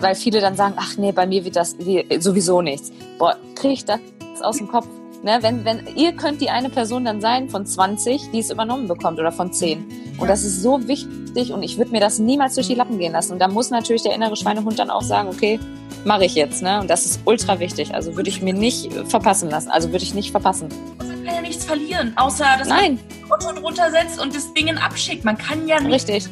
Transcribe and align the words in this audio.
weil 0.00 0.14
viele 0.14 0.40
dann 0.40 0.56
sagen, 0.56 0.74
ach 0.76 0.96
nee, 0.96 1.12
bei 1.12 1.26
mir 1.26 1.44
wird 1.44 1.56
das 1.56 1.76
sowieso 2.18 2.62
nichts. 2.62 2.92
Boah, 3.18 3.36
kriege 3.54 3.74
ich 3.74 3.84
das 3.84 4.00
aus 4.40 4.58
dem 4.58 4.68
Kopf? 4.68 4.86
Ne, 5.22 5.38
wenn, 5.40 5.64
wenn, 5.64 5.84
ihr 5.96 6.12
könnt 6.12 6.40
die 6.40 6.48
eine 6.48 6.70
Person 6.70 7.04
dann 7.04 7.20
sein 7.20 7.48
von 7.48 7.66
20, 7.66 8.30
die 8.30 8.38
es 8.38 8.50
übernommen 8.50 8.86
bekommt 8.86 9.18
oder 9.18 9.32
von 9.32 9.52
10. 9.52 10.14
Und 10.16 10.28
das 10.28 10.44
ist 10.44 10.62
so 10.62 10.86
wichtig 10.86 11.52
und 11.52 11.64
ich 11.64 11.76
würde 11.76 11.90
mir 11.90 11.98
das 12.00 12.20
niemals 12.20 12.54
durch 12.54 12.68
die 12.68 12.76
Lappen 12.76 12.98
gehen 12.98 13.12
lassen. 13.12 13.32
Und 13.32 13.40
da 13.40 13.48
muss 13.48 13.70
natürlich 13.70 14.02
der 14.02 14.14
innere 14.14 14.36
Schweinehund 14.36 14.78
dann 14.78 14.90
auch 14.90 15.02
sagen, 15.02 15.28
okay, 15.28 15.58
mache 16.04 16.24
ich 16.24 16.36
jetzt. 16.36 16.62
Ne? 16.62 16.80
Und 16.80 16.88
das 16.88 17.04
ist 17.04 17.20
ultra 17.24 17.58
wichtig. 17.58 17.94
Also 17.94 18.14
würde 18.14 18.30
ich 18.30 18.42
mir 18.42 18.54
nicht 18.54 18.92
verpassen 19.08 19.50
lassen. 19.50 19.70
Also 19.70 19.90
würde 19.90 20.04
ich 20.04 20.14
nicht 20.14 20.30
verpassen. 20.30 20.68
Man 20.98 21.24
kann 21.24 21.34
ja 21.34 21.40
nichts 21.40 21.64
verlieren, 21.64 22.12
außer 22.16 22.44
dass 22.56 22.68
Nein. 22.68 23.00
man 23.28 23.40
Otto 23.40 23.60
drunter 23.60 23.90
setzt 23.90 24.20
und 24.20 24.34
das 24.34 24.54
Ding 24.54 24.68
abschickt. 24.76 25.24
Man 25.24 25.36
kann 25.36 25.66
ja 25.66 25.80
nichts. 25.80 26.08
Richtig. 26.08 26.28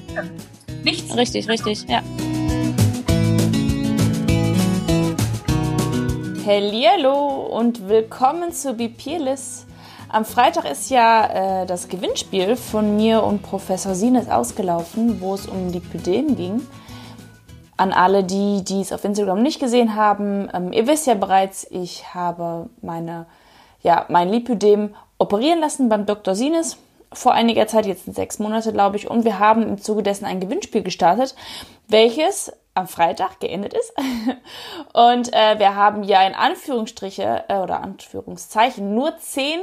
Nichts. 0.85 1.17
Richtig, 1.17 1.49
richtig, 1.49 1.85
ja. 1.89 2.03
Hallo 6.47 7.41
und 7.41 7.89
willkommen 7.89 8.53
zu 8.53 8.75
Be. 8.75 8.89
Am 10.09 10.25
Freitag 10.25 10.71
ist 10.71 10.91
ja 10.91 11.63
äh, 11.63 11.67
das 11.67 11.89
Gewinnspiel 11.89 12.55
von 12.55 12.95
mir 12.95 13.25
und 13.25 13.43
Professor 13.43 13.97
Sines 13.97 14.31
ausgelaufen, 14.31 15.21
wo 15.21 15.35
es 15.35 15.49
um 15.49 15.73
Lipödem 15.73 16.37
ging. 16.37 16.65
An 17.77 17.93
alle, 17.93 18.23
die, 18.23 18.63
es 18.81 18.93
auf 18.93 19.05
Instagram 19.05 19.43
nicht 19.43 19.59
gesehen 19.59 19.97
haben, 19.97 20.49
ähm, 20.55 20.73
ihr 20.73 20.87
wisst 20.87 21.09
ja 21.09 21.15
bereits, 21.15 21.67
ich 21.69 22.15
habe 22.15 22.71
meine, 22.81 23.27
ja, 23.83 24.07
mein 24.09 24.29
Lipödem 24.29 24.95
operieren 25.19 25.59
lassen 25.59 25.89
beim 25.89 26.07
Dr. 26.07 26.37
Sines 26.37 26.77
vor 27.13 27.33
einiger 27.33 27.67
Zeit, 27.67 27.87
jetzt 27.87 28.05
sind 28.05 28.15
sechs 28.15 28.39
Monate, 28.39 28.73
glaube 28.73 28.99
ich, 28.99 29.11
und 29.11 29.25
wir 29.25 29.41
haben 29.41 29.65
im 29.65 29.79
Zuge 29.83 30.05
dessen 30.05 30.27
ein 30.27 30.39
Gewinnspiel 30.39 30.85
gestartet, 30.85 31.35
welches 31.89 32.53
am 32.77 32.87
Freitag 32.87 33.41
geendet 33.41 33.75
ist. 33.75 33.93
Und 34.93 35.33
äh, 35.33 35.59
wir 35.59 35.75
haben 35.75 36.03
ja 36.03 36.27
in 36.27 36.35
Anführungsstriche 36.35 37.45
äh, 37.49 37.59
oder 37.59 37.83
Anführungszeichen 37.83 38.95
nur 38.95 39.19
zehn 39.19 39.61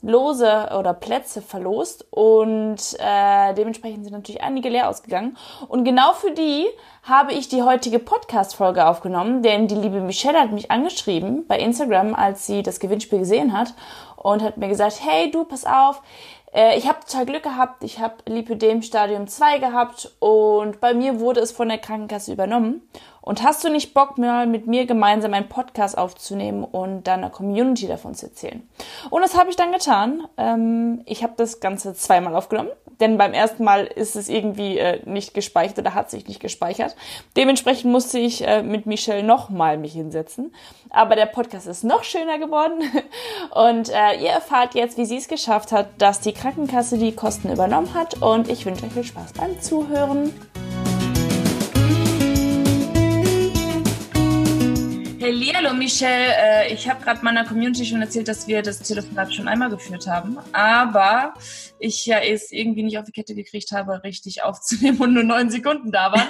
Lose 0.00 0.68
oder 0.78 0.94
Plätze 0.94 1.42
verlost 1.42 2.06
und 2.12 2.76
äh, 3.00 3.52
dementsprechend 3.54 4.04
sind 4.04 4.12
natürlich 4.12 4.42
einige 4.44 4.68
leer 4.68 4.88
ausgegangen. 4.88 5.36
Und 5.66 5.82
genau 5.82 6.12
für 6.12 6.30
die 6.30 6.66
habe 7.02 7.32
ich 7.32 7.48
die 7.48 7.64
heutige 7.64 7.98
Podcast-Folge 7.98 8.86
aufgenommen, 8.86 9.42
denn 9.42 9.66
die 9.66 9.74
liebe 9.74 10.00
Michelle 10.00 10.38
hat 10.38 10.52
mich 10.52 10.70
angeschrieben 10.70 11.46
bei 11.48 11.58
Instagram, 11.58 12.14
als 12.14 12.46
sie 12.46 12.62
das 12.62 12.78
Gewinnspiel 12.78 13.18
gesehen 13.18 13.52
hat 13.52 13.74
und 14.14 14.42
hat 14.42 14.56
mir 14.56 14.68
gesagt, 14.68 15.00
hey 15.02 15.32
du, 15.32 15.44
pass 15.44 15.64
auf, 15.64 16.00
äh, 16.52 16.78
ich 16.78 16.88
habe 16.88 17.00
total 17.00 17.26
Glück 17.26 17.42
gehabt. 17.42 17.84
Ich 17.84 17.98
habe 17.98 18.16
Lipödem 18.26 18.82
Stadium 18.82 19.26
2 19.26 19.58
gehabt 19.58 20.12
und 20.18 20.80
bei 20.80 20.94
mir 20.94 21.20
wurde 21.20 21.40
es 21.40 21.52
von 21.52 21.68
der 21.68 21.78
Krankenkasse 21.78 22.32
übernommen. 22.32 22.82
Und 23.20 23.42
hast 23.42 23.62
du 23.62 23.68
nicht 23.68 23.92
Bock, 23.92 24.16
mal 24.16 24.46
mit 24.46 24.66
mir 24.66 24.86
gemeinsam 24.86 25.34
einen 25.34 25.50
Podcast 25.50 25.98
aufzunehmen 25.98 26.64
und 26.64 27.06
deiner 27.06 27.28
Community 27.28 27.86
davon 27.86 28.14
zu 28.14 28.26
erzählen? 28.26 28.66
Und 29.10 29.20
das 29.20 29.36
habe 29.36 29.50
ich 29.50 29.56
dann 29.56 29.72
getan. 29.72 30.26
Ähm, 30.38 31.02
ich 31.04 31.22
habe 31.22 31.34
das 31.36 31.60
Ganze 31.60 31.92
zweimal 31.94 32.34
aufgenommen, 32.34 32.70
denn 33.00 33.18
beim 33.18 33.32
ersten 33.32 33.64
Mal 33.64 33.84
ist 33.86 34.16
es 34.16 34.28
irgendwie 34.28 34.78
äh, 34.78 35.00
nicht 35.04 35.34
gespeichert 35.34 35.78
oder 35.78 35.94
hat 35.94 36.10
sich 36.10 36.26
nicht 36.26 36.40
gespeichert. 36.40 36.96
Dementsprechend 37.36 37.92
musste 37.92 38.18
ich 38.18 38.46
äh, 38.46 38.62
mit 38.62 38.86
Michelle 38.86 39.22
nochmal 39.22 39.78
mich 39.78 39.92
hinsetzen. 39.92 40.54
Aber 40.90 41.16
der 41.16 41.26
Podcast 41.26 41.66
ist 41.66 41.84
noch 41.84 42.04
schöner 42.04 42.38
geworden 42.38 42.82
und 43.54 43.90
äh, 43.90 44.20
ihr 44.20 44.30
erfahrt 44.30 44.74
jetzt, 44.74 44.96
wie 44.96 45.04
sie 45.04 45.18
es 45.18 45.28
geschafft 45.28 45.72
hat, 45.72 45.88
dass 45.98 46.20
die 46.20 46.32
Krankenkasse 46.32 46.98
die 46.98 47.12
Kosten 47.12 47.52
übernommen 47.52 47.94
hat. 47.94 48.22
Und 48.22 48.48
ich 48.48 48.66
wünsche 48.66 48.86
euch 48.86 48.92
viel 48.92 49.04
Spaß 49.04 49.34
beim 49.34 49.60
Zuhören. 49.60 50.32
Hallo 55.30 55.74
Michelle, 55.74 56.34
äh, 56.38 56.72
ich 56.72 56.88
habe 56.88 57.04
gerade 57.04 57.22
meiner 57.22 57.44
Community 57.44 57.84
schon 57.84 58.00
erzählt, 58.00 58.28
dass 58.28 58.48
wir 58.48 58.62
das 58.62 58.78
Telefonat 58.78 59.34
schon 59.34 59.46
einmal 59.46 59.68
geführt 59.68 60.06
haben, 60.06 60.38
aber 60.54 61.34
ich 61.78 62.06
ja 62.06 62.18
es 62.18 62.50
irgendwie 62.50 62.82
nicht 62.82 62.98
auf 62.98 63.04
die 63.04 63.12
Kette 63.12 63.34
gekriegt 63.34 63.70
habe, 63.72 64.02
richtig 64.04 64.42
aufzunehmen 64.42 64.98
und 64.98 65.12
nur 65.12 65.24
neun 65.24 65.50
Sekunden 65.50 65.92
da 65.92 66.12
war. 66.12 66.28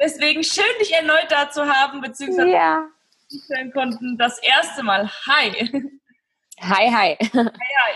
Deswegen 0.00 0.42
schön, 0.42 0.64
dich 0.80 0.92
erneut 0.92 1.26
da 1.28 1.48
zu 1.48 1.64
haben, 1.64 2.00
beziehungsweise 2.00 2.50
ja. 2.50 2.86
konnten. 3.72 4.18
Das 4.18 4.40
erste 4.42 4.82
Mal. 4.82 5.08
Hi. 5.28 5.70
Hi, 6.60 6.90
hi. 6.90 7.16
Hi, 7.20 7.30
hi. 7.32 7.94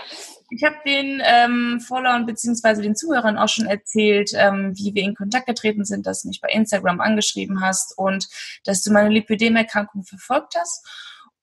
Ich 0.55 0.63
habe 0.63 0.77
den 0.85 1.21
ähm, 1.25 1.81
Followern 1.81 2.25
bzw. 2.25 2.81
den 2.81 2.95
Zuhörern 2.95 3.37
auch 3.37 3.49
schon 3.49 3.65
erzählt, 3.65 4.31
ähm, 4.35 4.71
wie 4.75 4.93
wir 4.95 5.03
in 5.03 5.13
Kontakt 5.13 5.47
getreten 5.47 5.83
sind, 5.83 6.07
dass 6.07 6.21
du 6.21 6.29
mich 6.29 6.39
bei 6.39 6.47
Instagram 6.47 7.01
angeschrieben 7.01 7.59
hast 7.59 7.97
und 7.97 8.29
dass 8.63 8.81
du 8.81 8.93
meine 8.93 9.09
Lipödem-Erkrankung 9.09 10.03
verfolgt 10.03 10.55
hast. 10.57 10.87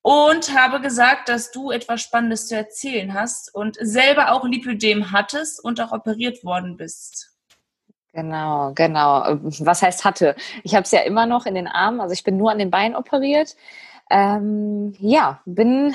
Und 0.00 0.58
habe 0.58 0.80
gesagt, 0.80 1.28
dass 1.28 1.52
du 1.52 1.70
etwas 1.70 2.00
Spannendes 2.00 2.48
zu 2.48 2.56
erzählen 2.56 3.12
hast 3.14 3.54
und 3.54 3.76
selber 3.80 4.32
auch 4.32 4.44
Lipödem 4.44 5.12
hattest 5.12 5.62
und 5.62 5.80
auch 5.80 5.92
operiert 5.92 6.42
worden 6.42 6.76
bist. 6.76 7.30
Genau, 8.12 8.72
genau. 8.74 9.38
Was 9.60 9.82
heißt 9.82 10.04
hatte? 10.04 10.34
Ich 10.64 10.74
habe 10.74 10.84
es 10.84 10.90
ja 10.90 11.00
immer 11.00 11.26
noch 11.26 11.46
in 11.46 11.54
den 11.54 11.68
Armen, 11.68 12.00
also 12.00 12.14
ich 12.14 12.24
bin 12.24 12.36
nur 12.36 12.50
an 12.50 12.58
den 12.58 12.70
Beinen 12.70 12.96
operiert. 12.96 13.56
Ähm, 14.10 14.94
ja, 14.98 15.40
bin 15.46 15.94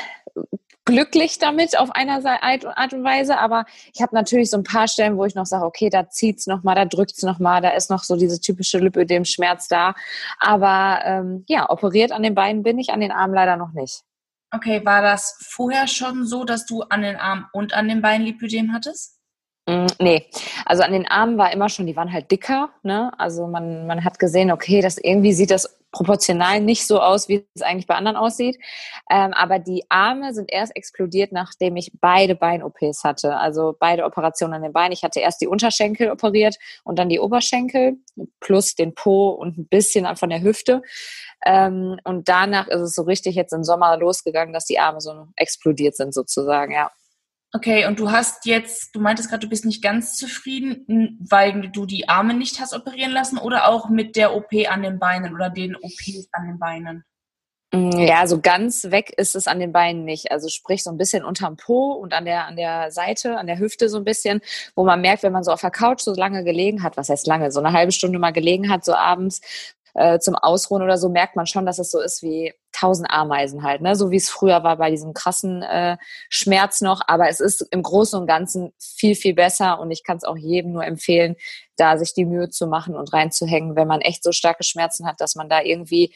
glücklich 0.86 1.38
damit 1.38 1.78
auf 1.78 1.92
einer 1.92 2.24
Art 2.26 2.94
und 2.94 3.04
Weise, 3.04 3.38
aber 3.38 3.66
ich 3.94 4.02
habe 4.02 4.16
natürlich 4.16 4.50
so 4.50 4.58
ein 4.58 4.64
paar 4.64 4.88
Stellen, 4.88 5.18
wo 5.18 5.26
ich 5.26 5.36
noch 5.36 5.46
sage, 5.46 5.66
okay, 5.66 5.90
da 5.90 6.10
zieht's 6.10 6.48
noch 6.48 6.64
mal, 6.64 6.76
da 6.76 6.86
drückt's 6.86 7.24
noch 7.24 7.40
mal, 7.40 7.62
da 7.62 7.72
ist 7.72 7.90
noch 7.90 8.04
so 8.04 8.16
diese 8.16 8.40
typische 8.40 8.80
Lipödem-Schmerz 8.80 9.68
da. 9.68 9.96
Aber 10.40 11.02
ähm, 11.04 11.44
ja, 11.48 11.70
operiert 11.70 12.12
an 12.14 12.24
den 12.24 12.36
Beinen 12.36 12.64
bin 12.64 12.80
ich, 12.80 12.92
an 12.92 13.02
den 13.02 13.12
Armen 13.12 13.34
leider 13.34 13.58
noch 13.58 13.74
nicht. 13.74 14.04
Okay, 14.52 14.86
war 14.86 15.02
das 15.02 15.38
vorher 15.42 15.88
schon 15.88 16.26
so, 16.26 16.46
dass 16.46 16.66
du 16.66 16.84
an 16.84 17.02
den 17.02 17.18
Armen 17.18 17.46
und 17.52 17.74
an 17.74 17.90
den 17.90 18.02
Beinen 18.02 18.26
Lipödem 18.26 18.72
hattest? 18.72 19.17
Mm, 19.68 19.88
nee, 20.00 20.26
also 20.66 20.84
an 20.84 20.94
den 20.94 21.08
Armen 21.08 21.38
war 21.38 21.52
immer 21.52 21.68
schon, 21.68 21.86
die 21.86 21.96
waren 21.96 22.12
halt 22.12 22.32
dicker. 22.32 22.70
Ne? 22.84 23.12
Also 23.18 23.48
man, 23.48 23.86
man 23.86 24.04
hat 24.04 24.18
gesehen, 24.18 24.52
okay, 24.52 24.82
das 24.82 24.98
irgendwie 24.98 25.34
sieht 25.34 25.52
das 25.52 25.78
proportional 25.92 26.62
nicht 26.62 26.86
so 26.88 27.02
aus, 27.02 27.28
wie 27.28 27.46
es 27.54 27.62
eigentlich 27.62 27.88
bei 27.88 27.96
anderen 27.96 28.18
aussieht. 28.18 28.58
Ähm, 29.10 29.34
aber 29.34 29.60
die 29.60 29.84
Arme 29.90 30.34
sind 30.34 30.52
erst 30.52 30.76
explodiert, 30.76 31.32
nachdem 31.32 31.76
ich 31.76 31.92
beide 32.00 32.36
Bein-OPs 32.36 33.04
hatte. 33.04 33.36
Also 33.36 33.76
beide 33.78 34.06
Operationen 34.06 34.54
an 34.54 34.62
den 34.62 34.74
Beinen. 34.74 34.94
Ich 34.94 35.04
hatte 35.04 35.20
erst 35.20 35.42
die 35.42 35.48
Unterschenkel 35.48 36.12
operiert 36.12 36.56
und 36.84 36.98
dann 36.98 37.10
die 37.10 37.20
Oberschenkel 37.20 37.98
plus 38.40 38.76
den 38.76 38.96
Po 38.96 39.30
und 39.30 39.58
ein 39.58 39.68
bisschen 39.68 40.14
von 40.16 40.30
der 40.30 40.42
Hüfte. 40.42 40.82
Ähm, 41.46 42.00
und 42.06 42.30
danach 42.30 42.68
ist 42.68 42.82
es 42.82 42.96
so 42.96 43.04
richtig 43.04 43.36
jetzt 43.36 43.54
im 43.54 43.64
Sommer 43.64 43.98
losgegangen, 43.98 44.54
dass 44.54 44.66
die 44.66 44.80
Arme 44.80 45.02
so 45.02 45.28
explodiert 45.36 45.96
sind 45.96 46.14
sozusagen, 46.14 46.74
ja. 46.74 46.92
Okay, 47.58 47.88
und 47.88 48.00
du 48.00 48.12
hast 48.12 48.46
jetzt, 48.46 48.96
du 48.96 49.00
meintest 49.00 49.30
gerade, 49.30 49.40
du 49.40 49.50
bist 49.50 49.66
nicht 49.66 49.82
ganz 49.82 50.16
zufrieden, 50.16 51.18
weil 51.28 51.72
du 51.72 51.88
die 51.88 52.08
Arme 52.08 52.36
nicht 52.36 52.60
hast 52.60 52.76
operieren 52.76 53.12
lassen 53.12 53.40
oder 53.40 53.68
auch 53.68 53.90
mit 53.90 54.16
der 54.16 54.36
OP 54.36 54.54
an 54.70 54.84
den 54.84 55.00
Beinen 55.00 55.34
oder 55.34 55.50
den 55.50 55.76
OPs 55.76 56.30
an 56.34 56.46
den 56.46 56.60
Beinen? 56.60 57.04
Mm, 57.74 57.98
ja, 57.98 58.28
so 58.28 58.42
ganz 58.42 58.92
weg 58.92 59.12
ist 59.18 59.36
es 59.36 59.48
an 59.48 59.60
den 59.60 59.72
Beinen 59.72 60.06
nicht. 60.06 60.32
Also 60.32 60.50
sprich 60.50 60.84
so 60.84 60.92
ein 60.92 61.00
bisschen 61.00 61.26
unterm 61.26 61.58
Po 61.58 61.94
und 61.94 62.14
an 62.14 62.26
der, 62.26 62.46
an 62.46 62.58
der 62.58 62.92
Seite, 62.92 63.40
an 63.40 63.48
der 63.48 63.58
Hüfte 63.58 63.90
so 63.90 63.98
ein 63.98 64.04
bisschen, 64.04 64.40
wo 64.76 64.86
man 64.86 65.02
merkt, 65.02 65.24
wenn 65.24 65.34
man 65.34 65.44
so 65.44 65.52
auf 65.52 65.62
der 65.62 65.72
Couch 65.72 66.02
so 66.02 66.14
lange 66.14 66.44
gelegen 66.44 66.84
hat, 66.84 66.96
was 66.96 67.10
heißt 67.10 67.26
lange, 67.26 67.52
so 67.52 67.60
eine 67.60 67.74
halbe 67.74 67.92
Stunde 67.92 68.20
mal 68.20 68.34
gelegen 68.34 68.70
hat, 68.70 68.86
so 68.86 68.94
abends 68.94 69.42
äh, 69.96 70.20
zum 70.20 70.36
Ausruhen 70.36 70.84
oder 70.84 71.00
so, 71.00 71.10
merkt 71.10 71.36
man 71.36 71.48
schon, 71.48 71.66
dass 71.66 71.80
es 71.80 71.90
so 71.90 72.00
ist 72.02 72.22
wie 72.22 72.54
tausend 72.78 73.10
Ameisen 73.10 73.64
halt, 73.64 73.82
ne? 73.82 73.96
So 73.96 74.12
wie 74.12 74.18
es 74.18 74.30
früher 74.30 74.64
war 74.64 74.78
bei 74.78 74.90
diesem 74.92 75.14
krassen 75.14 75.64
äh, 75.64 75.98
Schmerz 76.30 76.82
noch. 76.82 77.02
Aber 77.08 77.30
es 77.30 77.40
ist 77.40 77.62
im 77.72 77.82
Großen 77.84 78.20
und 78.20 78.28
Ganzen 78.28 78.74
viel, 78.80 79.16
viel 79.16 79.34
besser 79.34 79.80
und 79.80 79.92
ich 79.92 80.04
kann 80.04 80.18
es 80.18 80.24
auch 80.24 80.38
jedem 80.38 80.74
nur 80.74 80.86
empfehlen, 80.86 81.36
da 81.76 81.98
sich 81.98 82.14
die 82.14 82.26
Mühe 82.26 82.50
zu 82.50 82.68
machen 82.68 82.96
und 82.96 83.14
reinzuhängen, 83.14 83.76
wenn 83.76 83.88
man 83.88 84.02
echt 84.02 84.24
so 84.24 84.32
starke 84.32 84.64
Schmerzen 84.64 85.08
hat, 85.08 85.22
dass 85.22 85.36
man 85.36 85.50
da 85.50 85.62
irgendwie 85.62 86.14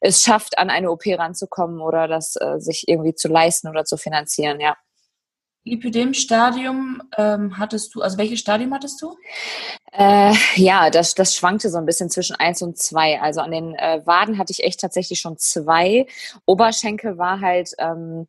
es 0.00 0.22
schafft, 0.22 0.58
an 0.58 0.70
eine 0.70 0.90
OP 0.90 1.06
ranzukommen 1.06 1.80
oder 1.80 2.06
das 2.08 2.36
äh, 2.36 2.58
sich 2.58 2.88
irgendwie 2.88 3.14
zu 3.14 3.28
leisten 3.28 3.68
oder 3.68 3.84
zu 3.84 3.96
finanzieren, 3.96 4.60
ja. 4.60 4.76
Lipidem-Stadium 5.64 7.02
ähm, 7.16 7.58
hattest 7.58 7.94
du, 7.94 8.02
also 8.02 8.18
welches 8.18 8.40
Stadium 8.40 8.74
hattest 8.74 9.00
du? 9.00 9.16
Äh, 9.92 10.34
ja, 10.56 10.90
das, 10.90 11.14
das 11.14 11.34
schwankte 11.34 11.70
so 11.70 11.78
ein 11.78 11.86
bisschen 11.86 12.10
zwischen 12.10 12.36
eins 12.36 12.60
und 12.62 12.78
zwei. 12.78 13.20
Also 13.20 13.40
an 13.40 13.50
den 13.50 13.74
äh, 13.74 14.02
Waden 14.04 14.38
hatte 14.38 14.52
ich 14.52 14.62
echt 14.62 14.80
tatsächlich 14.80 15.20
schon 15.20 15.38
zwei. 15.38 16.06
Oberschenkel 16.44 17.16
war 17.16 17.40
halt, 17.40 17.70
ähm, 17.78 18.28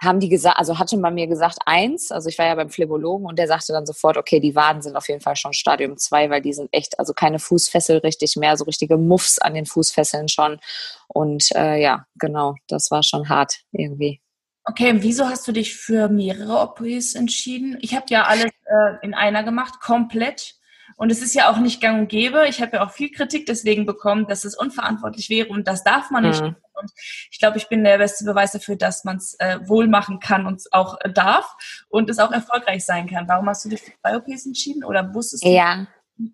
haben 0.00 0.20
die 0.20 0.28
gesagt, 0.28 0.58
also 0.58 0.78
hatte 0.78 0.96
man 0.96 1.14
mir 1.14 1.26
gesagt 1.26 1.58
eins, 1.66 2.12
also 2.12 2.28
ich 2.28 2.38
war 2.38 2.46
ja 2.46 2.54
beim 2.54 2.70
Phlebologen 2.70 3.26
und 3.26 3.36
der 3.36 3.48
sagte 3.48 3.72
dann 3.72 3.84
sofort, 3.84 4.16
okay, 4.16 4.38
die 4.38 4.54
Waden 4.54 4.80
sind 4.80 4.94
auf 4.96 5.08
jeden 5.08 5.20
Fall 5.20 5.34
schon 5.34 5.52
Stadium 5.52 5.96
zwei, 5.96 6.30
weil 6.30 6.40
die 6.40 6.52
sind 6.52 6.68
echt, 6.72 6.98
also 7.00 7.12
keine 7.12 7.40
Fußfessel 7.40 7.98
richtig 7.98 8.36
mehr, 8.36 8.56
so 8.56 8.64
richtige 8.64 8.96
Muffs 8.96 9.38
an 9.40 9.54
den 9.54 9.66
Fußfesseln 9.66 10.28
schon. 10.28 10.60
Und 11.08 11.48
äh, 11.56 11.80
ja, 11.82 12.06
genau, 12.14 12.54
das 12.68 12.92
war 12.92 13.02
schon 13.02 13.28
hart 13.28 13.62
irgendwie. 13.72 14.20
Okay, 14.68 14.96
wieso 14.98 15.26
hast 15.26 15.48
du 15.48 15.52
dich 15.52 15.76
für 15.76 16.10
mehrere 16.10 16.60
OPs 16.60 17.14
entschieden? 17.14 17.78
Ich 17.80 17.96
habe 17.96 18.04
ja 18.10 18.24
alles 18.24 18.50
äh, 18.66 18.96
in 19.00 19.14
einer 19.14 19.42
gemacht, 19.42 19.80
komplett. 19.80 20.56
Und 20.96 21.10
es 21.10 21.22
ist 21.22 21.34
ja 21.34 21.50
auch 21.50 21.56
nicht 21.56 21.80
gang 21.80 22.00
und 22.00 22.08
gäbe. 22.08 22.46
Ich 22.48 22.60
habe 22.60 22.76
ja 22.76 22.86
auch 22.86 22.90
viel 22.90 23.10
Kritik 23.10 23.46
deswegen 23.46 23.86
bekommen, 23.86 24.26
dass 24.26 24.44
es 24.44 24.54
unverantwortlich 24.54 25.30
wäre 25.30 25.48
und 25.48 25.66
das 25.66 25.84
darf 25.84 26.10
man 26.10 26.24
nicht. 26.24 26.42
Mhm. 26.42 26.56
Und 26.74 26.90
ich 27.30 27.38
glaube, 27.38 27.56
ich 27.56 27.68
bin 27.68 27.82
der 27.82 27.96
beste 27.96 28.26
Beweis 28.26 28.52
dafür, 28.52 28.76
dass 28.76 29.04
man 29.04 29.16
es 29.16 29.34
äh, 29.38 29.58
wohl 29.66 29.88
machen 29.88 30.20
kann 30.20 30.44
und 30.44 30.62
auch 30.72 30.98
äh, 31.00 31.10
darf 31.10 31.56
und 31.88 32.10
es 32.10 32.18
auch 32.18 32.30
erfolgreich 32.30 32.84
sein 32.84 33.08
kann. 33.08 33.26
Warum 33.26 33.48
hast 33.48 33.64
du 33.64 33.70
dich 33.70 33.80
für 33.80 33.92
zwei 34.02 34.16
OPs 34.16 34.44
entschieden 34.44 34.84
oder 34.84 35.14
wusstest 35.14 35.44
du, 35.44 35.48
ja. 35.48 35.86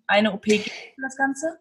eine 0.07 0.33
OP 0.33 0.43
gibt 0.43 0.71
das 0.97 1.15
Ganze? 1.15 1.57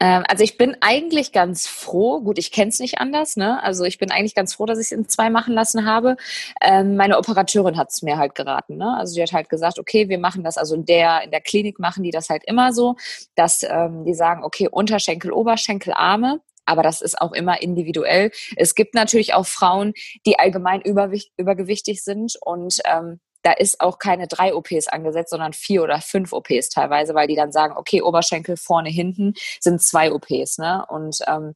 Ähm, 0.00 0.24
also 0.28 0.44
ich 0.44 0.56
bin 0.56 0.76
eigentlich 0.80 1.32
ganz 1.32 1.66
froh, 1.66 2.20
gut, 2.20 2.38
ich 2.38 2.52
kenne 2.52 2.68
es 2.68 2.78
nicht 2.78 2.98
anders, 2.98 3.36
ne? 3.36 3.62
Also 3.62 3.84
ich 3.84 3.98
bin 3.98 4.10
eigentlich 4.10 4.34
ganz 4.34 4.54
froh, 4.54 4.66
dass 4.66 4.78
ich 4.78 4.86
es 4.86 4.92
in 4.92 5.08
zwei 5.08 5.30
machen 5.30 5.54
lassen 5.54 5.84
habe. 5.86 6.16
Ähm, 6.62 6.96
meine 6.96 7.18
Operateurin 7.18 7.76
hat 7.76 7.90
es 7.90 8.02
mir 8.02 8.18
halt 8.18 8.34
geraten, 8.34 8.76
ne? 8.76 8.96
Also 8.96 9.14
sie 9.14 9.22
hat 9.22 9.32
halt 9.32 9.48
gesagt, 9.48 9.78
okay, 9.78 10.08
wir 10.08 10.18
machen 10.18 10.44
das, 10.44 10.56
also 10.56 10.74
in 10.76 10.84
der, 10.84 11.22
in 11.24 11.30
der 11.30 11.40
Klinik 11.40 11.78
machen 11.78 12.02
die 12.02 12.10
das 12.10 12.28
halt 12.30 12.44
immer 12.46 12.72
so, 12.72 12.96
dass 13.34 13.62
ähm, 13.64 14.04
die 14.04 14.14
sagen, 14.14 14.44
okay, 14.44 14.68
Unterschenkel, 14.70 15.32
Oberschenkel, 15.32 15.92
Arme, 15.94 16.40
aber 16.64 16.82
das 16.82 17.00
ist 17.00 17.20
auch 17.20 17.32
immer 17.32 17.62
individuell. 17.62 18.30
Es 18.56 18.74
gibt 18.74 18.94
natürlich 18.94 19.34
auch 19.34 19.46
Frauen, 19.46 19.94
die 20.26 20.38
allgemein 20.38 20.82
übergewichtig 20.82 22.04
sind 22.04 22.34
und 22.42 22.78
ähm, 22.84 23.20
da 23.42 23.52
ist 23.52 23.80
auch 23.80 23.98
keine 23.98 24.26
drei 24.26 24.54
OPs 24.54 24.88
angesetzt, 24.88 25.30
sondern 25.30 25.52
vier 25.52 25.82
oder 25.82 26.00
fünf 26.00 26.32
OPs 26.32 26.70
teilweise, 26.70 27.14
weil 27.14 27.28
die 27.28 27.36
dann 27.36 27.52
sagen, 27.52 27.74
okay, 27.76 28.02
Oberschenkel 28.02 28.56
vorne, 28.56 28.90
hinten 28.90 29.34
sind 29.60 29.82
zwei 29.82 30.12
OPs. 30.12 30.58
Ne? 30.58 30.84
Und 30.88 31.18
ähm, 31.26 31.54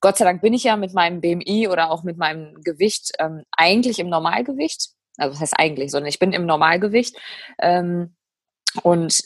Gott 0.00 0.16
sei 0.16 0.24
Dank 0.24 0.40
bin 0.40 0.54
ich 0.54 0.64
ja 0.64 0.76
mit 0.76 0.94
meinem 0.94 1.20
BMI 1.20 1.68
oder 1.68 1.90
auch 1.90 2.02
mit 2.02 2.16
meinem 2.16 2.54
Gewicht 2.62 3.12
ähm, 3.18 3.44
eigentlich 3.52 3.98
im 3.98 4.08
Normalgewicht. 4.08 4.90
Also 5.16 5.32
das 5.32 5.40
heißt 5.40 5.58
eigentlich, 5.58 5.90
sondern 5.90 6.08
ich 6.08 6.18
bin 6.18 6.32
im 6.32 6.46
Normalgewicht. 6.46 7.16
Ähm, 7.60 8.14
und 8.82 9.22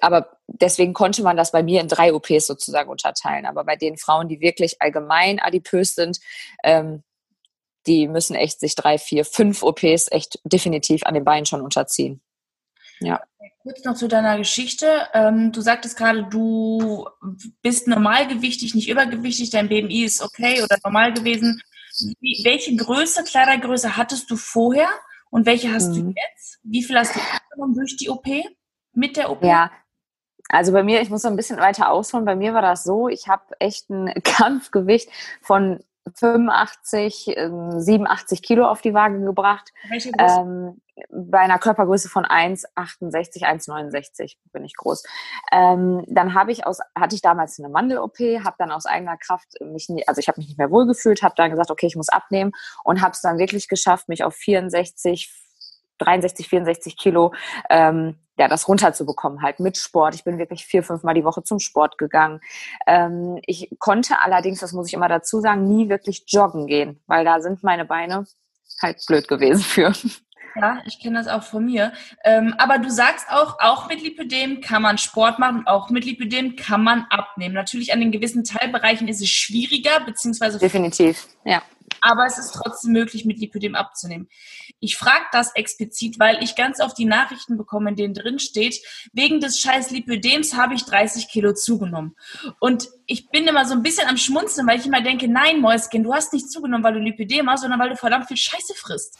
aber 0.00 0.38
deswegen 0.48 0.92
konnte 0.92 1.22
man 1.22 1.36
das 1.36 1.52
bei 1.52 1.62
mir 1.62 1.80
in 1.80 1.88
drei 1.88 2.12
OPs 2.12 2.46
sozusagen 2.46 2.90
unterteilen. 2.90 3.46
Aber 3.46 3.64
bei 3.64 3.76
den 3.76 3.96
Frauen, 3.96 4.28
die 4.28 4.40
wirklich 4.40 4.80
allgemein 4.80 5.40
adipös 5.40 5.94
sind, 5.94 6.20
ähm, 6.64 7.02
die 7.86 8.08
müssen 8.08 8.34
echt 8.34 8.60
sich 8.60 8.74
drei, 8.74 8.98
vier, 8.98 9.24
fünf 9.24 9.62
OPs 9.62 10.10
echt 10.10 10.40
definitiv 10.44 11.04
an 11.04 11.14
den 11.14 11.24
Beinen 11.24 11.46
schon 11.46 11.60
unterziehen. 11.60 12.20
Ja. 13.00 13.22
Kurz 13.62 13.84
noch 13.84 13.94
zu 13.94 14.08
deiner 14.08 14.36
Geschichte. 14.36 15.08
Ähm, 15.14 15.52
du 15.52 15.60
sagtest 15.60 15.96
gerade, 15.96 16.24
du 16.24 17.08
bist 17.62 17.88
normalgewichtig, 17.88 18.74
nicht 18.74 18.88
übergewichtig, 18.88 19.50
dein 19.50 19.68
BMI 19.68 20.04
ist 20.04 20.22
okay 20.22 20.62
oder 20.62 20.78
normal 20.84 21.12
gewesen. 21.12 21.62
Wie, 22.20 22.42
welche 22.44 22.76
Größe, 22.76 23.24
Kleidergröße 23.24 23.96
hattest 23.96 24.30
du 24.30 24.36
vorher 24.36 24.88
und 25.30 25.46
welche 25.46 25.72
hast 25.72 25.90
mhm. 25.90 25.94
du 25.94 26.14
jetzt? 26.16 26.58
Wie 26.62 26.82
viel 26.82 26.98
hast 26.98 27.14
du 27.14 27.20
abgenommen 27.20 27.74
durch 27.74 27.96
die 27.96 28.10
OP? 28.10 28.26
Mit 28.92 29.16
der 29.16 29.30
OP? 29.30 29.42
Ja, 29.42 29.70
also 30.48 30.72
bei 30.72 30.82
mir, 30.82 31.00
ich 31.00 31.10
muss 31.10 31.22
noch 31.22 31.30
ein 31.30 31.36
bisschen 31.36 31.58
weiter 31.58 31.90
ausholen. 31.90 32.26
Bei 32.26 32.36
mir 32.36 32.54
war 32.54 32.62
das 32.62 32.84
so, 32.84 33.08
ich 33.08 33.28
habe 33.28 33.42
echt 33.60 33.90
ein 33.90 34.12
Kampfgewicht 34.24 35.08
von 35.40 35.82
85, 36.16 37.36
87 37.76 38.38
ähm, 38.38 38.42
Kilo 38.42 38.66
auf 38.66 38.82
die 38.82 38.94
Waage 38.94 39.20
gebracht. 39.20 39.72
Ähm, 40.18 40.80
bei 41.10 41.40
einer 41.40 41.58
Körpergröße 41.58 42.08
von 42.08 42.24
1,68, 42.24 43.42
1,69 43.42 44.36
bin 44.52 44.64
ich 44.64 44.76
groß. 44.76 45.02
Ähm, 45.52 46.04
dann 46.06 46.34
habe 46.34 46.52
ich 46.52 46.66
aus, 46.66 46.78
hatte 46.94 47.16
ich 47.16 47.22
damals 47.22 47.58
eine 47.58 47.68
Mandel-OP, 47.68 48.18
habe 48.44 48.54
dann 48.58 48.70
aus 48.70 48.86
eigener 48.86 49.16
Kraft 49.16 49.48
mich, 49.60 49.88
nie, 49.88 50.06
also 50.06 50.20
ich 50.20 50.28
habe 50.28 50.40
mich 50.40 50.48
nicht 50.48 50.58
mehr 50.58 50.70
wohlgefühlt, 50.70 51.22
habe 51.22 51.34
dann 51.36 51.50
gesagt, 51.50 51.70
okay, 51.70 51.86
ich 51.86 51.96
muss 51.96 52.08
abnehmen 52.08 52.52
und 52.84 53.02
habe 53.02 53.12
es 53.12 53.20
dann 53.20 53.38
wirklich 53.38 53.68
geschafft, 53.68 54.08
mich 54.08 54.22
auf 54.22 54.34
64, 54.34 55.32
63, 55.98 56.48
64 56.48 56.96
Kilo 56.96 57.32
ähm, 57.70 58.16
ja, 58.38 58.48
das 58.48 58.68
runterzubekommen, 58.68 59.42
halt 59.42 59.60
mit 59.60 59.76
Sport. 59.76 60.14
Ich 60.14 60.24
bin 60.24 60.38
wirklich 60.38 60.66
vier, 60.66 60.82
fünf 60.82 61.02
Mal 61.02 61.14
die 61.14 61.24
Woche 61.24 61.42
zum 61.44 61.60
Sport 61.60 61.98
gegangen. 61.98 62.40
Ähm, 62.86 63.38
ich 63.46 63.70
konnte 63.78 64.20
allerdings, 64.20 64.60
das 64.60 64.72
muss 64.72 64.88
ich 64.88 64.94
immer 64.94 65.08
dazu 65.08 65.40
sagen, 65.40 65.68
nie 65.68 65.88
wirklich 65.88 66.24
joggen 66.26 66.66
gehen, 66.66 67.00
weil 67.06 67.24
da 67.24 67.40
sind 67.40 67.62
meine 67.62 67.84
Beine 67.84 68.26
halt 68.82 69.04
blöd 69.06 69.28
gewesen 69.28 69.62
für. 69.62 69.92
Ja, 70.56 70.82
ich 70.86 71.00
kenne 71.00 71.18
das 71.18 71.26
auch 71.26 71.42
von 71.42 71.64
mir. 71.64 71.92
Ähm, 72.24 72.54
aber 72.58 72.78
du 72.78 72.88
sagst 72.88 73.26
auch, 73.28 73.58
auch 73.58 73.88
mit 73.88 74.02
Lipidem 74.02 74.60
kann 74.60 74.82
man 74.82 74.98
Sport 74.98 75.40
machen, 75.40 75.66
auch 75.66 75.90
mit 75.90 76.04
Lipidem 76.04 76.54
kann 76.54 76.82
man 76.82 77.06
abnehmen. 77.10 77.54
Natürlich 77.54 77.92
an 77.92 77.98
den 77.98 78.12
gewissen 78.12 78.44
Teilbereichen 78.44 79.08
ist 79.08 79.20
es 79.20 79.28
schwieriger, 79.28 80.00
beziehungsweise. 80.06 80.58
Definitiv, 80.58 81.26
ja 81.44 81.60
aber 82.00 82.26
es 82.26 82.38
ist 82.38 82.52
trotzdem 82.52 82.92
möglich, 82.92 83.24
mit 83.24 83.38
Lipidem 83.38 83.74
abzunehmen. 83.74 84.28
Ich 84.80 84.96
frage 84.96 85.24
das 85.32 85.54
explizit, 85.54 86.18
weil 86.18 86.42
ich 86.42 86.56
ganz 86.56 86.80
oft 86.80 86.96
die 86.98 87.04
Nachrichten 87.04 87.56
bekomme, 87.56 87.90
in 87.90 87.96
denen 87.96 88.14
drin 88.14 88.38
steht, 88.38 88.80
wegen 89.12 89.40
des 89.40 89.58
scheiß 89.58 89.90
Lipidems 89.90 90.54
habe 90.54 90.74
ich 90.74 90.84
30 90.84 91.28
Kilo 91.28 91.52
zugenommen. 91.54 92.16
Und 92.60 92.88
ich 93.06 93.28
bin 93.30 93.46
immer 93.46 93.64
so 93.66 93.74
ein 93.74 93.82
bisschen 93.82 94.08
am 94.08 94.16
Schmunzeln, 94.16 94.66
weil 94.66 94.78
ich 94.78 94.86
immer 94.86 95.02
denke, 95.02 95.28
nein, 95.28 95.60
Mäuschen, 95.60 96.02
du 96.02 96.14
hast 96.14 96.32
nicht 96.32 96.50
zugenommen, 96.50 96.84
weil 96.84 96.94
du 96.94 97.00
Lipidem 97.00 97.48
hast, 97.50 97.62
sondern 97.62 97.80
weil 97.80 97.90
du 97.90 97.96
verdammt 97.96 98.26
viel 98.26 98.36
Scheiße 98.36 98.74
frisst. 98.74 99.18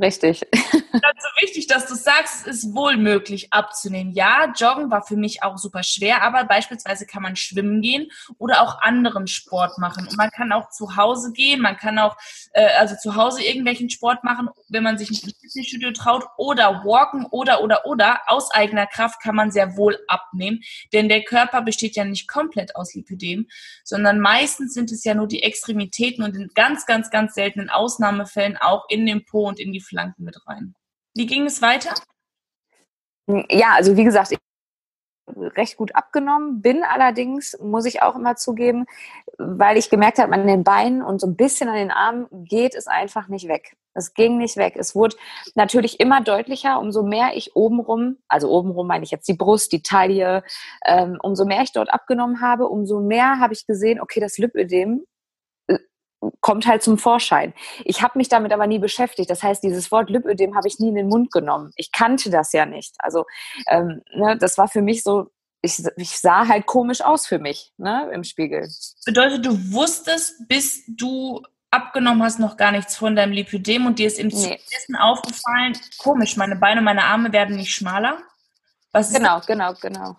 Richtig. 0.00 0.42
Ganz 0.50 0.82
so 0.92 1.28
wichtig, 1.40 1.68
dass 1.68 1.86
du 1.86 1.94
sagst, 1.94 2.46
es 2.46 2.64
ist 2.64 2.74
wohl 2.74 2.96
möglich 2.96 3.52
abzunehmen. 3.52 4.12
Ja, 4.12 4.52
Joggen 4.56 4.90
war 4.90 5.02
für 5.02 5.16
mich 5.16 5.42
auch 5.42 5.56
super 5.56 5.82
schwer, 5.82 6.22
aber 6.22 6.44
beispielsweise 6.44 7.06
kann 7.06 7.22
man 7.22 7.36
schwimmen 7.36 7.80
gehen 7.80 8.10
oder 8.38 8.62
auch 8.62 8.80
anderen 8.82 9.28
Sport 9.28 9.78
machen. 9.78 10.08
Und 10.08 10.16
man 10.16 10.30
kann 10.30 10.52
auch 10.52 10.70
zu 10.70 10.96
Hause 10.96 11.32
gehen, 11.32 11.60
man 11.60 11.76
kann 11.76 11.98
auch 11.98 12.16
äh, 12.52 12.66
also 12.78 12.96
zu 12.96 13.14
Hause 13.14 13.44
irgendwelchen 13.44 13.88
Sport 13.88 14.24
machen, 14.24 14.48
wenn 14.68 14.82
man 14.82 14.98
sich 14.98 15.10
nicht 15.10 15.24
ins 15.24 15.38
Fitnessstudio 15.38 15.92
traut 15.92 16.24
oder 16.38 16.84
walken 16.84 17.26
oder 17.26 17.62
oder 17.62 17.86
oder 17.86 18.20
aus 18.26 18.50
eigener 18.50 18.86
Kraft 18.86 19.22
kann 19.22 19.36
man 19.36 19.52
sehr 19.52 19.76
wohl 19.76 19.98
abnehmen, 20.08 20.60
denn 20.92 21.08
der 21.08 21.22
Körper 21.22 21.62
besteht 21.62 21.94
ja 21.94 22.04
nicht 22.04 22.26
komplett 22.26 22.74
aus 22.74 22.94
Lipidem, 22.94 23.46
sondern 23.84 24.18
meistens 24.18 24.74
sind 24.74 24.90
es 24.90 25.04
ja 25.04 25.14
nur 25.14 25.28
die 25.28 25.42
Extremitäten 25.42 26.24
und 26.24 26.34
in 26.34 26.50
ganz 26.54 26.86
ganz 26.86 27.10
ganz 27.10 27.34
seltenen 27.34 27.70
Ausnahmefällen 27.70 28.56
auch 28.56 28.86
in 28.88 29.06
den 29.06 29.24
Po 29.24 29.46
und 29.46 29.60
in 29.60 29.72
die 29.72 29.83
Flanken 29.84 30.24
mit 30.24 30.36
rein. 30.46 30.74
Wie 31.14 31.26
ging 31.26 31.46
es 31.46 31.62
weiter? 31.62 31.94
Ja, 33.48 33.74
also 33.74 33.96
wie 33.96 34.04
gesagt, 34.04 34.32
ich 34.32 34.38
recht 35.36 35.76
gut 35.76 35.94
abgenommen, 35.94 36.60
bin 36.60 36.84
allerdings, 36.84 37.56
muss 37.60 37.86
ich 37.86 38.02
auch 38.02 38.14
immer 38.14 38.36
zugeben, 38.36 38.86
weil 39.38 39.76
ich 39.76 39.90
gemerkt 39.90 40.18
habe, 40.18 40.32
an 40.32 40.46
den 40.46 40.64
Beinen 40.64 41.02
und 41.02 41.20
so 41.20 41.26
ein 41.26 41.36
bisschen 41.36 41.68
an 41.68 41.76
den 41.76 41.90
Armen 41.90 42.26
geht 42.30 42.74
es 42.74 42.86
einfach 42.86 43.28
nicht 43.28 43.48
weg. 43.48 43.76
Es 43.94 44.12
ging 44.12 44.38
nicht 44.38 44.56
weg. 44.56 44.74
Es 44.76 44.94
wurde 44.94 45.16
natürlich 45.54 46.00
immer 46.00 46.20
deutlicher, 46.20 46.80
umso 46.80 47.02
mehr 47.02 47.36
ich 47.36 47.54
obenrum, 47.54 48.18
also 48.28 48.50
obenrum 48.50 48.86
meine 48.86 49.04
ich 49.04 49.12
jetzt 49.12 49.28
die 49.28 49.34
Brust, 49.34 49.72
die 49.72 49.82
Taille, 49.82 50.42
ähm, 50.84 51.18
umso 51.22 51.44
mehr 51.44 51.62
ich 51.62 51.72
dort 51.72 51.92
abgenommen 51.92 52.40
habe, 52.40 52.68
umso 52.68 53.00
mehr 53.00 53.38
habe 53.38 53.54
ich 53.54 53.66
gesehen, 53.66 54.00
okay, 54.00 54.20
das 54.20 54.36
Lipödem 54.36 55.04
kommt 56.40 56.66
halt 56.66 56.82
zum 56.82 56.98
Vorschein. 56.98 57.54
Ich 57.84 58.02
habe 58.02 58.18
mich 58.18 58.28
damit 58.28 58.52
aber 58.52 58.66
nie 58.66 58.78
beschäftigt. 58.78 59.30
Das 59.30 59.42
heißt, 59.42 59.62
dieses 59.62 59.90
Wort 59.90 60.10
Lipödem 60.10 60.56
habe 60.56 60.68
ich 60.68 60.78
nie 60.78 60.88
in 60.88 60.94
den 60.94 61.08
Mund 61.08 61.30
genommen. 61.32 61.70
Ich 61.76 61.92
kannte 61.92 62.30
das 62.30 62.52
ja 62.52 62.66
nicht. 62.66 62.94
Also 62.98 63.24
ähm, 63.68 64.02
ne, 64.14 64.36
das 64.38 64.58
war 64.58 64.68
für 64.68 64.82
mich 64.82 65.02
so, 65.02 65.30
ich, 65.62 65.82
ich 65.96 66.18
sah 66.18 66.48
halt 66.48 66.66
komisch 66.66 67.00
aus 67.00 67.26
für 67.26 67.38
mich 67.38 67.72
ne, 67.78 68.10
im 68.12 68.24
Spiegel. 68.24 68.68
Bedeutet, 69.06 69.46
du 69.46 69.72
wusstest, 69.72 70.48
bis 70.48 70.84
du 70.86 71.42
abgenommen 71.70 72.22
hast, 72.22 72.38
noch 72.38 72.56
gar 72.56 72.70
nichts 72.70 72.96
von 72.96 73.16
deinem 73.16 73.32
Lipödem 73.32 73.86
und 73.86 73.98
dir 73.98 74.06
ist 74.06 74.18
im 74.18 74.28
nee. 74.28 74.32
Zuge 74.32 75.00
aufgefallen, 75.00 75.76
komisch, 75.98 76.36
meine 76.36 76.56
Beine, 76.56 76.80
meine 76.80 77.04
Arme 77.04 77.32
werden 77.32 77.56
nicht 77.56 77.74
schmaler. 77.74 78.18
Was 78.94 79.12
genau, 79.12 79.40
genau, 79.46 79.74
genau. 79.80 80.16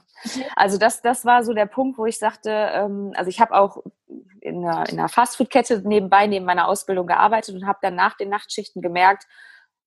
Also 0.56 0.78
das, 0.78 1.02
das 1.02 1.24
war 1.24 1.44
so 1.44 1.54
der 1.54 1.66
Punkt, 1.66 1.98
wo 1.98 2.06
ich 2.06 2.20
sagte, 2.20 2.50
ähm, 2.52 3.14
also 3.16 3.30
ich 3.30 3.40
habe 3.40 3.56
auch 3.56 3.84
in 4.42 4.66
einer, 4.66 4.88
in 4.90 5.00
einer 5.00 5.10
Fastfood-Kette 5.10 5.82
nebenbei 5.88 6.28
neben 6.28 6.46
meiner 6.46 6.68
Ausbildung 6.68 7.08
gearbeitet 7.08 7.56
und 7.56 7.66
habe 7.66 7.80
dann 7.82 7.96
nach 7.96 8.18
den 8.18 8.30
Nachtschichten 8.30 8.82
gemerkt, 8.82 9.26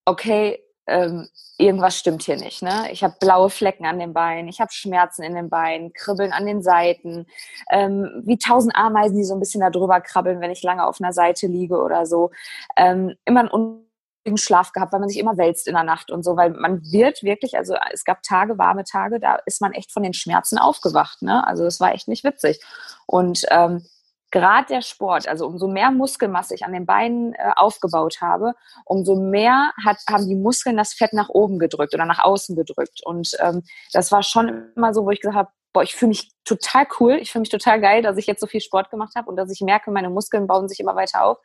okay, 0.05 0.65
ähm, 0.87 1.29
irgendwas 1.59 1.99
stimmt 1.99 2.23
hier 2.23 2.37
nicht. 2.37 2.63
Ne? 2.63 2.91
Ich 2.91 3.05
habe 3.05 3.17
blaue 3.21 3.51
Flecken 3.51 3.85
an 3.85 3.99
den 3.99 4.15
Beinen, 4.15 4.49
ich 4.49 4.61
habe 4.61 4.73
Schmerzen 4.73 5.23
in 5.23 5.35
den 5.35 5.51
Beinen, 5.51 5.93
Kribbeln 5.93 6.33
an 6.33 6.47
den 6.47 6.63
Seiten, 6.63 7.27
ähm, 7.71 8.23
wie 8.25 8.39
tausend 8.39 8.75
Ameisen, 8.75 9.19
die 9.19 9.25
so 9.25 9.35
ein 9.35 9.41
bisschen 9.41 9.61
da 9.61 9.69
drüber 9.69 10.01
krabbeln, 10.01 10.41
wenn 10.41 10.51
ich 10.51 10.63
lange 10.63 10.87
auf 10.87 10.99
einer 11.01 11.13
Seite 11.13 11.47
liege 11.47 11.77
oder 11.83 12.07
so. 12.07 12.31
Ähm, 12.77 13.15
immer 13.27 13.41
ein 13.41 13.88
Schlaf 14.37 14.73
gehabt, 14.73 14.93
weil 14.93 15.01
man 15.01 15.09
sich 15.09 15.19
immer 15.19 15.39
wälzt 15.39 15.69
in 15.69 15.75
der 15.75 15.85
Nacht 15.85 16.11
und 16.11 16.23
so, 16.23 16.37
weil 16.37 16.51
man 16.51 16.83
wird 16.83 17.23
wirklich, 17.23 17.57
also 17.57 17.77
es 17.93 18.05
gab 18.05 18.23
Tage, 18.23 18.59
warme 18.59 18.85
Tage, 18.85 19.21
da 19.21 19.39
ist 19.47 19.61
man 19.61 19.73
echt 19.73 19.93
von 19.93 20.03
den 20.03 20.13
Schmerzen 20.13 20.59
aufgewacht, 20.59 21.23
ne? 21.23 21.47
Also 21.47 21.65
es 21.65 21.81
war 21.81 21.95
echt 21.95 22.09
nicht 22.09 22.25
witzig. 22.25 22.61
Und 23.07 23.43
ähm, 23.51 23.87
gerade 24.31 24.67
der 24.67 24.83
Sport, 24.83 25.29
also 25.29 25.47
umso 25.47 25.69
mehr 25.69 25.91
Muskelmasse 25.91 26.55
ich 26.55 26.65
an 26.65 26.73
den 26.73 26.87
Beinen 26.87 27.35
äh, 27.35 27.53
aufgebaut 27.57 28.21
habe, 28.21 28.55
umso 28.85 29.17
mehr 29.17 29.73
hat, 29.85 29.99
haben 30.11 30.29
die 30.29 30.35
Muskeln 30.35 30.77
das 30.77 30.93
Fett 30.93 31.13
nach 31.13 31.29
oben 31.29 31.59
gedrückt 31.59 31.95
oder 31.95 32.05
nach 32.05 32.23
außen 32.23 32.57
gedrückt. 32.57 33.01
Und 33.05 33.31
ähm, 33.41 33.63
das 33.93 34.13
war 34.13 34.23
schon 34.23 34.71
immer 34.77 34.93
so, 34.93 35.05
wo 35.05 35.11
ich 35.11 35.21
gesagt 35.21 35.37
habe, 35.37 35.51
boah, 35.73 35.83
ich 35.83 35.95
fühle 35.95 36.11
mich 36.11 36.31
total 36.45 36.87
cool, 37.01 37.15
ich 37.15 37.31
fühle 37.31 37.41
mich 37.41 37.51
total 37.51 37.81
geil, 37.81 38.03
dass 38.03 38.17
ich 38.17 38.27
jetzt 38.27 38.41
so 38.41 38.47
viel 38.47 38.61
Sport 38.61 38.91
gemacht 38.91 39.15
habe 39.17 39.29
und 39.29 39.37
dass 39.37 39.51
ich 39.51 39.61
merke, 39.61 39.91
meine 39.91 40.11
Muskeln 40.11 40.47
bauen 40.47 40.69
sich 40.69 40.81
immer 40.81 40.97
weiter 40.97 41.25
auf. 41.25 41.39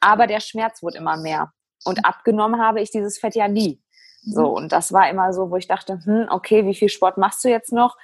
Aber 0.00 0.26
der 0.26 0.40
Schmerz 0.40 0.82
wurde 0.82 0.98
immer 0.98 1.16
mehr. 1.16 1.52
Und 1.86 2.04
abgenommen 2.04 2.60
habe 2.60 2.80
ich 2.80 2.90
dieses 2.90 3.18
Fett 3.18 3.34
ja 3.34 3.48
nie. 3.48 3.80
So, 4.28 4.48
mhm. 4.48 4.54
und 4.54 4.72
das 4.72 4.92
war 4.92 5.08
immer 5.08 5.32
so, 5.32 5.50
wo 5.50 5.56
ich 5.56 5.68
dachte, 5.68 6.00
hm, 6.04 6.26
okay, 6.30 6.66
wie 6.66 6.74
viel 6.74 6.88
Sport 6.88 7.16
machst 7.16 7.44
du 7.44 7.48
jetzt 7.48 7.72
noch? 7.72 7.96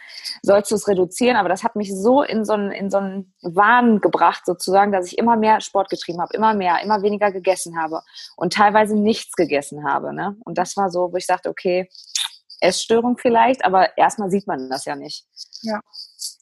Sollst 0.42 0.70
du 0.70 0.76
es 0.76 0.86
reduzieren? 0.86 1.36
Aber 1.36 1.48
das 1.48 1.64
hat 1.64 1.74
mich 1.74 1.92
so 1.92 2.22
in 2.22 2.44
so 2.44 2.52
einen, 2.52 2.70
in 2.70 2.90
so 2.90 2.98
einen 2.98 3.34
Wahn 3.42 4.00
gebracht, 4.00 4.46
sozusagen, 4.46 4.92
dass 4.92 5.06
ich 5.06 5.18
immer 5.18 5.36
mehr 5.36 5.60
Sport 5.60 5.90
getrieben 5.90 6.20
habe, 6.20 6.32
immer 6.34 6.54
mehr, 6.54 6.80
immer 6.80 7.02
weniger 7.02 7.32
gegessen 7.32 7.76
habe 7.76 8.02
und 8.36 8.52
teilweise 8.52 8.94
nichts 8.94 9.34
gegessen 9.34 9.84
habe. 9.84 10.14
Ne? 10.14 10.36
Und 10.44 10.58
das 10.58 10.76
war 10.76 10.90
so, 10.90 11.12
wo 11.12 11.16
ich 11.16 11.26
sagte, 11.26 11.48
okay, 11.48 11.88
Essstörung 12.60 13.18
vielleicht, 13.18 13.64
aber 13.64 13.98
erstmal 13.98 14.30
sieht 14.30 14.46
man 14.46 14.70
das 14.70 14.84
ja 14.84 14.94
nicht. 14.94 15.26
Ja. 15.62 15.80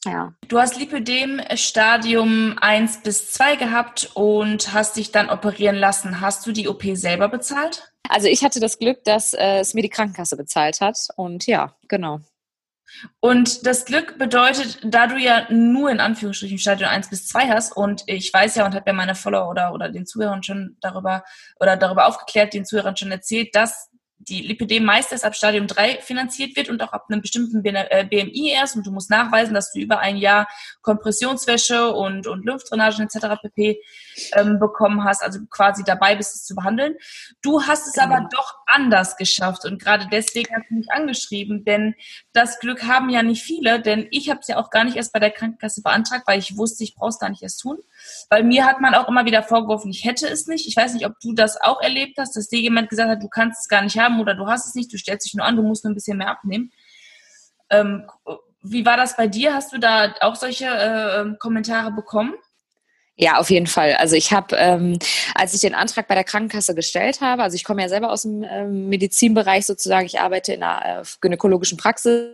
Ja. 0.04 0.32
Du 0.48 0.58
hast 0.58 0.78
Lipödem 0.78 1.42
Stadium 1.54 2.56
1 2.60 3.02
bis 3.02 3.32
2 3.32 3.56
gehabt 3.56 4.10
und 4.14 4.72
hast 4.72 4.96
dich 4.96 5.12
dann 5.12 5.28
operieren 5.28 5.76
lassen. 5.76 6.20
Hast 6.20 6.46
du 6.46 6.52
die 6.52 6.68
OP 6.68 6.82
selber 6.94 7.28
bezahlt? 7.28 7.92
Also 8.08 8.26
ich 8.26 8.42
hatte 8.42 8.60
das 8.60 8.78
Glück, 8.78 9.04
dass 9.04 9.34
äh, 9.34 9.60
es 9.60 9.74
mir 9.74 9.82
die 9.82 9.90
Krankenkasse 9.90 10.36
bezahlt 10.36 10.80
hat 10.80 10.96
und 11.16 11.46
ja, 11.46 11.76
genau. 11.86 12.20
Und 13.20 13.66
das 13.66 13.84
Glück 13.84 14.18
bedeutet, 14.18 14.80
da 14.82 15.06
du 15.06 15.16
ja 15.16 15.46
nur 15.50 15.90
in 15.90 16.00
Anführungsstrichen 16.00 16.58
Stadium 16.58 16.90
1 16.90 17.10
bis 17.10 17.28
2 17.28 17.48
hast 17.48 17.76
und 17.76 18.02
ich 18.06 18.32
weiß 18.32 18.56
ja 18.56 18.66
und 18.66 18.74
habe 18.74 18.84
ja 18.88 18.92
meine 18.92 19.14
Follower 19.14 19.48
oder, 19.48 19.72
oder 19.72 19.90
den 19.90 20.06
Zuhörern 20.06 20.42
schon 20.42 20.76
darüber 20.80 21.24
oder 21.60 21.76
darüber 21.76 22.06
aufgeklärt, 22.06 22.52
den 22.52 22.64
Zuhörern 22.64 22.96
schon 22.96 23.12
erzählt, 23.12 23.54
dass 23.54 23.89
die 24.28 24.42
Lipidem 24.42 24.84
meist 24.84 25.12
erst 25.12 25.24
ab 25.24 25.34
Stadium 25.34 25.66
3 25.66 26.00
finanziert 26.02 26.54
wird 26.54 26.68
und 26.68 26.82
auch 26.82 26.92
ab 26.92 27.06
einem 27.08 27.22
bestimmten 27.22 27.62
BMI 27.62 28.50
äh, 28.50 28.52
erst 28.52 28.76
und 28.76 28.86
du 28.86 28.92
musst 28.92 29.10
nachweisen, 29.10 29.54
dass 29.54 29.72
du 29.72 29.80
über 29.80 29.98
ein 29.98 30.18
Jahr 30.18 30.46
Kompressionswäsche 30.82 31.92
und, 31.92 32.26
und 32.26 32.44
Luftdrainagen 32.44 33.06
etc. 33.06 33.40
pp. 33.42 33.80
Ähm, 34.34 34.58
bekommen 34.58 35.04
hast, 35.04 35.22
also 35.22 35.40
quasi 35.48 35.82
dabei 35.84 36.16
bist, 36.16 36.34
es 36.34 36.44
zu 36.44 36.54
behandeln. 36.54 36.96
Du 37.40 37.62
hast 37.62 37.86
es 37.86 37.94
genau. 37.94 38.16
aber 38.16 38.28
doch 38.30 38.56
anders 38.66 39.16
geschafft 39.16 39.64
und 39.64 39.80
gerade 39.80 40.06
deswegen 40.12 40.54
hast 40.54 40.68
du 40.68 40.74
mich 40.74 40.92
angeschrieben, 40.92 41.64
denn 41.64 41.94
das 42.32 42.58
Glück 42.60 42.86
haben 42.86 43.08
ja 43.08 43.22
nicht 43.22 43.42
viele, 43.42 43.80
denn 43.80 44.06
ich 44.10 44.28
habe 44.28 44.40
es 44.40 44.48
ja 44.48 44.58
auch 44.58 44.70
gar 44.70 44.84
nicht 44.84 44.96
erst 44.96 45.12
bei 45.12 45.18
der 45.20 45.30
Krankenkasse 45.30 45.82
beantragt, 45.82 46.24
weil 46.26 46.38
ich 46.38 46.56
wusste, 46.56 46.84
ich 46.84 46.94
brauche 46.94 47.08
es 47.08 47.18
gar 47.18 47.30
nicht 47.30 47.42
erst 47.42 47.60
tun. 47.60 47.78
Weil 48.28 48.44
mir 48.44 48.66
hat 48.66 48.80
man 48.80 48.94
auch 48.94 49.08
immer 49.08 49.24
wieder 49.24 49.42
vorgeworfen, 49.42 49.90
ich 49.90 50.04
hätte 50.04 50.26
es 50.28 50.46
nicht. 50.46 50.66
Ich 50.66 50.76
weiß 50.76 50.94
nicht, 50.94 51.06
ob 51.06 51.18
du 51.20 51.32
das 51.32 51.60
auch 51.60 51.80
erlebt 51.80 52.18
hast, 52.18 52.36
dass 52.36 52.48
dir 52.48 52.60
jemand 52.60 52.88
gesagt 52.88 53.10
hat, 53.10 53.22
du 53.22 53.28
kannst 53.28 53.60
es 53.62 53.68
gar 53.68 53.82
nicht 53.82 53.98
haben 53.98 54.09
oder 54.18 54.34
du 54.34 54.46
hast 54.46 54.66
es 54.66 54.74
nicht, 54.74 54.92
du 54.92 54.98
stellst 54.98 55.26
dich 55.26 55.34
nur 55.34 55.44
an, 55.44 55.56
du 55.56 55.62
musst 55.62 55.84
nur 55.84 55.92
ein 55.92 55.94
bisschen 55.94 56.18
mehr 56.18 56.30
abnehmen. 56.30 56.72
Ähm, 57.68 58.08
wie 58.62 58.84
war 58.84 58.96
das 58.96 59.16
bei 59.16 59.28
dir? 59.28 59.54
Hast 59.54 59.72
du 59.72 59.78
da 59.78 60.14
auch 60.20 60.34
solche 60.34 60.66
äh, 60.66 61.36
Kommentare 61.38 61.92
bekommen? 61.92 62.34
Ja, 63.16 63.36
auf 63.36 63.50
jeden 63.50 63.66
Fall. 63.66 63.94
Also 63.96 64.16
ich 64.16 64.32
habe, 64.32 64.56
ähm, 64.56 64.98
als 65.34 65.52
ich 65.52 65.60
den 65.60 65.74
Antrag 65.74 66.08
bei 66.08 66.14
der 66.14 66.24
Krankenkasse 66.24 66.74
gestellt 66.74 67.20
habe, 67.20 67.42
also 67.42 67.54
ich 67.54 67.64
komme 67.64 67.82
ja 67.82 67.88
selber 67.90 68.10
aus 68.10 68.22
dem 68.22 68.42
ähm, 68.44 68.88
Medizinbereich 68.88 69.66
sozusagen, 69.66 70.06
ich 70.06 70.20
arbeite 70.20 70.54
in 70.54 70.62
einer 70.62 71.02
äh, 71.02 71.04
gynäkologischen 71.20 71.76
Praxis 71.76 72.30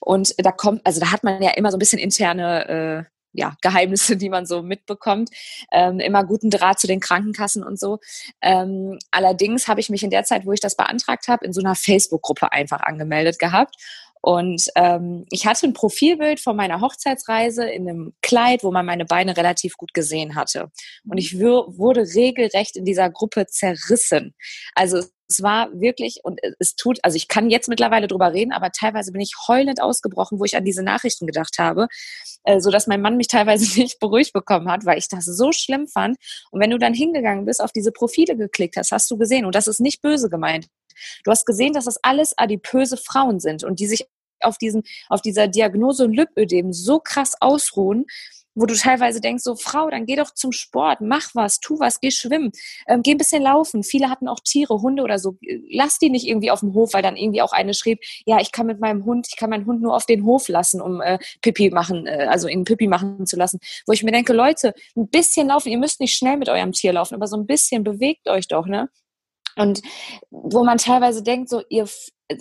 und 0.00 0.34
da 0.36 0.52
kommt, 0.52 0.82
also 0.84 1.00
da 1.00 1.12
hat 1.12 1.24
man 1.24 1.42
ja 1.42 1.52
immer 1.52 1.70
so 1.70 1.78
ein 1.78 1.78
bisschen 1.78 1.98
interne 1.98 2.68
äh, 2.68 3.04
ja, 3.32 3.56
Geheimnisse, 3.62 4.16
die 4.16 4.28
man 4.28 4.46
so 4.46 4.62
mitbekommt. 4.62 5.30
Ähm, 5.72 6.00
immer 6.00 6.24
guten 6.24 6.50
Draht 6.50 6.80
zu 6.80 6.86
den 6.86 7.00
Krankenkassen 7.00 7.62
und 7.62 7.78
so. 7.78 7.98
Ähm, 8.40 8.98
allerdings 9.10 9.68
habe 9.68 9.80
ich 9.80 9.90
mich 9.90 10.02
in 10.02 10.10
der 10.10 10.24
Zeit, 10.24 10.46
wo 10.46 10.52
ich 10.52 10.60
das 10.60 10.76
beantragt 10.76 11.28
habe, 11.28 11.44
in 11.44 11.52
so 11.52 11.60
einer 11.60 11.74
Facebook-Gruppe 11.74 12.52
einfach 12.52 12.80
angemeldet 12.80 13.38
gehabt. 13.38 13.76
Und 14.22 14.68
ähm, 14.76 15.26
ich 15.30 15.46
hatte 15.46 15.66
ein 15.66 15.72
Profilbild 15.72 16.38
von 16.38 16.56
meiner 16.56 16.80
Hochzeitsreise 16.80 17.68
in 17.68 17.88
einem 17.88 18.14
Kleid, 18.22 18.62
wo 18.62 18.70
man 18.70 18.86
meine 18.86 19.04
Beine 19.04 19.36
relativ 19.36 19.76
gut 19.76 19.92
gesehen 19.94 20.36
hatte. 20.36 20.70
Und 21.08 21.18
ich 21.18 21.38
wurde 21.38 22.02
regelrecht 22.14 22.76
in 22.76 22.84
dieser 22.84 23.10
Gruppe 23.10 23.46
zerrissen. 23.48 24.34
Also 24.74 25.02
es 25.32 25.42
war 25.42 25.70
wirklich, 25.72 26.20
und 26.22 26.40
es 26.58 26.76
tut, 26.76 26.98
also 27.02 27.16
ich 27.16 27.26
kann 27.26 27.50
jetzt 27.50 27.68
mittlerweile 27.68 28.06
drüber 28.06 28.32
reden, 28.32 28.52
aber 28.52 28.70
teilweise 28.70 29.12
bin 29.12 29.20
ich 29.20 29.34
heulend 29.48 29.82
ausgebrochen, 29.82 30.38
wo 30.38 30.44
ich 30.44 30.56
an 30.56 30.64
diese 30.64 30.82
Nachrichten 30.82 31.26
gedacht 31.26 31.58
habe, 31.58 31.88
äh, 32.44 32.60
so 32.60 32.70
dass 32.70 32.86
mein 32.86 33.00
Mann 33.00 33.16
mich 33.16 33.28
teilweise 33.28 33.64
nicht 33.80 33.98
beruhigt 33.98 34.32
bekommen 34.32 34.70
hat, 34.70 34.84
weil 34.84 34.98
ich 34.98 35.08
das 35.08 35.24
so 35.24 35.50
schlimm 35.52 35.88
fand. 35.88 36.16
Und 36.50 36.60
wenn 36.60 36.70
du 36.70 36.78
dann 36.78 36.94
hingegangen 36.94 37.44
bist, 37.44 37.62
auf 37.62 37.72
diese 37.72 37.92
Profile 37.92 38.36
geklickt 38.36 38.76
hast, 38.76 38.92
hast 38.92 39.10
du 39.10 39.16
gesehen, 39.16 39.46
und 39.46 39.54
das 39.54 39.66
ist 39.66 39.80
nicht 39.80 40.02
böse 40.02 40.28
gemeint, 40.28 40.68
Du 41.24 41.30
hast 41.30 41.46
gesehen, 41.46 41.72
dass 41.72 41.84
das 41.86 41.98
alles 42.02 42.34
adipöse 42.36 42.96
Frauen 42.96 43.40
sind 43.40 43.64
und 43.64 43.80
die 43.80 43.86
sich 43.86 44.06
auf 44.40 44.58
diesen, 44.58 44.82
auf 45.08 45.22
dieser 45.22 45.48
Diagnose 45.48 46.06
Lipödem 46.06 46.72
so 46.72 46.98
krass 46.98 47.34
ausruhen, 47.40 48.06
wo 48.54 48.66
du 48.66 48.74
teilweise 48.74 49.20
denkst, 49.20 49.42
so 49.44 49.56
Frau, 49.56 49.88
dann 49.88 50.06
geh 50.06 50.16
doch 50.16 50.32
zum 50.32 50.52
Sport, 50.52 51.00
mach 51.00 51.30
was, 51.34 51.58
tu 51.60 51.78
was, 51.78 52.00
geh 52.00 52.10
schwimmen, 52.10 52.52
ähm, 52.86 53.02
geh 53.02 53.12
ein 53.12 53.18
bisschen 53.18 53.42
laufen. 53.42 53.82
Viele 53.82 54.10
hatten 54.10 54.28
auch 54.28 54.40
Tiere, 54.40 54.80
Hunde 54.82 55.02
oder 55.02 55.18
so. 55.18 55.36
Lass 55.70 55.98
die 55.98 56.10
nicht 56.10 56.26
irgendwie 56.26 56.50
auf 56.50 56.60
dem 56.60 56.74
Hof, 56.74 56.92
weil 56.92 57.02
dann 57.02 57.16
irgendwie 57.16 57.42
auch 57.42 57.52
eine 57.52 57.74
schrieb, 57.74 58.00
ja, 58.26 58.40
ich 58.40 58.52
kann 58.52 58.66
mit 58.66 58.80
meinem 58.80 59.04
Hund, 59.04 59.26
ich 59.28 59.36
kann 59.36 59.50
meinen 59.50 59.66
Hund 59.66 59.80
nur 59.80 59.94
auf 59.96 60.06
den 60.06 60.24
Hof 60.24 60.48
lassen, 60.48 60.80
um 60.80 61.00
äh, 61.00 61.18
Pipi 61.40 61.70
machen, 61.70 62.06
äh, 62.06 62.26
also 62.28 62.48
ihn 62.48 62.64
Pipi 62.64 62.88
machen 62.88 63.26
zu 63.26 63.36
lassen. 63.36 63.58
Wo 63.86 63.92
ich 63.92 64.02
mir 64.02 64.12
denke, 64.12 64.32
Leute, 64.32 64.74
ein 64.96 65.08
bisschen 65.08 65.48
laufen, 65.48 65.70
ihr 65.70 65.78
müsst 65.78 66.00
nicht 66.00 66.14
schnell 66.14 66.36
mit 66.36 66.48
eurem 66.48 66.72
Tier 66.72 66.92
laufen, 66.92 67.14
aber 67.14 67.26
so 67.26 67.36
ein 67.36 67.46
bisschen 67.46 67.84
bewegt 67.84 68.28
euch 68.28 68.48
doch, 68.48 68.66
ne? 68.66 68.90
Und 69.56 69.82
wo 70.30 70.64
man 70.64 70.78
teilweise 70.78 71.22
denkt, 71.22 71.48
so 71.48 71.62
ihr 71.68 71.86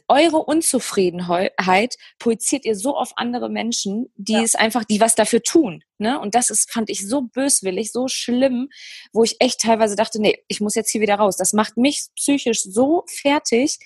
eure 0.08 0.38
Unzufriedenheit 0.38 1.98
projiziert 2.20 2.66
ihr 2.66 2.76
so 2.76 2.96
auf 2.96 3.14
andere 3.18 3.50
Menschen, 3.50 4.12
die 4.16 4.34
ja. 4.34 4.42
es 4.42 4.56
einfach, 4.56 4.86
die 4.86 5.02
was 5.02 5.16
dafür 5.16 5.44
tun. 5.44 5.84
Ne? 5.98 6.20
Und 6.20 6.36
das 6.36 6.50
ist, 6.50 6.72
fand 6.72 6.90
ich 6.90 7.08
so 7.08 7.24
böswillig, 7.24 7.92
so 7.92 8.08
schlimm, 8.08 8.70
wo 9.12 9.24
ich 9.24 9.36
echt 9.40 9.60
teilweise 9.60 9.96
dachte, 9.96 10.22
nee, 10.22 10.38
ich 10.48 10.62
muss 10.62 10.76
jetzt 10.76 10.92
hier 10.92 11.02
wieder 11.02 11.16
raus. 11.16 11.36
Das 11.36 11.54
macht 11.54 11.78
mich 11.78 12.08
psychisch 12.16 12.64
so 12.64 13.04
fertig, 13.08 13.80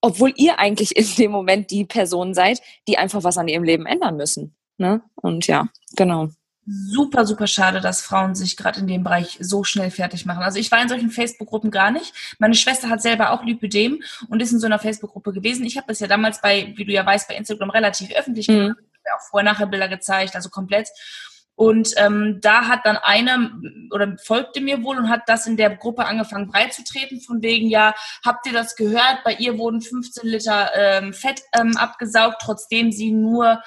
obwohl 0.00 0.32
ihr 0.36 0.58
eigentlich 0.58 0.96
in 0.96 1.06
dem 1.16 1.32
Moment 1.32 1.70
die 1.70 1.84
Person 1.84 2.34
seid, 2.34 2.60
die 2.88 2.98
einfach 2.98 3.24
was 3.24 3.38
an 3.38 3.48
ihrem 3.48 3.64
Leben 3.64 3.86
ändern 3.86 4.16
müssen. 4.16 4.56
Ne? 4.78 5.02
Und 5.16 5.46
ja, 5.46 5.68
genau 5.96 6.28
super, 6.66 7.26
super 7.26 7.46
schade, 7.46 7.80
dass 7.80 8.02
Frauen 8.02 8.34
sich 8.34 8.56
gerade 8.56 8.80
in 8.80 8.86
dem 8.86 9.02
Bereich 9.02 9.36
so 9.40 9.64
schnell 9.64 9.90
fertig 9.90 10.26
machen. 10.26 10.42
Also 10.42 10.58
ich 10.58 10.70
war 10.70 10.80
in 10.80 10.88
solchen 10.88 11.10
Facebook-Gruppen 11.10 11.70
gar 11.70 11.90
nicht. 11.90 12.14
Meine 12.38 12.54
Schwester 12.54 12.88
hat 12.88 13.02
selber 13.02 13.32
auch 13.32 13.44
Lipödem 13.44 14.02
und 14.28 14.40
ist 14.40 14.52
in 14.52 14.60
so 14.60 14.66
einer 14.66 14.78
Facebook-Gruppe 14.78 15.32
gewesen. 15.32 15.64
Ich 15.66 15.76
habe 15.76 15.88
das 15.88 16.00
ja 16.00 16.06
damals 16.06 16.40
bei, 16.40 16.72
wie 16.76 16.84
du 16.84 16.92
ja 16.92 17.04
weißt, 17.04 17.28
bei 17.28 17.36
Instagram 17.36 17.70
relativ 17.70 18.12
öffentlich 18.12 18.48
mhm. 18.48 18.52
gemacht. 18.52 18.78
Ich 18.78 19.10
habe 19.10 19.20
auch 19.20 19.30
Vorher-Nachher-Bilder 19.30 19.88
gezeigt, 19.88 20.36
also 20.36 20.50
komplett. 20.50 20.88
Und 21.54 21.92
ähm, 21.96 22.38
da 22.40 22.66
hat 22.66 22.80
dann 22.84 22.96
eine 22.96 23.52
oder 23.90 24.16
folgte 24.24 24.60
mir 24.60 24.82
wohl 24.82 24.96
und 24.96 25.10
hat 25.10 25.22
das 25.26 25.46
in 25.46 25.56
der 25.56 25.76
Gruppe 25.76 26.06
angefangen 26.06 26.48
breitzutreten, 26.48 27.20
von 27.20 27.42
wegen, 27.42 27.68
ja, 27.68 27.94
habt 28.24 28.46
ihr 28.46 28.52
das 28.52 28.74
gehört? 28.74 29.22
Bei 29.24 29.34
ihr 29.34 29.58
wurden 29.58 29.82
15 29.82 30.28
Liter 30.28 30.70
ähm, 30.74 31.12
Fett 31.12 31.42
ähm, 31.52 31.76
abgesaugt, 31.76 32.36
trotzdem 32.40 32.90
sie 32.90 33.12
nur 33.12 33.62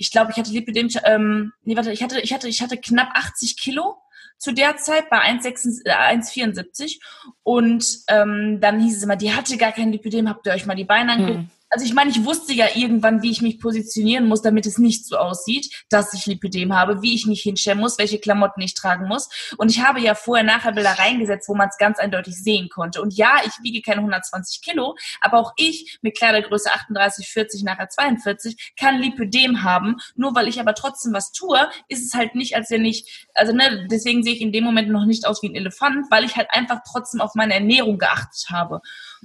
ich 0.00 0.10
glaube, 0.10 0.30
ich 0.32 0.38
hatte 0.38 0.50
Lipidem, 0.50 0.88
ähm, 1.04 1.52
nee, 1.62 1.76
warte, 1.76 1.92
ich 1.92 2.02
hatte, 2.02 2.20
ich 2.20 2.32
hatte, 2.32 2.48
ich 2.48 2.62
hatte 2.62 2.78
knapp 2.78 3.10
80 3.12 3.58
Kilo 3.58 3.98
zu 4.38 4.52
der 4.52 4.78
Zeit 4.78 5.10
bei 5.10 5.18
1,74 5.18 6.84
äh, 6.84 6.98
und 7.42 7.86
ähm, 8.08 8.58
dann 8.60 8.80
hieß 8.80 8.96
es 8.96 9.02
immer, 9.02 9.16
die 9.16 9.34
hatte 9.34 9.58
gar 9.58 9.72
kein 9.72 9.92
Lipidem, 9.92 10.28
habt 10.28 10.46
ihr 10.46 10.52
euch 10.54 10.64
mal 10.64 10.74
die 10.74 10.84
Beine 10.84 11.12
angeguckt? 11.12 11.38
Hm 11.40 11.50
also 11.70 11.84
ich 11.84 11.94
meine, 11.94 12.10
ich 12.10 12.24
wusste 12.24 12.52
ja 12.52 12.66
irgendwann, 12.74 13.22
wie 13.22 13.30
ich 13.30 13.42
mich 13.42 13.60
positionieren 13.60 14.26
muss, 14.26 14.42
damit 14.42 14.66
es 14.66 14.78
nicht 14.78 15.06
so 15.06 15.16
aussieht, 15.16 15.72
dass 15.88 16.12
ich 16.12 16.26
Lipidem 16.26 16.74
habe, 16.74 17.00
wie 17.00 17.14
ich 17.14 17.26
mich 17.26 17.42
hinstellen 17.42 17.78
muss, 17.78 17.96
welche 17.96 18.18
Klamotten 18.18 18.60
ich 18.60 18.74
tragen 18.74 19.06
muss. 19.06 19.28
Und 19.56 19.70
ich 19.70 19.80
habe 19.80 20.00
ja 20.00 20.16
vorher 20.16 20.44
nachher 20.44 20.72
Bilder 20.72 20.98
reingesetzt, 20.98 21.48
wo 21.48 21.54
man 21.54 21.68
es 21.68 21.78
ganz 21.78 22.00
eindeutig 22.00 22.34
sehen 22.34 22.68
konnte. 22.68 23.00
Und 23.00 23.14
ja, 23.14 23.40
ich 23.46 23.52
wiege 23.62 23.82
keine 23.82 23.98
120 23.98 24.62
Kilo, 24.62 24.96
aber 25.20 25.38
auch 25.38 25.52
ich 25.56 25.98
mit 26.02 26.16
Kleidergröße 26.16 26.72
38, 26.72 27.28
40, 27.28 27.62
nachher 27.62 27.88
42 27.88 28.74
kann 28.76 29.00
Lipidem 29.00 29.62
haben. 29.62 29.96
Nur 30.16 30.34
weil 30.34 30.48
ich 30.48 30.60
aber 30.60 30.74
trotzdem 30.74 31.12
was 31.12 31.30
tue, 31.30 31.70
ist 31.88 32.04
es 32.04 32.14
halt 32.14 32.34
nicht, 32.34 32.56
als 32.56 32.70
wenn 32.70 32.84
ich, 32.84 33.26
also 33.34 33.52
ne, 33.52 33.86
deswegen 33.88 34.24
sehe 34.24 34.34
ich 34.34 34.40
in 34.40 34.52
dem 34.52 34.64
Moment 34.64 34.88
noch 34.88 35.06
nicht 35.06 35.24
aus 35.24 35.40
wie 35.42 35.48
ein 35.48 35.54
Elefant, 35.54 36.06
weil 36.10 36.24
ich 36.24 36.36
halt 36.36 36.48
einfach 36.50 36.80
trotzdem 36.90 37.20
auf 37.20 37.36
meine 37.36 37.54
Ernährung 37.54 37.98
geachtet 37.98 38.46
habe. 38.50 38.80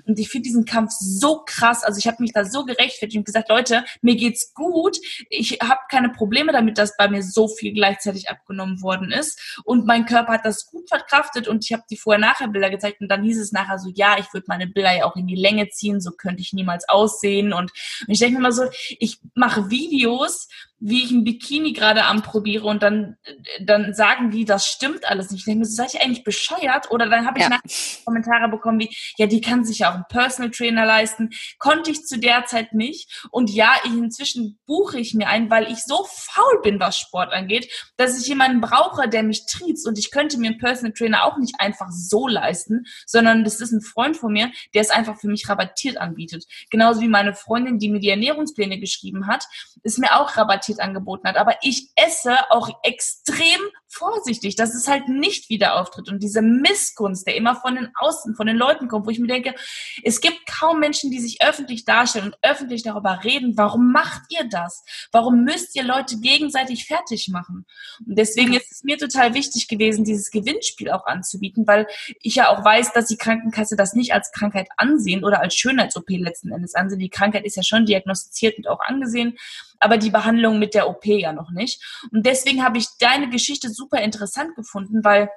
Und 0.06 0.20
ich 0.20 0.30
finde 0.30 0.44
diesen 0.44 0.66
Kampf 0.66 0.92
so 0.92 1.44
krass. 1.46 1.84
Also 1.84 2.00
ich 2.00 2.08
habe 2.08 2.22
mich 2.22 2.34
da 2.34 2.46
so 2.46 2.66
gerechtfertigt 2.66 3.18
und 3.18 3.26
gesagt, 3.26 3.50
Leute, 3.50 3.86
mir 4.02 4.16
geht's 4.16 4.54
gut. 4.54 4.98
Ich 5.30 5.60
habe 5.62 5.80
keine 5.90 6.10
Probleme 6.10 6.52
damit, 6.52 6.78
dass 6.78 6.98
bei 6.98 7.08
mir 7.08 7.24
so 7.24 7.48
viel 7.48 7.74
gleichzeitig 7.74 8.30
abgenommen 8.30 8.82
worden 8.82 9.12
ist. 9.12 9.60
Und 9.64 9.86
mein 9.86 10.06
Körper 10.06 10.34
hat 10.34 10.46
das 10.46 10.66
gut 10.66 10.88
verkraftet 10.90 11.48
und 11.48 11.64
ich 11.66 11.74
habe 11.74 11.84
die 11.90 11.98
Vorher-Nachher-Bilder 11.98 12.70
gezeigt 12.70 13.02
und 13.02 13.10
dann 13.10 13.24
hieß 13.24 13.40
es 13.40 13.52
nachher 13.52 13.80
so, 13.80 13.90
ja, 13.94 14.18
ich 14.20 14.34
würde 14.34 14.46
meine 14.48 14.68
Bilder 14.68 14.96
ja 14.96 15.06
auch 15.06 15.16
in 15.16 15.28
die 15.28 15.36
Länge 15.36 15.70
ziehen, 15.70 16.02
so 16.02 16.12
könnte 16.12 16.42
ich 16.42 16.54
niemals 16.54 16.88
aussehen. 16.88 17.54
Und, 17.54 17.72
und 17.72 18.10
ich 18.14 18.20
denke 18.20 18.38
mir 18.38 18.44
mal 18.44 18.52
so, 18.52 18.64
ich 19.00 19.20
mache 19.34 19.70
Videos, 19.70 20.48
wie 20.80 21.04
ich 21.04 21.12
ein 21.12 21.24
Bikini 21.24 21.72
gerade 21.72 22.04
anprobiere 22.04 22.68
und 22.68 22.84
dann, 22.84 23.16
dann 23.62 23.94
sagen 23.94 24.30
die, 24.30 24.44
das 24.44 24.68
stimmt 24.68 25.10
alles 25.10 25.32
nicht. 25.32 25.40
Ich 25.40 25.46
denke 25.46 25.60
mir, 25.60 25.66
seid 25.66 25.94
ihr 25.94 26.02
eigentlich 26.02 26.24
bescheuert? 26.24 26.92
Oder 26.92 27.10
dann 27.10 27.26
habe 27.26 27.40
ich 27.40 27.46
ja. 27.46 27.60
Kommentare 28.04 28.50
bekommen 28.50 28.80
wie, 28.80 28.96
ja, 29.18 29.26
die 29.26 29.40
kann 29.40 29.64
sich 29.64 29.80
ja 29.80 29.90
auch 29.90 29.96
einen 29.96 30.06
Personal 30.10 30.52
Trainer 30.52 30.86
leisten. 30.86 31.30
Konnte 31.60 31.92
ich 31.92 32.06
zu 32.06 32.20
der 32.20 32.46
Zeit 32.46 32.74
nicht. 32.74 33.26
Und 33.32 33.50
ja, 33.50 33.74
ich, 33.86 33.94
inzwischen 33.94 34.60
buche 34.66 35.00
ich 35.00 35.14
mir 35.14 35.30
einen, 35.30 35.50
weil 35.50 35.72
ich 35.72 35.82
so 35.84 36.06
faul 36.10 36.62
bin, 36.62 36.80
was 36.80 37.00
Sport 37.00 37.32
angeht, 37.32 37.72
dass 37.96 38.20
ich 38.20 38.28
jemanden 38.28 38.60
brauche, 38.60 39.08
der 39.08 39.24
mich 39.24 39.46
triezt. 39.46 39.88
Und 39.88 39.98
ich 39.98 40.12
könnte 40.12 40.38
mir 40.38 40.50
einen 40.50 40.60
Personal 40.60 40.94
Trainer 40.94 41.24
auch 41.24 41.38
nicht 41.38 41.56
einfach 41.58 41.90
so 41.90 42.28
leisten, 42.28 42.84
sondern 43.06 43.46
das 43.46 43.62
ist 43.62 43.72
ein 43.72 43.82
Freund 43.82 44.18
von 44.18 44.34
mir, 44.34 44.52
der 44.74 44.82
es 44.82 44.90
einfach 44.90 45.18
für 45.18 45.28
mich 45.28 45.48
rabattiert 45.48 45.98
anbietet. 45.98 46.46
Genauso 46.70 47.00
wie 47.00 47.08
meine 47.08 47.34
Freundin, 47.34 47.80
die 47.80 47.90
mir 47.90 48.00
die 48.00 48.10
Ernährungspläne 48.10 48.78
geschrieben 48.78 49.28
hat, 49.28 49.46
ist 49.84 50.00
mir 50.00 50.20
auch 50.20 50.36
rabattiert 50.36 50.65
Qualität 50.66 50.80
angeboten 50.80 51.28
hat. 51.28 51.38
Aber 51.38 51.58
ich 51.62 51.90
esse 51.96 52.38
auch 52.50 52.70
extrem 52.84 53.60
vorsichtig, 53.88 54.56
dass 54.56 54.76
es 54.76 54.88
halt 54.88 55.08
nicht 55.08 55.50
wieder 55.50 55.80
auftritt. 55.80 56.10
Und 56.10 56.22
diese 56.22 56.42
Missgunst, 56.42 57.26
der 57.26 57.36
immer 57.36 57.56
von 57.56 57.76
den 57.76 57.90
Außen, 57.96 58.36
von 58.36 58.48
den 58.48 58.58
Leuten 58.58 58.88
kommt, 58.88 59.06
wo 59.06 59.10
ich 59.10 59.20
mir 59.20 59.28
denke, 59.28 59.56
es 60.04 60.20
gibt 60.20 60.46
kaum 60.48 60.80
Menschen, 60.80 61.12
die 61.12 61.20
sich 61.20 61.42
öffentlich 61.42 61.86
darstellen 61.86 62.26
und 62.26 62.38
öffentlich 62.42 62.84
darüber 62.84 63.24
reden, 63.24 63.58
warum 63.58 63.92
macht 63.92 64.24
ihr 64.30 64.48
das? 64.50 64.84
Warum 65.12 65.44
müsst 65.44 65.76
ihr 65.76 65.84
Leute 65.84 66.18
gegenseitig 66.20 66.86
fertig 66.86 67.30
machen? 67.30 67.66
Und 68.06 68.18
deswegen 68.18 68.54
ist 68.54 68.72
es 68.72 68.84
mir 68.84 68.98
total 68.98 69.34
wichtig 69.34 69.68
gewesen, 69.68 70.04
dieses 70.04 70.30
Gewinnspiel 70.30 70.92
auch 70.92 71.06
anzubieten, 71.06 71.66
weil 71.66 71.88
ich 72.22 72.36
ja 72.36 72.50
auch 72.50 72.66
weiß, 72.66 72.92
dass 72.92 73.06
die 73.06 73.18
Krankenkasse 73.18 73.78
das 73.78 73.94
nicht 73.94 74.14
als 74.14 74.32
Krankheit 74.32 74.68
ansehen 74.76 75.24
oder 75.24 75.40
als 75.40 75.56
Schönheits-OP 75.56 76.10
letzten 76.10 76.52
Endes 76.52 76.76
ansehen. 76.76 77.00
Die 77.00 77.10
Krankheit 77.10 77.46
ist 77.46 77.56
ja 77.56 77.64
schon 77.64 77.86
diagnostiziert 77.86 78.58
und 78.58 78.68
auch 78.68 78.82
angesehen 78.82 79.38
aber 79.86 80.00
die 80.00 80.10
Behandlung 80.10 80.58
mit 80.58 80.74
der 80.74 80.90
OP 80.90 81.06
ja 81.06 81.32
noch 81.32 81.52
nicht. 81.52 81.80
Und 82.12 82.26
deswegen 82.26 82.64
habe 82.64 82.80
ich 82.80 82.88
deine 83.00 83.30
Geschichte 83.30 83.70
super 83.70 84.02
interessant 84.02 84.56
gefunden, 84.56 85.04
weil 85.04 85.30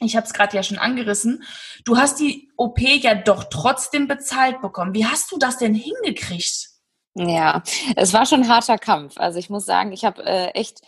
ich 0.00 0.16
habe 0.16 0.26
es 0.26 0.34
gerade 0.34 0.54
ja 0.54 0.62
schon 0.62 0.76
angerissen. 0.76 1.42
Du 1.86 1.96
hast 1.96 2.20
die 2.20 2.50
OP 2.58 2.78
ja 2.78 3.14
doch 3.14 3.44
trotzdem 3.44 4.06
bezahlt 4.06 4.60
bekommen. 4.60 4.92
Wie 4.92 5.06
hast 5.06 5.32
du 5.32 5.38
das 5.38 5.56
denn 5.56 5.74
hingekriegt? 5.74 6.68
Ja, 7.14 7.62
es 7.96 8.12
war 8.12 8.26
schon 8.26 8.42
ein 8.42 8.48
harter 8.50 8.76
Kampf. 8.76 9.14
Also 9.16 9.38
ich 9.38 9.48
muss 9.48 9.64
sagen, 9.64 9.92
ich 9.92 10.04
habe 10.04 10.22
äh, 10.26 10.48
echt 10.48 10.82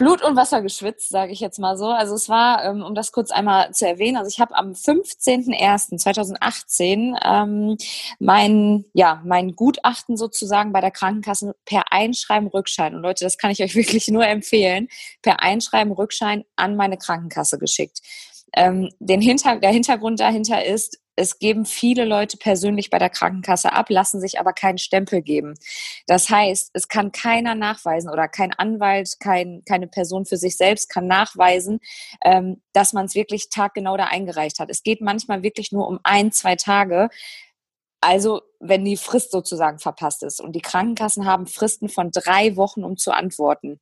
Blut 0.00 0.22
und 0.22 0.34
Wasser 0.34 0.62
geschwitzt, 0.62 1.10
sage 1.10 1.30
ich 1.30 1.40
jetzt 1.40 1.58
mal 1.58 1.76
so. 1.76 1.88
Also 1.88 2.14
es 2.14 2.30
war, 2.30 2.64
ähm, 2.64 2.82
um 2.82 2.94
das 2.94 3.12
kurz 3.12 3.30
einmal 3.30 3.74
zu 3.74 3.86
erwähnen, 3.86 4.16
also 4.16 4.30
ich 4.30 4.40
habe 4.40 4.56
am 4.56 4.72
15.01.2018 4.72 7.18
ähm, 7.22 7.76
mein, 8.18 8.86
ja, 8.94 9.20
mein 9.26 9.54
Gutachten 9.54 10.16
sozusagen 10.16 10.72
bei 10.72 10.80
der 10.80 10.90
Krankenkasse 10.90 11.54
per 11.66 11.92
Einschreiben 11.92 12.48
Rückschein, 12.48 12.94
und 12.94 13.02
Leute, 13.02 13.24
das 13.24 13.36
kann 13.36 13.50
ich 13.50 13.62
euch 13.62 13.74
wirklich 13.74 14.08
nur 14.08 14.26
empfehlen, 14.26 14.88
per 15.20 15.42
Einschreiben 15.42 15.92
Rückschein 15.92 16.46
an 16.56 16.76
meine 16.76 16.96
Krankenkasse 16.96 17.58
geschickt. 17.58 18.00
Ähm, 18.54 18.88
den 19.00 19.20
Hinter 19.20 19.56
der 19.56 19.70
Hintergrund 19.70 20.18
dahinter 20.18 20.64
ist, 20.64 20.98
es 21.20 21.38
geben 21.38 21.66
viele 21.66 22.06
Leute 22.06 22.38
persönlich 22.38 22.88
bei 22.88 22.98
der 22.98 23.10
Krankenkasse 23.10 23.72
ab, 23.72 23.90
lassen 23.90 24.20
sich 24.20 24.40
aber 24.40 24.54
keinen 24.54 24.78
Stempel 24.78 25.20
geben. 25.20 25.54
Das 26.06 26.30
heißt, 26.30 26.70
es 26.72 26.88
kann 26.88 27.12
keiner 27.12 27.54
nachweisen 27.54 28.10
oder 28.10 28.26
kein 28.26 28.54
Anwalt, 28.54 29.20
kein, 29.20 29.62
keine 29.66 29.86
Person 29.86 30.24
für 30.24 30.38
sich 30.38 30.56
selbst 30.56 30.88
kann 30.88 31.06
nachweisen, 31.06 31.80
ähm, 32.24 32.62
dass 32.72 32.94
man 32.94 33.04
es 33.04 33.14
wirklich 33.14 33.50
taggenau 33.50 33.98
da 33.98 34.06
eingereicht 34.06 34.60
hat. 34.60 34.70
Es 34.70 34.82
geht 34.82 35.02
manchmal 35.02 35.42
wirklich 35.42 35.72
nur 35.72 35.86
um 35.86 36.00
ein, 36.04 36.32
zwei 36.32 36.56
Tage. 36.56 37.10
Also, 38.00 38.40
wenn 38.58 38.86
die 38.86 38.96
Frist 38.96 39.30
sozusagen 39.30 39.78
verpasst 39.78 40.22
ist. 40.22 40.40
Und 40.40 40.52
die 40.56 40.62
Krankenkassen 40.62 41.26
haben 41.26 41.46
Fristen 41.46 41.90
von 41.90 42.10
drei 42.10 42.56
Wochen, 42.56 42.82
um 42.82 42.96
zu 42.96 43.12
antworten. 43.12 43.78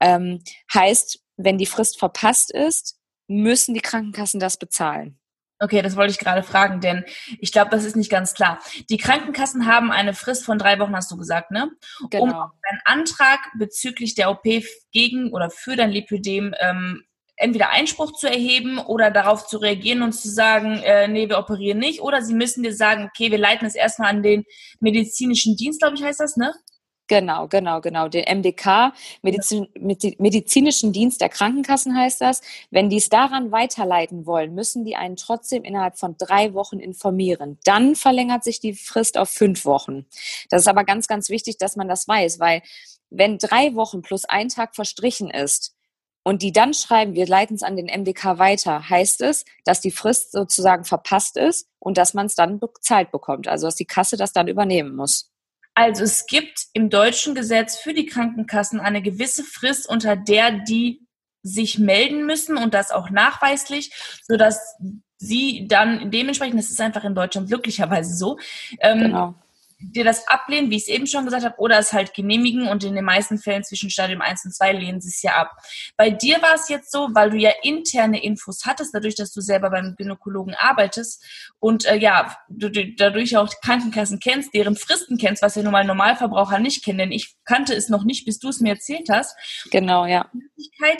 Ähm, 0.00 0.42
heißt, 0.74 1.24
wenn 1.38 1.56
die 1.56 1.64
Frist 1.64 1.98
verpasst 1.98 2.52
ist, 2.52 2.98
müssen 3.26 3.72
die 3.72 3.80
Krankenkassen 3.80 4.38
das 4.38 4.58
bezahlen. 4.58 5.17
Okay, 5.60 5.82
das 5.82 5.96
wollte 5.96 6.12
ich 6.12 6.18
gerade 6.18 6.42
fragen, 6.42 6.80
denn 6.80 7.04
ich 7.40 7.50
glaube, 7.52 7.70
das 7.70 7.84
ist 7.84 7.96
nicht 7.96 8.10
ganz 8.10 8.34
klar. 8.34 8.60
Die 8.90 8.96
Krankenkassen 8.96 9.66
haben 9.66 9.90
eine 9.90 10.14
Frist 10.14 10.44
von 10.44 10.58
drei 10.58 10.78
Wochen, 10.78 10.94
hast 10.94 11.10
du 11.10 11.16
gesagt, 11.16 11.50
ne? 11.50 11.70
Genau. 12.10 12.24
Um 12.24 12.30
einen 12.30 12.80
Antrag 12.84 13.40
bezüglich 13.58 14.14
der 14.14 14.30
OP 14.30 14.44
gegen 14.92 15.32
oder 15.32 15.50
für 15.50 15.74
dein 15.74 15.90
Lipödem 15.90 16.54
ähm, 16.60 17.02
entweder 17.38 17.70
Einspruch 17.70 18.12
zu 18.12 18.28
erheben 18.28 18.78
oder 18.78 19.10
darauf 19.10 19.46
zu 19.46 19.58
reagieren 19.58 20.02
und 20.02 20.12
zu 20.12 20.28
sagen, 20.28 20.78
äh, 20.78 21.08
nee, 21.08 21.28
wir 21.28 21.38
operieren 21.38 21.78
nicht. 21.78 22.00
Oder 22.02 22.22
sie 22.22 22.34
müssen 22.34 22.62
dir 22.62 22.74
sagen, 22.74 23.08
okay, 23.08 23.30
wir 23.30 23.38
leiten 23.38 23.66
es 23.66 23.74
erstmal 23.74 24.10
an 24.10 24.22
den 24.22 24.44
medizinischen 24.80 25.56
Dienst, 25.56 25.80
glaube 25.80 25.96
ich, 25.96 26.02
heißt 26.02 26.20
das, 26.20 26.36
ne? 26.36 26.52
Genau, 27.08 27.48
genau, 27.48 27.80
genau. 27.80 28.08
Den 28.08 28.24
MDK, 28.38 28.92
Medizin, 29.22 29.66
medizinischen 29.78 30.92
Dienst 30.92 31.22
der 31.22 31.30
Krankenkassen 31.30 31.96
heißt 31.96 32.20
das. 32.20 32.42
Wenn 32.70 32.90
die 32.90 32.98
es 32.98 33.08
daran 33.08 33.50
weiterleiten 33.50 34.26
wollen, 34.26 34.54
müssen 34.54 34.84
die 34.84 34.94
einen 34.94 35.16
trotzdem 35.16 35.64
innerhalb 35.64 35.98
von 35.98 36.16
drei 36.18 36.52
Wochen 36.52 36.78
informieren. 36.78 37.58
Dann 37.64 37.96
verlängert 37.96 38.44
sich 38.44 38.60
die 38.60 38.74
Frist 38.74 39.16
auf 39.16 39.30
fünf 39.30 39.64
Wochen. 39.64 40.04
Das 40.50 40.62
ist 40.62 40.68
aber 40.68 40.84
ganz, 40.84 41.08
ganz 41.08 41.30
wichtig, 41.30 41.56
dass 41.56 41.76
man 41.76 41.88
das 41.88 42.06
weiß, 42.06 42.40
weil 42.40 42.60
wenn 43.08 43.38
drei 43.38 43.74
Wochen 43.74 44.02
plus 44.02 44.26
ein 44.26 44.50
Tag 44.50 44.74
verstrichen 44.76 45.30
ist, 45.30 45.74
und 46.24 46.42
die 46.42 46.52
dann 46.52 46.74
schreiben, 46.74 47.14
wir 47.14 47.26
leiten 47.26 47.56
es 47.56 47.62
an 47.62 47.76
den 47.76 47.86
MDK 47.86 48.38
weiter, 48.38 48.90
heißt 48.90 49.22
es, 49.22 49.46
dass 49.64 49.80
die 49.80 49.90
Frist 49.90 50.32
sozusagen 50.32 50.84
verpasst 50.84 51.38
ist 51.38 51.68
und 51.78 51.96
dass 51.96 52.12
man 52.12 52.26
es 52.26 52.34
dann 52.34 52.60
bezahlt 52.60 53.10
bekommt, 53.10 53.48
also 53.48 53.66
dass 53.66 53.76
die 53.76 53.86
Kasse 53.86 54.18
das 54.18 54.34
dann 54.34 54.46
übernehmen 54.46 54.94
muss. 54.94 55.30
Also 55.78 56.02
es 56.02 56.26
gibt 56.26 56.66
im 56.72 56.90
deutschen 56.90 57.36
Gesetz 57.36 57.76
für 57.76 57.94
die 57.94 58.06
Krankenkassen 58.06 58.80
eine 58.80 59.00
gewisse 59.00 59.44
Frist, 59.44 59.88
unter 59.88 60.16
der 60.16 60.50
die 60.50 61.06
sich 61.44 61.78
melden 61.78 62.26
müssen 62.26 62.56
und 62.56 62.74
das 62.74 62.90
auch 62.90 63.10
nachweislich, 63.10 63.92
sodass 64.26 64.74
sie 65.18 65.68
dann 65.68 66.10
dementsprechend, 66.10 66.58
das 66.58 66.70
ist 66.70 66.80
einfach 66.80 67.04
in 67.04 67.14
Deutschland 67.14 67.46
glücklicherweise 67.46 68.12
so, 68.16 68.40
ähm, 68.80 68.98
genau 68.98 69.34
dir 69.80 70.04
das 70.04 70.26
ablehnen, 70.26 70.70
wie 70.70 70.76
ich 70.76 70.82
es 70.82 70.88
eben 70.88 71.06
schon 71.06 71.24
gesagt 71.24 71.44
habe, 71.44 71.58
oder 71.58 71.78
es 71.78 71.92
halt 71.92 72.14
genehmigen 72.14 72.68
und 72.68 72.84
in 72.84 72.94
den 72.94 73.04
meisten 73.04 73.38
Fällen 73.38 73.64
zwischen 73.64 73.90
Stadium 73.90 74.20
1 74.20 74.44
und 74.44 74.54
2 74.54 74.72
lehnen 74.72 75.00
sie 75.00 75.08
es 75.08 75.22
ja 75.22 75.36
ab. 75.36 75.52
Bei 75.96 76.10
dir 76.10 76.42
war 76.42 76.54
es 76.54 76.68
jetzt 76.68 76.90
so, 76.90 77.08
weil 77.12 77.30
du 77.30 77.36
ja 77.36 77.50
interne 77.62 78.22
Infos 78.22 78.64
hattest, 78.66 78.94
dadurch, 78.94 79.14
dass 79.14 79.32
du 79.32 79.40
selber 79.40 79.70
beim 79.70 79.94
Gynäkologen 79.96 80.54
arbeitest 80.54 81.24
und 81.60 81.86
äh, 81.86 81.96
ja, 81.96 82.36
du, 82.48 82.70
du 82.70 82.92
dadurch 82.94 83.36
auch 83.36 83.48
Krankenkassen 83.62 84.18
kennst, 84.18 84.52
deren 84.54 84.76
Fristen 84.76 85.16
kennst, 85.16 85.42
was 85.42 85.54
ja 85.54 85.62
nun 85.62 85.72
mal 85.72 85.84
Normalverbraucher 85.84 86.58
nicht 86.58 86.84
kennen, 86.84 86.98
denn 86.98 87.12
ich 87.12 87.36
kannte 87.44 87.74
es 87.74 87.88
noch 87.88 88.04
nicht, 88.04 88.24
bis 88.24 88.38
du 88.38 88.48
es 88.48 88.60
mir 88.60 88.74
erzählt 88.74 89.08
hast. 89.10 89.36
Genau, 89.70 90.06
ja. 90.06 90.30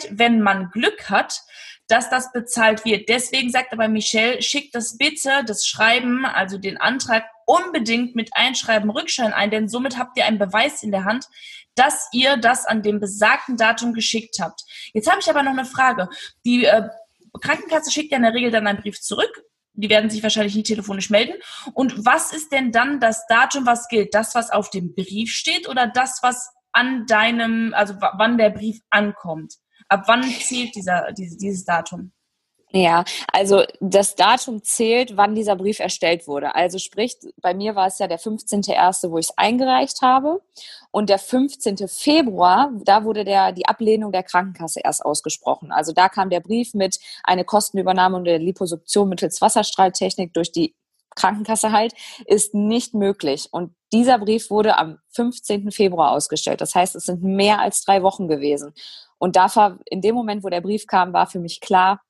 Wenn 0.09 0.41
man 0.41 0.71
Glück 0.71 1.09
hat, 1.09 1.41
dass 1.89 2.09
das 2.09 2.31
bezahlt 2.31 2.85
wird. 2.85 3.09
Deswegen 3.09 3.49
sagt 3.49 3.73
aber 3.73 3.87
Michelle, 3.87 4.41
schickt 4.41 4.75
das 4.75 4.97
bitte, 4.97 5.43
das 5.45 5.65
Schreiben, 5.65 6.23
also 6.23 6.57
den 6.57 6.77
Antrag 6.77 7.25
unbedingt 7.45 8.15
mit 8.15 8.29
Einschreiben 8.33 8.91
Rückschein 8.91 9.33
ein, 9.33 9.49
denn 9.49 9.67
somit 9.67 9.97
habt 9.97 10.15
ihr 10.15 10.25
einen 10.25 10.37
Beweis 10.37 10.83
in 10.83 10.91
der 10.91 11.03
Hand, 11.03 11.25
dass 11.73 12.07
ihr 12.13 12.37
das 12.37 12.67
an 12.67 12.83
dem 12.83 12.99
besagten 12.99 13.57
Datum 13.57 13.93
geschickt 13.93 14.37
habt. 14.39 14.61
Jetzt 14.93 15.09
habe 15.09 15.19
ich 15.19 15.29
aber 15.29 15.41
noch 15.41 15.51
eine 15.51 15.65
Frage. 15.65 16.09
Die 16.45 16.65
äh, 16.65 16.89
Krankenkasse 17.41 17.91
schickt 17.91 18.11
ja 18.11 18.17
in 18.17 18.23
der 18.23 18.35
Regel 18.35 18.51
dann 18.51 18.67
einen 18.67 18.81
Brief 18.81 19.01
zurück. 19.01 19.43
Die 19.73 19.89
werden 19.89 20.11
sich 20.11 20.21
wahrscheinlich 20.21 20.55
nie 20.55 20.63
telefonisch 20.63 21.09
melden. 21.09 21.41
Und 21.73 22.05
was 22.05 22.33
ist 22.33 22.51
denn 22.51 22.71
dann 22.71 22.99
das 22.99 23.25
Datum, 23.27 23.65
was 23.65 23.87
gilt? 23.87 24.13
Das, 24.13 24.35
was 24.35 24.51
auf 24.51 24.69
dem 24.69 24.93
Brief 24.93 25.31
steht 25.31 25.67
oder 25.67 25.87
das, 25.87 26.19
was 26.21 26.51
an 26.71 27.07
deinem, 27.07 27.73
also 27.73 27.95
wann 27.95 28.37
der 28.37 28.51
Brief 28.51 28.81
ankommt? 28.89 29.55
Ab 29.89 30.03
wann 30.07 30.23
zählt 30.23 30.75
dieser, 30.75 31.11
dieses, 31.11 31.65
Datum? 31.65 32.11
Ja, 32.71 33.03
also 33.33 33.63
das 33.79 34.13
Datum 34.13 34.63
zählt, 34.63 35.17
wann 35.17 35.33
dieser 35.33 35.55
Brief 35.55 35.79
erstellt 35.79 36.27
wurde. 36.27 36.53
Also 36.53 36.77
sprich, 36.77 37.17
bei 37.41 37.55
mir 37.55 37.75
war 37.75 37.87
es 37.87 37.97
ja 37.97 38.05
der 38.07 38.19
15.01., 38.19 39.09
wo 39.09 39.17
ich 39.17 39.29
es 39.29 39.37
eingereicht 39.39 40.03
habe. 40.03 40.41
Und 40.91 41.09
der 41.09 41.17
15. 41.17 41.87
Februar, 41.87 42.71
da 42.83 43.03
wurde 43.03 43.25
der, 43.25 43.53
die 43.53 43.65
Ablehnung 43.65 44.11
der 44.11 44.21
Krankenkasse 44.21 44.81
erst 44.83 45.03
ausgesprochen. 45.03 45.71
Also 45.71 45.93
da 45.93 46.09
kam 46.09 46.29
der 46.29 46.41
Brief 46.41 46.75
mit 46.75 46.99
eine 47.23 47.43
Kostenübernahme 47.43 48.17
und 48.17 48.25
der 48.25 48.37
Liposuktion 48.37 49.09
mittels 49.09 49.41
Wasserstrahltechnik 49.41 50.33
durch 50.33 50.51
die 50.51 50.75
Krankenkasse 51.15 51.71
halt, 51.71 51.93
ist 52.25 52.53
nicht 52.53 52.93
möglich. 52.93 53.49
Und 53.51 53.73
dieser 53.91 54.19
Brief 54.19 54.51
wurde 54.51 54.77
am 54.77 54.99
15. 55.09 55.71
Februar 55.71 56.11
ausgestellt. 56.11 56.61
Das 56.61 56.75
heißt, 56.75 56.95
es 56.95 57.05
sind 57.05 57.23
mehr 57.23 57.59
als 57.59 57.83
drei 57.83 58.03
Wochen 58.03 58.27
gewesen. 58.27 58.73
Und 59.19 59.35
da 59.35 59.77
in 59.85 60.01
dem 60.01 60.15
Moment, 60.15 60.43
wo 60.43 60.49
der 60.49 60.61
Brief 60.61 60.87
kam, 60.87 61.13
war 61.13 61.27
für 61.27 61.39
mich 61.39 61.61
klar, 61.61 62.01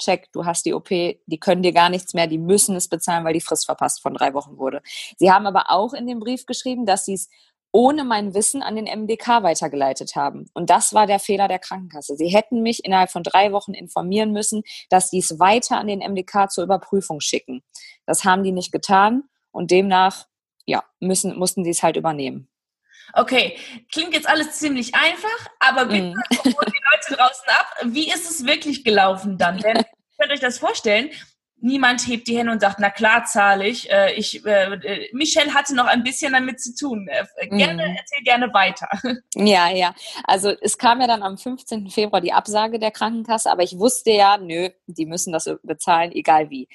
check, 0.00 0.32
du 0.32 0.44
hast 0.44 0.66
die 0.66 0.74
OP, 0.74 0.88
die 0.88 1.40
können 1.40 1.62
dir 1.62 1.72
gar 1.72 1.90
nichts 1.90 2.14
mehr, 2.14 2.26
die 2.26 2.38
müssen 2.38 2.74
es 2.74 2.88
bezahlen, 2.88 3.24
weil 3.24 3.34
die 3.34 3.40
Frist 3.40 3.66
verpasst 3.66 4.02
von 4.02 4.14
drei 4.14 4.34
Wochen 4.34 4.58
wurde. 4.58 4.82
Sie 5.18 5.30
haben 5.30 5.46
aber 5.46 5.70
auch 5.70 5.92
in 5.92 6.06
dem 6.06 6.18
Brief 6.18 6.46
geschrieben, 6.46 6.86
dass 6.86 7.04
sie 7.04 7.14
es 7.14 7.28
ohne 7.72 8.04
mein 8.04 8.34
Wissen 8.34 8.62
an 8.62 8.74
den 8.74 8.86
MDK 8.86 9.42
weitergeleitet 9.42 10.16
haben. 10.16 10.46
Und 10.54 10.70
das 10.70 10.92
war 10.92 11.06
der 11.06 11.20
Fehler 11.20 11.46
der 11.46 11.60
Krankenkasse. 11.60 12.16
Sie 12.16 12.28
hätten 12.28 12.62
mich 12.62 12.84
innerhalb 12.84 13.10
von 13.10 13.22
drei 13.22 13.52
Wochen 13.52 13.74
informieren 13.74 14.32
müssen, 14.32 14.62
dass 14.88 15.10
sie 15.10 15.18
es 15.18 15.38
weiter 15.38 15.78
an 15.78 15.86
den 15.86 16.00
MDK 16.00 16.50
zur 16.50 16.64
Überprüfung 16.64 17.20
schicken. 17.20 17.62
Das 18.06 18.24
haben 18.24 18.42
die 18.42 18.52
nicht 18.52 18.72
getan 18.72 19.24
und 19.52 19.70
demnach, 19.70 20.26
ja, 20.66 20.82
müssen, 20.98 21.38
mussten 21.38 21.62
sie 21.62 21.70
es 21.70 21.82
halt 21.82 21.96
übernehmen. 21.96 22.49
Okay, 23.14 23.56
klingt 23.92 24.14
jetzt 24.14 24.28
alles 24.28 24.52
ziemlich 24.52 24.94
einfach, 24.94 25.48
aber 25.58 25.86
bitte 25.86 26.08
mm. 26.08 26.22
die 26.44 26.48
Leute 26.48 27.16
draußen 27.16 27.48
ab. 27.48 27.66
Wie 27.84 28.10
ist 28.10 28.30
es 28.30 28.46
wirklich 28.46 28.84
gelaufen 28.84 29.38
dann? 29.38 29.58
Denn 29.58 29.76
ihr 29.76 29.84
könnt 30.18 30.32
euch 30.32 30.40
das 30.40 30.58
vorstellen, 30.58 31.10
niemand 31.60 32.06
hebt 32.06 32.26
die 32.26 32.36
Hände 32.36 32.52
und 32.52 32.60
sagt, 32.60 32.78
na 32.78 32.90
klar 32.90 33.24
zahle 33.24 33.66
ich. 33.66 33.90
Äh, 33.90 34.14
ich 34.14 34.44
äh, 34.44 34.74
äh, 34.74 35.08
Michelle 35.12 35.54
hatte 35.54 35.74
noch 35.74 35.86
ein 35.86 36.02
bisschen 36.02 36.32
damit 36.32 36.60
zu 36.60 36.74
tun. 36.74 37.08
Äh, 37.08 37.48
gerne, 37.48 37.88
mm. 37.88 37.96
erzähl 37.96 38.22
gerne 38.24 38.52
weiter. 38.52 38.88
Ja, 39.34 39.70
ja. 39.70 39.94
Also 40.24 40.52
es 40.60 40.76
kam 40.78 41.00
ja 41.00 41.06
dann 41.06 41.22
am 41.22 41.38
15. 41.38 41.88
Februar 41.90 42.20
die 42.20 42.32
Absage 42.32 42.78
der 42.78 42.90
Krankenkasse, 42.90 43.50
aber 43.50 43.62
ich 43.62 43.78
wusste 43.78 44.10
ja, 44.10 44.38
nö, 44.38 44.70
die 44.86 45.06
müssen 45.06 45.32
das 45.32 45.50
bezahlen, 45.62 46.12
egal 46.12 46.50
wie. 46.50 46.68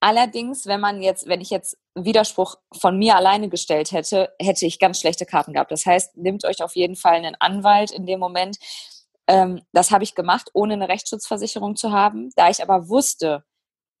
Allerdings, 0.00 0.66
wenn 0.66 0.80
man 0.80 1.02
jetzt, 1.02 1.28
wenn 1.28 1.42
ich 1.42 1.50
jetzt 1.50 1.76
Widerspruch 1.94 2.56
von 2.72 2.98
mir 2.98 3.16
alleine 3.16 3.50
gestellt 3.50 3.92
hätte, 3.92 4.32
hätte 4.40 4.64
ich 4.64 4.78
ganz 4.78 4.98
schlechte 4.98 5.26
Karten 5.26 5.52
gehabt. 5.52 5.70
Das 5.70 5.84
heißt, 5.84 6.16
nehmt 6.16 6.44
euch 6.46 6.62
auf 6.62 6.74
jeden 6.74 6.96
Fall 6.96 7.14
einen 7.14 7.36
Anwalt 7.38 7.90
in 7.90 8.06
dem 8.06 8.18
Moment. 8.18 8.58
Ähm, 9.26 9.60
das 9.72 9.90
habe 9.90 10.04
ich 10.04 10.14
gemacht, 10.14 10.50
ohne 10.54 10.74
eine 10.74 10.88
Rechtsschutzversicherung 10.88 11.76
zu 11.76 11.92
haben. 11.92 12.30
Da 12.34 12.48
ich 12.48 12.62
aber 12.62 12.88
wusste, 12.88 13.44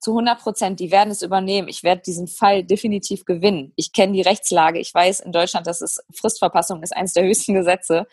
zu 0.00 0.12
100 0.12 0.40
Prozent, 0.40 0.80
die 0.80 0.90
werden 0.90 1.10
es 1.10 1.20
übernehmen. 1.20 1.68
Ich 1.68 1.82
werde 1.82 2.00
diesen 2.00 2.26
Fall 2.26 2.64
definitiv 2.64 3.26
gewinnen. 3.26 3.72
Ich 3.76 3.92
kenne 3.92 4.14
die 4.14 4.22
Rechtslage. 4.22 4.78
Ich 4.78 4.94
weiß 4.94 5.20
in 5.20 5.32
Deutschland, 5.32 5.66
dass 5.66 5.82
es 5.82 6.02
Fristverpassung 6.14 6.82
ist 6.82 6.96
eines 6.96 7.12
der 7.12 7.24
höchsten 7.24 7.52
Gesetze. 7.52 8.06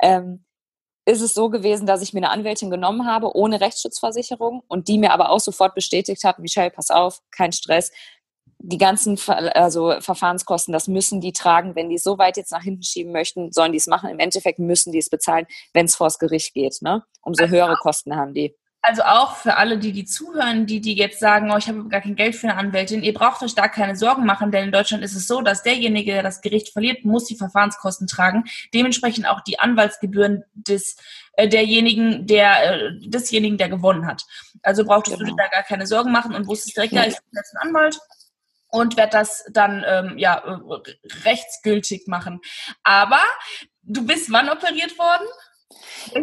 Ähm, 0.00 0.44
ist 1.04 1.20
es 1.20 1.34
so 1.34 1.50
gewesen, 1.50 1.86
dass 1.86 2.02
ich 2.02 2.12
mir 2.12 2.20
eine 2.20 2.30
Anwältin 2.30 2.70
genommen 2.70 3.06
habe, 3.06 3.34
ohne 3.34 3.60
Rechtsschutzversicherung 3.60 4.62
und 4.68 4.88
die 4.88 4.98
mir 4.98 5.12
aber 5.12 5.30
auch 5.30 5.40
sofort 5.40 5.74
bestätigt 5.74 6.24
hat, 6.24 6.38
Michelle, 6.38 6.70
pass 6.70 6.90
auf, 6.90 7.20
kein 7.30 7.52
Stress. 7.52 7.90
Die 8.64 8.78
ganzen 8.78 9.18
also 9.28 9.96
Verfahrenskosten, 9.98 10.72
das 10.72 10.86
müssen 10.86 11.20
die 11.20 11.32
tragen. 11.32 11.74
Wenn 11.74 11.88
die 11.88 11.96
es 11.96 12.04
so 12.04 12.18
weit 12.18 12.36
jetzt 12.36 12.52
nach 12.52 12.62
hinten 12.62 12.84
schieben 12.84 13.10
möchten, 13.12 13.50
sollen 13.50 13.72
die 13.72 13.78
es 13.78 13.88
machen. 13.88 14.10
Im 14.10 14.20
Endeffekt 14.20 14.60
müssen 14.60 14.92
die 14.92 14.98
es 14.98 15.10
bezahlen, 15.10 15.46
wenn 15.72 15.86
es 15.86 15.96
vors 15.96 16.20
Gericht 16.20 16.54
geht. 16.54 16.80
Ne? 16.80 17.02
Umso 17.22 17.48
höhere 17.48 17.74
Kosten 17.74 18.14
haben 18.14 18.34
die. 18.34 18.54
Also 18.84 19.04
auch 19.04 19.36
für 19.36 19.56
alle, 19.58 19.78
die 19.78 19.92
die 19.92 20.04
zuhören, 20.04 20.66
die 20.66 20.80
die 20.80 20.96
jetzt 20.96 21.20
sagen, 21.20 21.52
oh, 21.52 21.56
ich 21.56 21.68
habe 21.68 21.88
gar 21.88 22.00
kein 22.00 22.16
Geld 22.16 22.34
für 22.34 22.48
eine 22.48 22.58
Anwältin, 22.58 23.04
ihr 23.04 23.14
braucht 23.14 23.40
euch 23.42 23.54
da 23.54 23.68
keine 23.68 23.94
Sorgen 23.94 24.26
machen, 24.26 24.50
denn 24.50 24.64
in 24.64 24.72
Deutschland 24.72 25.04
ist 25.04 25.14
es 25.14 25.28
so, 25.28 25.40
dass 25.40 25.62
derjenige, 25.62 26.12
der 26.12 26.24
das 26.24 26.40
Gericht 26.40 26.70
verliert, 26.70 27.04
muss 27.04 27.26
die 27.26 27.36
Verfahrenskosten 27.36 28.08
tragen. 28.08 28.44
Dementsprechend 28.74 29.28
auch 29.28 29.40
die 29.40 29.60
Anwaltsgebühren 29.60 30.42
des 30.54 30.96
äh, 31.34 31.48
derjenigen, 31.48 32.26
der 32.26 32.72
äh, 32.72 32.90
desjenigen, 32.98 33.56
der 33.56 33.68
gewonnen 33.68 34.04
hat. 34.04 34.24
Also 34.62 34.84
brauchtest 34.84 35.18
genau. 35.18 35.30
du 35.30 35.36
dir 35.36 35.42
da 35.44 35.48
gar 35.48 35.62
keine 35.62 35.86
Sorgen 35.86 36.10
machen 36.10 36.34
und 36.34 36.48
wusstest 36.48 36.76
direkt, 36.76 36.92
ja, 36.92 37.04
ich 37.04 37.14
bin 37.14 37.36
jetzt 37.36 37.54
ein 37.54 37.68
Anwalt 37.68 38.00
und 38.68 38.96
werde 38.96 39.12
das 39.12 39.44
dann 39.52 39.84
ähm, 39.86 40.18
ja 40.18 40.38
äh, 40.38 40.92
rechtsgültig 41.24 42.08
machen. 42.08 42.40
Aber 42.82 43.20
du 43.82 44.04
bist 44.04 44.32
wann 44.32 44.48
operiert 44.48 44.98
worden? 44.98 45.26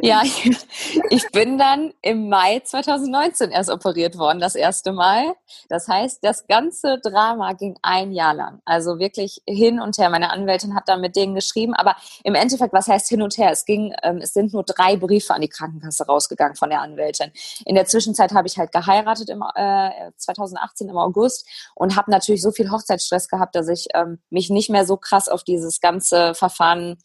Ja, 0.01 0.21
ich 1.09 1.29
bin 1.31 1.57
dann 1.57 1.93
im 2.01 2.29
Mai 2.29 2.59
2019 2.59 3.51
erst 3.51 3.69
operiert 3.69 4.17
worden, 4.17 4.39
das 4.39 4.55
erste 4.55 4.91
Mal. 4.91 5.33
Das 5.67 5.87
heißt, 5.87 6.19
das 6.23 6.47
ganze 6.47 6.99
Drama 6.99 7.53
ging 7.53 7.77
ein 7.81 8.11
Jahr 8.11 8.33
lang. 8.33 8.61
Also 8.65 8.99
wirklich 8.99 9.41
hin 9.47 9.79
und 9.79 9.97
her. 9.97 10.09
Meine 10.09 10.31
Anwältin 10.31 10.75
hat 10.75 10.87
dann 10.87 11.01
mit 11.01 11.15
denen 11.15 11.35
geschrieben, 11.35 11.73
aber 11.73 11.95
im 12.23 12.35
Endeffekt, 12.35 12.73
was 12.73 12.87
heißt 12.87 13.07
hin 13.09 13.21
und 13.21 13.37
her? 13.37 13.51
Es 13.51 13.65
ging, 13.65 13.93
ähm, 14.03 14.17
es 14.17 14.33
sind 14.33 14.53
nur 14.53 14.63
drei 14.63 14.97
Briefe 14.97 15.33
an 15.33 15.41
die 15.41 15.49
Krankenkasse 15.49 16.05
rausgegangen 16.05 16.55
von 16.55 16.69
der 16.69 16.81
Anwältin. 16.81 17.31
In 17.65 17.75
der 17.75 17.85
Zwischenzeit 17.85 18.33
habe 18.33 18.47
ich 18.47 18.57
halt 18.57 18.71
geheiratet 18.71 19.29
im 19.29 19.43
äh, 19.55 20.11
2018 20.17 20.89
im 20.89 20.97
August 20.97 21.47
und 21.75 21.95
habe 21.95 22.11
natürlich 22.11 22.41
so 22.41 22.51
viel 22.51 22.71
Hochzeitsstress 22.71 23.27
gehabt, 23.27 23.55
dass 23.55 23.67
ich 23.67 23.87
ähm, 23.93 24.19
mich 24.29 24.49
nicht 24.49 24.69
mehr 24.69 24.85
so 24.85 24.97
krass 24.97 25.27
auf 25.27 25.43
dieses 25.43 25.79
ganze 25.79 26.33
Verfahren 26.33 26.97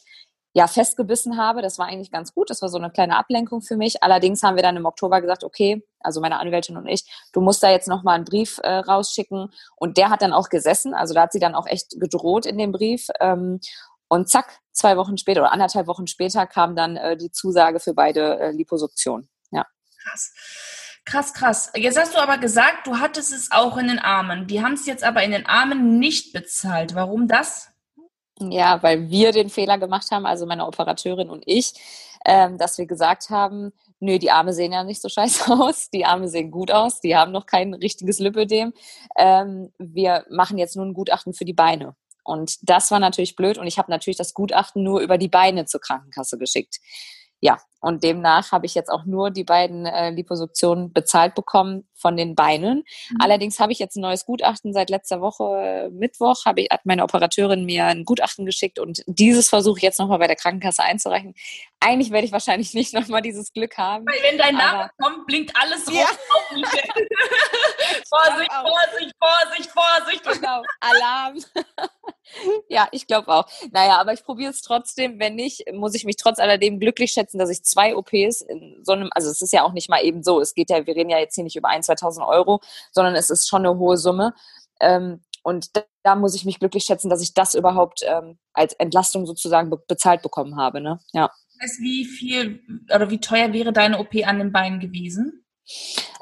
ja 0.55 0.69
festgebissen 0.69 1.37
habe. 1.37 1.63
Das 1.63 1.79
war 1.79 1.87
eigentlich 1.87 2.13
ganz 2.13 2.33
gut. 2.33 2.49
Das 2.49 2.63
war 2.63 2.69
so 2.69 2.79
eine 2.79 2.91
kleine 2.91 3.17
Ablenkung 3.17 3.61
für 3.61 3.77
mich. 3.77 4.03
Allerdings 4.03 4.43
haben 4.43 4.55
wir 4.55 4.63
dann 4.63 4.77
im 4.77 4.87
Oktober 4.87 5.21
gesagt, 5.21 5.43
okay, 5.43 5.85
also 6.01 6.21
meine 6.21 6.39
Anwältin 6.39 6.77
und 6.77 6.87
ich, 6.87 7.05
du 7.33 7.41
musst 7.41 7.63
da 7.63 7.71
jetzt 7.71 7.89
nochmal 7.89 8.15
einen 8.15 8.25
Brief 8.25 8.61
äh, 8.63 8.77
rausschicken. 8.77 9.53
Und 9.77 9.99
der 9.99 10.11
hat 10.11 10.23
dann 10.23 10.33
auch 10.33 10.49
gesessen. 10.49 10.95
Also 10.95 11.13
da 11.13 11.23
hat 11.23 11.33
sie 11.33 11.41
dann 11.41 11.57
auch 11.57 11.67
echt 11.67 11.99
gedroht 11.99 12.47
in 12.47 12.57
dem 12.57 12.71
Brief. 12.71 13.09
Ähm, 13.21 13.61
und 14.07 14.29
zack, 14.29 14.61
zwei 14.73 14.97
Wochen 14.97 15.19
später 15.19 15.41
oder 15.41 15.53
anderthalb 15.53 15.89
Wochen 15.89 16.07
später 16.07 16.47
kam 16.47 16.77
dann 16.77 16.97
äh, 16.97 17.17
die 17.17 17.33
Zusage 17.33 17.81
für 17.81 17.93
beide 17.93 18.39
äh, 18.39 18.51
Liposuktionen. 18.53 19.29
Ja. 19.51 19.67
Krass. 20.05 20.33
Krass, 21.05 21.35
krass. 21.35 21.73
Jetzt 21.75 21.99
hast 21.99 22.15
du 22.15 22.19
aber 22.19 22.39
gesagt, 22.39 22.87
du 22.87 22.99
hattest 22.99 23.33
es 23.33 23.51
auch 23.51 23.77
in 23.77 23.89
den 23.89 23.99
Armen. 23.99 24.47
Die 24.47 24.63
haben 24.63 24.75
es 24.75 24.87
jetzt 24.87 25.03
aber 25.05 25.23
in 25.25 25.33
den 25.33 25.47
Armen 25.47 25.99
nicht 25.99 26.33
bezahlt. 26.33 26.95
Warum 26.95 27.27
das? 27.27 27.74
Ja, 28.41 28.83
weil 28.83 29.11
wir 29.11 29.33
den 29.33 29.49
Fehler 29.49 29.79
gemacht 29.79 30.11
haben, 30.11 30.27
also 30.27 30.45
meine 30.47 30.67
Operateurin 30.67 31.31
und 31.31 31.45
ich, 31.47 31.73
ähm, 32.25 32.59
dass 32.59 32.79
wir 32.79 32.87
gesagt 32.87 33.31
haben, 33.31 33.73
nö, 34.01 34.19
die 34.19 34.33
Arme 34.33 34.53
sehen 34.53 34.73
ja 34.73 34.83
nicht 34.83 35.01
so 35.01 35.09
scheiße 35.09 35.53
aus, 35.53 35.91
die 35.91 36.05
Arme 36.05 36.29
sehen 36.29 36.51
gut 36.51 36.73
aus, 36.73 37.01
die 37.01 37.17
haben 37.17 37.31
noch 37.33 37.47
kein 37.47 37.75
richtiges 37.75 38.19
Lipödem. 38.19 38.73
Ähm, 39.17 39.73
wir 39.79 40.25
machen 40.31 40.59
jetzt 40.59 40.75
nur 40.75 40.85
ein 40.85 40.95
Gutachten 40.95 41.33
für 41.33 41.45
die 41.45 41.53
Beine. 41.53 41.95
Und 42.25 42.57
das 42.63 42.91
war 42.91 43.01
natürlich 43.01 43.37
blöd 43.37 43.59
und 43.59 43.67
ich 43.67 43.79
habe 43.79 43.91
natürlich 43.91 44.17
das 44.17 44.35
Gutachten 44.35 44.83
nur 44.83 45.01
über 45.01 45.19
die 45.19 45.29
Beine 45.29 45.67
zur 45.67 45.81
Krankenkasse 45.81 46.39
geschickt 46.39 46.81
ja, 47.45 47.59
und 47.81 48.03
demnach 48.03 48.53
habe 48.53 48.65
ich 48.65 48.75
jetzt 48.75 48.89
auch 48.89 49.05
nur 49.05 49.31
die 49.31 49.45
beiden 49.45 49.85
äh, 49.85 50.09
Liposuktionen 50.09 50.95
bezahlt 50.95 51.35
bekommen 51.35 51.87
von 52.05 52.19
den 52.19 52.35
Beinen. 52.35 52.85
Mhm. 53.09 53.17
Allerdings 53.19 53.59
habe 53.59 53.73
ich 53.73 53.79
jetzt 53.79 53.97
ein 53.97 54.03
neues 54.03 54.27
Gutachten 54.27 54.75
seit 54.75 54.91
letzter 54.91 55.23
Woche 55.23 55.45
äh, 55.57 55.89
Mittwoch, 55.89 56.45
habe 56.45 56.61
ich, 56.61 56.69
hat 56.71 56.85
meine 56.85 57.03
Operateurin 57.03 57.65
mir 57.65 57.87
ein 57.87 58.05
Gutachten 58.05 58.45
geschickt 58.45 58.79
und 58.79 59.03
dieses 59.07 59.49
versuche 59.49 59.79
ich 59.79 59.83
jetzt 59.83 59.99
nochmal 59.99 60.19
bei 60.19 60.27
der 60.27 60.37
Krankenkasse 60.37 60.83
einzureichen. 60.83 61.35
Eigentlich 61.81 62.11
werde 62.11 62.27
ich 62.27 62.33
wahrscheinlich 62.33 62.75
nicht 62.75 62.93
nochmal 62.93 63.23
dieses 63.23 63.55
Glück 63.55 63.79
haben. 63.79 64.05
Weil 64.07 64.23
wenn 64.23 64.37
dein 64.37 64.55
Name 64.55 64.91
kommt, 65.01 65.27
blinkt 65.27 65.53
alles 65.59 65.87
rot. 65.89 65.95
Ja. 65.95 66.07
Vorsicht, 68.09 68.53
Vorsicht, 68.53 69.15
Vorsicht, 69.19 69.71
Vorsicht. 69.71 70.41
Genau, 70.41 70.63
Alarm. 70.81 71.39
ja, 72.69 72.89
ich 72.91 73.07
glaube 73.07 73.29
auch. 73.29 73.47
Naja, 73.71 73.99
aber 73.99 74.13
ich 74.13 74.25
probiere 74.25 74.51
es 74.51 74.63
trotzdem. 74.63 75.19
Wenn 75.19 75.35
nicht, 75.35 75.65
muss 75.73 75.95
ich 75.95 76.05
mich 76.05 76.17
trotz 76.17 76.39
alledem 76.39 76.81
glücklich 76.81 77.13
schätzen, 77.13 77.39
dass 77.39 77.51
ich 77.51 77.63
zwei 77.65 77.97
OPs 77.97 78.41
in 78.43 78.81
so 78.83 78.93
einem, 78.93 79.11
also 79.13 79.31
es 79.31 79.43
ist 79.43 79.53
ja 79.53 79.63
auch 79.63 79.73
nicht 79.73 79.89
mal 79.89 80.03
eben 80.03 80.23
so. 80.23 80.41
Es 80.41 80.55
geht 80.55 80.71
ja, 80.71 80.87
wir 80.87 80.97
reden 80.97 81.11
ja 81.11 81.19
jetzt 81.19 81.35
hier 81.35 81.45
nicht 81.45 81.57
über 81.57 81.69
1.000, 81.69 81.94
2.000 81.95 82.27
Euro, 82.27 82.61
sondern 82.93 83.15
es 83.15 83.31
ist 83.31 83.49
schon 83.49 83.65
eine 83.65 83.79
hohe 83.79 83.97
Summe. 83.97 84.35
Ähm, 84.81 85.23
und 85.43 85.77
da, 85.77 85.83
da, 86.03 86.15
muss 86.15 86.35
ich 86.35 86.45
mich 86.45 86.59
glücklich 86.59 86.85
schätzen, 86.85 87.11
dass 87.11 87.23
ich 87.23 87.35
das 87.35 87.55
überhaupt 87.55 88.01
ähm, 88.07 88.39
als 88.53 88.73
Entlastung 88.75 89.27
sozusagen 89.27 89.71
be 89.71 89.79
bezahlt 89.87 90.23
bekommen 90.23 90.57
habe. 90.57 90.81
Ne? 90.81 91.01
Ja. 91.13 91.31
Wie 91.79 92.05
viel 92.05 92.61
oder 92.95 93.11
wie 93.11 93.21
teuer 93.21 93.53
wäre 93.53 93.73
deine 93.73 93.99
OP 93.99 94.15
an 94.25 94.39
den 94.39 94.53
Beinen 94.53 94.81
gewesen? 94.81 95.45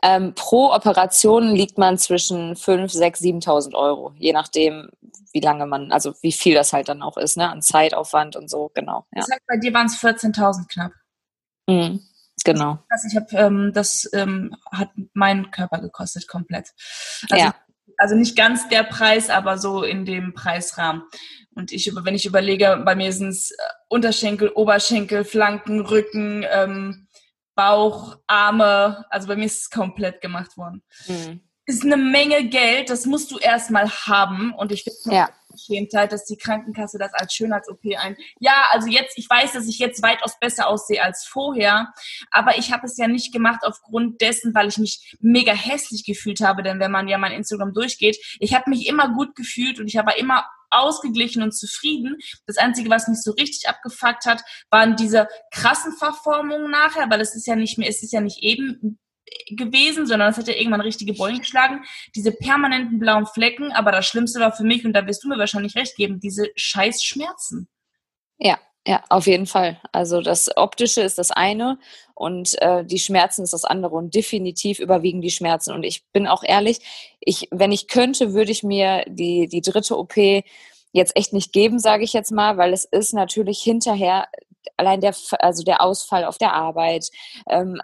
Ähm, 0.03 0.35
pro 0.35 0.73
Operation 0.73 1.55
liegt 1.55 1.79
man 1.79 1.99
zwischen 1.99 2.57
5, 2.57 2.93
6, 2.93 3.21
7.000 3.21 3.75
Euro, 3.75 4.13
je 4.17 4.33
nachdem, 4.33 4.91
wie 5.33 5.41
lange 5.41 5.67
man, 5.67 5.93
also 5.93 6.15
wie 6.23 6.33
viel 6.33 6.55
das 6.55 6.73
halt 6.73 6.89
dann 6.89 7.03
auch 7.03 7.17
ist, 7.17 7.37
ne, 7.37 7.49
an 7.49 7.63
Zeitaufwand 7.63 8.37
und 8.37 8.51
so, 8.51 8.71
genau. 8.75 9.07
Ja. 9.13 9.21
Das 9.21 9.31
heißt, 9.31 9.47
bei 9.47 9.57
dir 9.57 9.73
waren 9.75 9.87
es 9.87 9.97
14.000 9.97 10.69
knapp. 10.69 10.93
Mhm, 11.69 12.03
genau. 12.45 12.79
Also 12.89 13.09
ich 13.09 13.17
habe, 13.17 13.27
ähm, 13.37 13.73
das 13.73 14.09
ähm, 14.13 14.55
hat 14.71 14.91
meinen 15.15 15.51
Körper 15.51 15.81
gekostet 15.81 16.29
komplett. 16.29 16.71
Also, 17.31 17.45
ja. 17.45 17.55
also 17.99 18.15
nicht 18.15 18.37
ganz 18.37 18.69
der 18.69 18.85
Preis, 18.85 19.31
aber 19.31 19.59
so 19.59 19.83
in 19.83 20.05
dem 20.05 20.35
Preisrahmen. 20.35 21.03
Und 21.55 21.73
ich, 21.73 21.93
wenn 21.95 22.15
ich 22.15 22.27
überlege, 22.27 22.83
bei 22.85 22.95
mir 22.95 23.13
sind 23.13 23.29
es 23.29 23.51
äh, 23.51 23.55
Unterschenkel, 23.89 24.51
Oberschenkel, 24.55 25.25
Flanken, 25.25 25.81
Rücken, 25.81 26.45
ähm, 26.51 27.09
Bauch, 27.55 28.17
Arme, 28.27 29.05
also 29.11 29.29
bei 29.29 29.37
mir 29.37 29.45
ist 29.45 29.63
es 29.63 29.71
komplett 29.71 30.21
gemacht 30.21 30.57
worden. 30.57 30.83
Mhm. 31.07 31.41
Ist 31.67 31.85
eine 31.85 31.97
Menge 31.97 32.49
Geld, 32.49 32.91
das 32.91 33.07
musst 33.07 33.31
du 33.31 33.39
erstmal 33.39 33.89
haben 33.89 34.53
und 34.55 34.73
ich 34.73 34.85
finde 34.85 35.17
ja. 35.17 35.31
Schämtheit, 35.57 36.13
dass 36.13 36.25
die 36.25 36.37
Krankenkasse 36.37 36.99
das 36.99 37.13
als 37.15 37.35
Schönheits-OP 37.35 37.85
ein. 37.99 38.17
Ja, 38.41 38.67
also 38.71 38.89
jetzt, 38.89 39.19
ich 39.19 39.29
weiß, 39.29 39.53
dass 39.53 39.69
ich 39.69 39.79
jetzt 39.79 40.03
weitaus 40.03 40.39
besser 40.39 40.69
aussehe 40.69 41.03
als 41.03 41.25
vorher, 41.25 41.93
aber 42.31 42.59
ich 42.59 42.73
habe 42.73 42.87
es 42.87 42.97
ja 42.97 43.09
nicht 43.09 43.33
gemacht 43.33 43.61
aufgrund 43.63 44.21
dessen, 44.21 44.55
weil 44.55 44.69
ich 44.69 44.79
mich 44.79 45.17
mega 45.21 45.53
hässlich 45.53 46.05
gefühlt 46.05 46.41
habe, 46.41 46.63
denn 46.63 46.81
wenn 46.81 46.91
man 46.91 47.09
ja 47.09 47.19
mein 47.19 47.33
Instagram 47.33 47.73
durchgeht, 47.73 48.19
ich 48.41 48.55
habe 48.55 48.71
mich 48.71 48.87
immer 48.87 49.13
gut 49.15 49.35
gefühlt 49.35 49.81
und 49.81 49.87
ich 49.87 49.97
habe 49.97 50.13
immer 50.19 50.47
ausgeglichen 50.73 51.43
und 51.43 51.53
zufrieden. 51.53 52.17
Das 52.47 52.57
Einzige, 52.57 52.91
was 52.91 53.09
mich 53.09 53.21
so 53.23 53.33
richtig 53.33 53.69
abgefuckt 53.69 54.27
hat, 54.27 54.43
waren 54.71 54.97
diese 54.97 55.29
krassen 55.51 55.93
Verformungen 55.93 56.71
nachher, 56.71 57.11
weil 57.11 57.21
es 57.21 57.35
ist 57.35 57.47
ja 57.47 57.57
nicht 57.57 57.79
mehr, 57.79 57.89
es 57.89 58.03
ist 58.03 58.13
ja 58.13 58.21
nicht 58.21 58.43
eben 58.43 58.99
gewesen, 59.51 60.07
sondern 60.07 60.31
es 60.31 60.37
hat 60.37 60.49
ja 60.49 60.55
irgendwann 60.55 60.81
richtige 60.81 61.15
Beulen 61.15 61.39
geschlagen. 61.39 61.85
Diese 62.15 62.33
permanenten 62.33 62.99
blauen 62.99 63.27
Flecken, 63.27 63.73
aber 63.73 63.93
das 63.93 64.07
Schlimmste 64.07 64.41
war 64.41 64.53
für 64.53 64.65
mich, 64.65 64.85
und 64.85 64.93
da 64.93 65.07
wirst 65.07 65.25
du 65.25 65.29
mir 65.29 65.39
wahrscheinlich 65.39 65.77
recht 65.77 65.97
geben, 65.97 66.21
diese 66.21 66.51
scheiß 66.57 67.03
Schmerzen. 67.03 67.69
Ja, 68.39 68.59
ja, 68.87 69.03
auf 69.09 69.27
jeden 69.29 69.47
Fall. 69.47 69.81
Also 69.93 70.21
das 70.21 70.57
Optische 70.57 71.03
ist 71.03 71.19
das 71.19 71.31
eine 71.31 71.79
und 72.15 72.61
äh, 72.61 72.85
die 72.85 72.99
Schmerzen 72.99 73.45
ist 73.45 73.53
das 73.53 73.65
andere 73.65 73.95
und 73.95 74.15
definitiv 74.15 74.81
überwiegen 74.81 75.21
die 75.21 75.31
Schmerzen. 75.31 75.73
Und 75.73 75.85
ich 75.85 76.05
bin 76.13 76.27
auch 76.27 76.43
ehrlich, 76.43 76.81
ich, 77.21 77.47
wenn 77.53 77.71
ich 77.71 77.87
könnte, 77.87 78.33
würde 78.35 78.51
ich 78.51 78.65
mir 78.65 79.05
die, 79.07 79.47
die 79.47 79.61
dritte 79.61 79.97
OP 79.97 80.17
jetzt 80.91 81.17
echt 81.17 81.33
nicht 81.33 81.53
geben, 81.53 81.79
sage 81.79 82.03
ich 82.03 82.13
jetzt 82.13 82.33
mal, 82.33 82.57
weil 82.57 82.73
es 82.73 82.85
ist 82.85 83.15
natürlich 83.15 83.63
hinterher 83.63 84.27
allein 84.77 85.01
der, 85.01 85.15
also 85.39 85.63
der 85.63 85.81
Ausfall 85.81 86.25
auf 86.25 86.39
der 86.39 86.53
Arbeit, 86.53 87.11
ähm, 87.49 87.81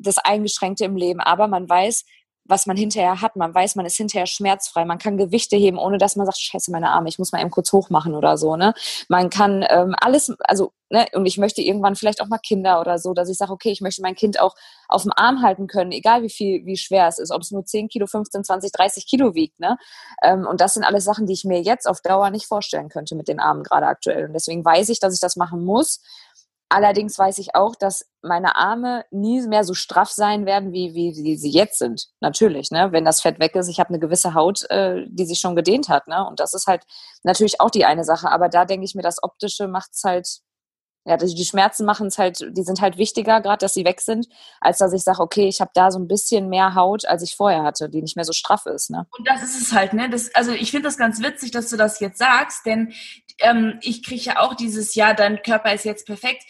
das 0.00 0.18
Eingeschränkte 0.18 0.84
im 0.84 0.96
Leben. 0.96 1.20
Aber 1.20 1.48
man 1.48 1.68
weiß, 1.68 2.04
was 2.50 2.66
man 2.66 2.76
hinterher 2.76 3.20
hat. 3.20 3.36
Man 3.36 3.54
weiß, 3.54 3.76
man 3.76 3.86
ist 3.86 3.96
hinterher 3.96 4.26
schmerzfrei. 4.26 4.84
Man 4.84 4.98
kann 4.98 5.16
Gewichte 5.16 5.56
heben, 5.56 5.78
ohne 5.78 5.98
dass 5.98 6.16
man 6.16 6.26
sagt, 6.26 6.38
scheiße, 6.38 6.70
meine 6.70 6.90
Arme, 6.90 7.08
ich 7.08 7.18
muss 7.18 7.32
mal 7.32 7.40
eben 7.40 7.50
kurz 7.50 7.72
hochmachen 7.72 8.14
oder 8.14 8.36
so. 8.36 8.56
Ne? 8.56 8.74
Man 9.08 9.30
kann 9.30 9.64
ähm, 9.68 9.94
alles, 9.98 10.34
also, 10.40 10.72
ne, 10.90 11.06
und 11.14 11.26
ich 11.26 11.38
möchte 11.38 11.62
irgendwann 11.62 11.96
vielleicht 11.96 12.20
auch 12.20 12.26
mal 12.26 12.38
Kinder 12.38 12.80
oder 12.80 12.98
so, 12.98 13.14
dass 13.14 13.28
ich 13.28 13.38
sage, 13.38 13.52
okay, 13.52 13.70
ich 13.70 13.80
möchte 13.80 14.02
mein 14.02 14.16
Kind 14.16 14.40
auch 14.40 14.54
auf 14.88 15.02
dem 15.02 15.12
Arm 15.14 15.42
halten 15.42 15.68
können, 15.68 15.92
egal 15.92 16.22
wie 16.22 16.30
viel, 16.30 16.66
wie 16.66 16.76
schwer 16.76 17.06
es 17.06 17.18
ist, 17.18 17.30
ob 17.30 17.42
es 17.42 17.52
nur 17.52 17.64
10 17.64 17.88
Kilo, 17.88 18.06
15, 18.06 18.44
20, 18.44 18.72
30 18.72 19.06
Kilo 19.06 19.34
wiegt. 19.34 19.60
Ne? 19.60 19.78
Ähm, 20.22 20.46
und 20.46 20.60
das 20.60 20.74
sind 20.74 20.84
alles 20.84 21.04
Sachen, 21.04 21.26
die 21.26 21.34
ich 21.34 21.44
mir 21.44 21.62
jetzt 21.62 21.86
auf 21.86 22.00
Dauer 22.00 22.30
nicht 22.30 22.46
vorstellen 22.46 22.88
könnte 22.88 23.14
mit 23.14 23.28
den 23.28 23.40
Armen 23.40 23.62
gerade 23.62 23.86
aktuell. 23.86 24.26
Und 24.26 24.32
deswegen 24.32 24.64
weiß 24.64 24.88
ich, 24.88 24.98
dass 24.98 25.14
ich 25.14 25.20
das 25.20 25.36
machen 25.36 25.64
muss 25.64 26.00
Allerdings 26.72 27.18
weiß 27.18 27.38
ich 27.38 27.56
auch, 27.56 27.74
dass 27.74 28.08
meine 28.22 28.54
Arme 28.54 29.04
nie 29.10 29.42
mehr 29.42 29.64
so 29.64 29.74
straff 29.74 30.10
sein 30.10 30.46
werden, 30.46 30.72
wie, 30.72 30.94
wie, 30.94 31.16
wie 31.24 31.36
sie 31.36 31.50
jetzt 31.50 31.80
sind. 31.80 32.06
Natürlich, 32.20 32.70
ne? 32.70 32.92
wenn 32.92 33.04
das 33.04 33.20
Fett 33.20 33.40
weg 33.40 33.56
ist. 33.56 33.66
Ich 33.66 33.80
habe 33.80 33.88
eine 33.88 33.98
gewisse 33.98 34.34
Haut, 34.34 34.70
äh, 34.70 35.04
die 35.08 35.26
sich 35.26 35.40
schon 35.40 35.56
gedehnt 35.56 35.88
hat. 35.88 36.06
Ne? 36.06 36.24
Und 36.24 36.38
das 36.38 36.54
ist 36.54 36.68
halt 36.68 36.84
natürlich 37.24 37.60
auch 37.60 37.70
die 37.70 37.84
eine 37.84 38.04
Sache. 38.04 38.30
Aber 38.30 38.48
da 38.48 38.66
denke 38.66 38.84
ich 38.84 38.94
mir, 38.94 39.02
das 39.02 39.20
Optische 39.20 39.66
macht 39.66 39.90
es 39.94 40.04
halt 40.04 40.28
ja, 41.06 41.16
die 41.16 41.44
Schmerzen 41.44 41.86
machen 41.86 42.08
es 42.08 42.18
halt, 42.18 42.46
die 42.50 42.62
sind 42.62 42.80
halt 42.80 42.98
wichtiger, 42.98 43.40
gerade 43.40 43.58
dass 43.58 43.72
sie 43.72 43.84
weg 43.84 44.00
sind, 44.00 44.28
als 44.60 44.78
dass 44.78 44.92
ich 44.92 45.02
sage, 45.02 45.20
okay, 45.20 45.48
ich 45.48 45.60
habe 45.60 45.70
da 45.74 45.90
so 45.90 45.98
ein 45.98 46.08
bisschen 46.08 46.48
mehr 46.48 46.74
Haut, 46.74 47.06
als 47.06 47.22
ich 47.22 47.36
vorher 47.36 47.62
hatte, 47.62 47.88
die 47.88 48.02
nicht 48.02 48.16
mehr 48.16 48.24
so 48.26 48.32
straff 48.32 48.66
ist. 48.66 48.90
Ne? 48.90 49.06
Und 49.16 49.26
das 49.26 49.42
ist 49.42 49.60
es 49.60 49.72
halt, 49.72 49.94
ne? 49.94 50.10
Das, 50.10 50.34
also 50.34 50.52
ich 50.52 50.70
finde 50.70 50.88
das 50.88 50.98
ganz 50.98 51.22
witzig, 51.22 51.52
dass 51.52 51.70
du 51.70 51.76
das 51.76 52.00
jetzt 52.00 52.18
sagst, 52.18 52.66
denn 52.66 52.92
ähm, 53.38 53.78
ich 53.80 54.02
kriege 54.02 54.22
ja 54.22 54.40
auch 54.40 54.54
dieses 54.54 54.94
Jahr, 54.94 55.14
dein 55.14 55.42
Körper 55.42 55.72
ist 55.72 55.84
jetzt 55.84 56.06
perfekt. 56.06 56.44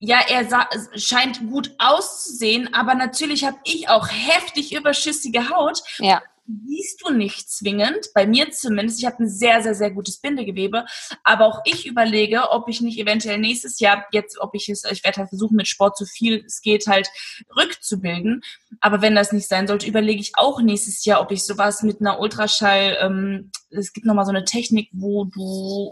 Ja, 0.00 0.18
er 0.28 0.48
scheint 0.96 1.48
gut 1.48 1.72
auszusehen, 1.78 2.74
aber 2.74 2.96
natürlich 2.96 3.44
habe 3.44 3.58
ich 3.62 3.88
auch 3.88 4.08
heftig 4.08 4.74
überschüssige 4.74 5.48
Haut. 5.48 5.80
Ja 5.98 6.20
siehst 6.46 7.02
du 7.02 7.12
nicht 7.12 7.50
zwingend, 7.50 8.10
bei 8.14 8.26
mir 8.26 8.50
zumindest. 8.50 8.98
Ich 8.98 9.06
habe 9.06 9.22
ein 9.22 9.28
sehr, 9.28 9.62
sehr, 9.62 9.74
sehr 9.74 9.90
gutes 9.90 10.18
Bindegewebe, 10.18 10.84
aber 11.24 11.46
auch 11.46 11.60
ich 11.64 11.86
überlege, 11.86 12.50
ob 12.50 12.68
ich 12.68 12.80
nicht 12.80 12.98
eventuell 12.98 13.38
nächstes 13.38 13.78
Jahr, 13.80 14.04
jetzt, 14.12 14.40
ob 14.40 14.54
ich 14.54 14.68
es, 14.68 14.84
ich 14.84 15.04
werde 15.04 15.18
halt 15.18 15.28
versuchen, 15.28 15.56
mit 15.56 15.68
Sport 15.68 15.96
so 15.96 16.04
viel 16.04 16.44
es 16.46 16.60
geht 16.60 16.86
halt 16.86 17.08
rückzubilden. 17.56 18.42
Aber 18.80 19.02
wenn 19.02 19.14
das 19.14 19.32
nicht 19.32 19.48
sein 19.48 19.66
sollte, 19.66 19.86
überlege 19.86 20.20
ich 20.20 20.32
auch 20.34 20.60
nächstes 20.60 21.04
Jahr, 21.04 21.20
ob 21.20 21.30
ich 21.30 21.44
sowas 21.44 21.82
mit 21.82 22.00
einer 22.00 22.20
Ultraschall, 22.20 22.98
ähm, 23.00 23.50
es 23.70 23.92
gibt 23.92 24.06
nochmal 24.06 24.24
so 24.24 24.32
eine 24.32 24.44
Technik, 24.44 24.88
wo 24.92 25.24
du 25.24 25.42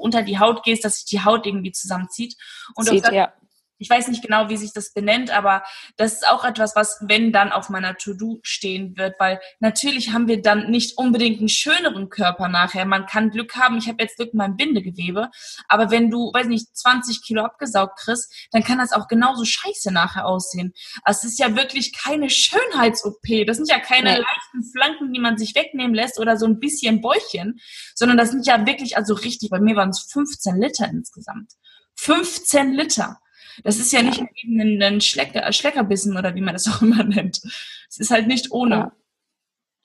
unter 0.01 0.23
die 0.23 0.39
Haut 0.39 0.65
gehst, 0.65 0.85
dass 0.85 0.97
sich 0.97 1.07
die 1.07 1.25
Haut 1.25 1.47
irgendwie 1.47 1.73
zusammenzieht. 1.73 2.37
Und 2.75 2.89
Zieht, 2.89 3.05
das, 3.05 3.15
ja 3.15 3.33
ich 3.81 3.89
weiß 3.89 4.09
nicht 4.09 4.23
genau, 4.23 4.49
wie 4.51 4.59
sich 4.59 4.73
das 4.73 4.93
benennt, 4.93 5.31
aber 5.31 5.65
das 5.97 6.13
ist 6.13 6.29
auch 6.29 6.45
etwas, 6.45 6.77
was, 6.77 6.99
wenn 7.01 7.33
dann 7.33 7.51
auf 7.51 7.71
meiner 7.71 7.97
To-Do 7.97 8.39
stehen 8.43 8.97
wird, 8.97 9.19
weil 9.19 9.41
natürlich 9.59 10.13
haben 10.13 10.29
wir 10.29 10.43
dann 10.43 10.71
nicht 10.71 10.99
unbedingt 10.99 11.39
einen 11.39 11.49
schöneren 11.49 12.11
Körper 12.11 12.49
nachher. 12.49 12.85
Man 12.85 13.07
kann 13.07 13.31
Glück 13.31 13.57
haben, 13.57 13.79
ich 13.79 13.89
habe 13.89 14.03
jetzt 14.03 14.17
Glück 14.17 14.35
mit 14.35 14.35
meinem 14.35 14.57
Bindegewebe, 14.57 15.31
aber 15.67 15.91
wenn 15.91 16.11
du, 16.11 16.31
weiß 16.33 16.47
nicht, 16.47 16.77
20 16.77 17.23
Kilo 17.23 17.43
abgesaugt 17.43 17.99
kriegst, 17.99 18.33
dann 18.53 18.63
kann 18.63 18.79
das 18.79 18.93
auch 18.93 19.09
genauso 19.09 19.47
scheiße 19.47 19.91
nachher 19.93 20.27
aussehen. 20.27 20.75
Also 21.03 21.27
es 21.27 21.33
ist 21.33 21.39
ja 21.39 21.57
wirklich 21.57 21.95
keine 21.97 22.29
Schönheits-OP. 22.29 23.47
Das 23.47 23.57
sind 23.57 23.71
ja 23.71 23.79
keine 23.79 24.11
nee. 24.11 24.19
leichten 24.19 24.71
Flanken, 24.73 25.13
die 25.13 25.21
man 25.21 25.39
sich 25.39 25.55
wegnehmen 25.55 25.95
lässt 25.95 26.19
oder 26.19 26.37
so 26.37 26.45
ein 26.45 26.61
bisschen 26.61 27.01
Bäuchchen, 27.01 27.59
sondern 27.95 28.19
das 28.19 28.31
sind 28.31 28.47
ja 28.47 28.67
wirklich, 28.67 28.99
also 28.99 29.15
richtig, 29.15 29.49
bei 29.49 29.59
mir 29.59 29.77
waren 29.77 29.89
es 29.89 30.07
15 30.13 30.61
Liter 30.61 30.87
insgesamt. 30.87 31.53
15 31.97 32.73
Liter. 32.73 33.21
Das 33.65 33.79
ist 33.79 33.93
ja 33.93 34.03
nicht 34.03 34.21
ein, 34.21 34.83
ein 34.83 35.01
Schlecker, 35.01 35.53
Schleckerbissen 35.53 36.17
oder 36.17 36.35
wie 36.35 36.41
man 36.41 36.55
das 36.55 36.69
auch 36.73 36.83
immer 36.83 37.05
nennt. 37.05 37.41
Es 37.89 37.99
ist 37.99 38.11
halt 38.11 38.27
nicht 38.27 38.51
ohne. 38.53 38.77
Ja. 38.77 38.93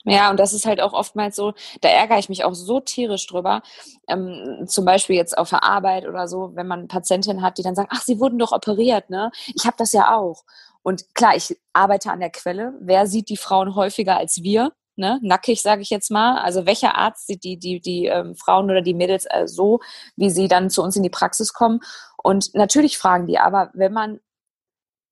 Ja, 0.08 0.30
und 0.30 0.38
das 0.38 0.52
ist 0.52 0.66
halt 0.66 0.80
auch 0.80 0.92
oftmals 0.92 1.34
so, 1.34 1.52
da 1.80 1.88
ärgere 1.88 2.18
ich 2.18 2.28
mich 2.28 2.44
auch 2.44 2.54
so 2.54 2.78
tierisch 2.78 3.26
drüber. 3.26 3.62
Ähm, 4.06 4.64
zum 4.68 4.84
Beispiel 4.84 5.16
jetzt 5.16 5.36
auf 5.36 5.50
der 5.50 5.64
Arbeit 5.64 6.06
oder 6.06 6.28
so, 6.28 6.52
wenn 6.54 6.68
man 6.68 6.86
Patientinnen 6.86 7.42
hat, 7.42 7.58
die 7.58 7.64
dann 7.64 7.74
sagen, 7.74 7.88
ach, 7.90 8.02
sie 8.02 8.20
wurden 8.20 8.38
doch 8.38 8.52
operiert, 8.52 9.10
ne? 9.10 9.32
Ich 9.56 9.66
habe 9.66 9.74
das 9.76 9.90
ja 9.90 10.16
auch. 10.16 10.44
Und 10.84 11.12
klar, 11.16 11.34
ich 11.34 11.58
arbeite 11.72 12.12
an 12.12 12.20
der 12.20 12.30
Quelle. 12.30 12.74
Wer 12.80 13.08
sieht 13.08 13.28
die 13.30 13.36
Frauen 13.36 13.74
häufiger 13.74 14.16
als 14.16 14.44
wir? 14.44 14.70
Ne? 14.94 15.18
Nackig, 15.22 15.60
sage 15.60 15.82
ich 15.82 15.90
jetzt 15.90 16.12
mal. 16.12 16.38
Also 16.38 16.64
welcher 16.64 16.94
Arzt 16.96 17.26
sieht 17.26 17.42
die, 17.42 17.58
die, 17.58 17.80
die 17.80 18.06
ähm, 18.06 18.36
Frauen 18.36 18.70
oder 18.70 18.82
die 18.82 18.94
Mädels 18.94 19.26
äh, 19.28 19.48
so, 19.48 19.80
wie 20.14 20.30
sie 20.30 20.46
dann 20.46 20.70
zu 20.70 20.82
uns 20.82 20.94
in 20.94 21.02
die 21.02 21.10
Praxis 21.10 21.52
kommen? 21.52 21.80
Und 22.26 22.54
natürlich 22.54 22.98
fragen 22.98 23.28
die, 23.28 23.38
aber 23.38 23.70
wenn 23.72 23.92
man 23.92 24.18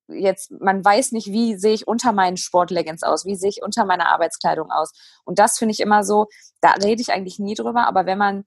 jetzt, 0.09 0.51
man 0.51 0.83
weiß 0.83 1.13
nicht, 1.13 1.27
wie 1.27 1.55
sehe 1.55 1.73
ich 1.73 1.87
unter 1.87 2.11
meinen 2.11 2.35
Sportleggings 2.35 3.03
aus, 3.03 3.23
wie 3.23 3.37
sehe 3.37 3.51
ich 3.51 3.63
unter 3.63 3.85
meiner 3.85 4.09
Arbeitskleidung 4.09 4.69
aus. 4.69 4.91
Und 5.23 5.39
das 5.39 5.57
finde 5.57 5.71
ich 5.71 5.79
immer 5.79 6.03
so, 6.03 6.27
da 6.59 6.71
rede 6.71 7.01
ich 7.01 7.13
eigentlich 7.13 7.39
nie 7.39 7.53
drüber, 7.53 7.87
aber 7.87 8.05
wenn 8.05 8.17
man 8.17 8.43